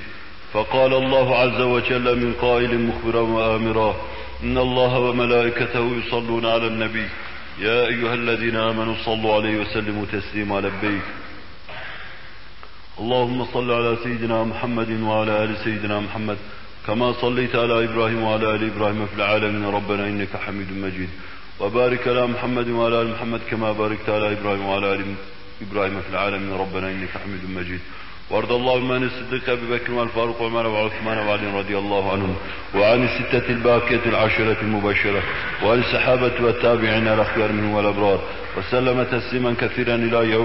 فقال 0.52 0.94
الله 0.94 1.36
عز 1.36 1.60
وجل 1.60 2.06
من 2.22 2.32
قائل 2.40 2.78
مخبرا 2.80 3.20
وآمرا 3.20 3.96
إن 4.42 4.58
الله 4.58 4.98
وملائكته 4.98 5.84
يصلون 5.96 6.46
على 6.46 6.66
النبي. 6.66 7.08
يا 7.58 7.86
أيها 7.86 8.14
الذين 8.14 8.56
آمنوا 8.56 8.94
صلوا 9.04 9.34
عليه 9.34 9.60
وسلموا 9.60 10.06
تسليما 10.12 10.60
لبيك. 10.60 11.06
اللهم 13.00 13.44
صل 13.44 13.72
على 13.72 13.96
سيدنا 14.04 14.44
محمد 14.44 14.90
وعلى 15.02 15.44
آل 15.44 15.56
سيدنا 15.64 16.00
محمد 16.00 16.36
كما 16.86 17.12
صليت 17.12 17.56
على 17.56 17.84
إبراهيم 17.84 18.22
وعلى 18.22 18.54
آل 18.54 18.70
إبراهيم 18.72 19.06
في 19.06 19.14
العالمين. 19.16 19.64
ربنا 19.64 20.08
إنك 20.08 20.36
حميد 20.46 20.70
مجيد. 20.84 21.08
وبارك 21.60 22.08
على 22.08 22.26
محمد 22.26 22.68
وعلى 22.68 23.02
آل 23.02 23.08
محمد 23.10 23.40
كما 23.50 23.72
باركت 23.72 24.08
على 24.08 24.32
إبراهيم 24.32 24.66
وعلى 24.66 24.92
آل 24.94 25.04
إبراهيم 25.62 26.00
في 26.00 26.10
العالمين. 26.10 26.52
ربنا 26.52 26.90
إنك 26.90 27.12
حميد 27.24 27.44
مجيد. 27.58 27.80
وارض 28.30 28.52
اللهم 28.52 28.92
عن 28.92 29.02
الصديق 29.02 29.50
أبي 29.50 29.66
بكر 29.70 29.92
والفاروق 29.92 30.42
وعمر 30.42 30.66
وعثمان 30.66 31.18
وعلي 31.18 31.58
رضي 31.58 31.78
الله 31.78 32.12
عنهم 32.12 32.36
وعن 32.74 33.08
الستة 33.08 33.46
الباقية 33.48 34.04
العشرة 34.06 34.56
المبشرة 34.62 35.22
وعن 35.64 35.78
الصحابة 35.78 36.32
والتابعين 36.44 37.08
الأخيار 37.08 37.52
منهم 37.52 37.74
والأبرار. 37.74 38.20
وسلم 38.56 39.02
تسليما 39.02 39.54
كثيرا 39.60 39.94
إلى 39.94 40.30
يوم 40.30 40.44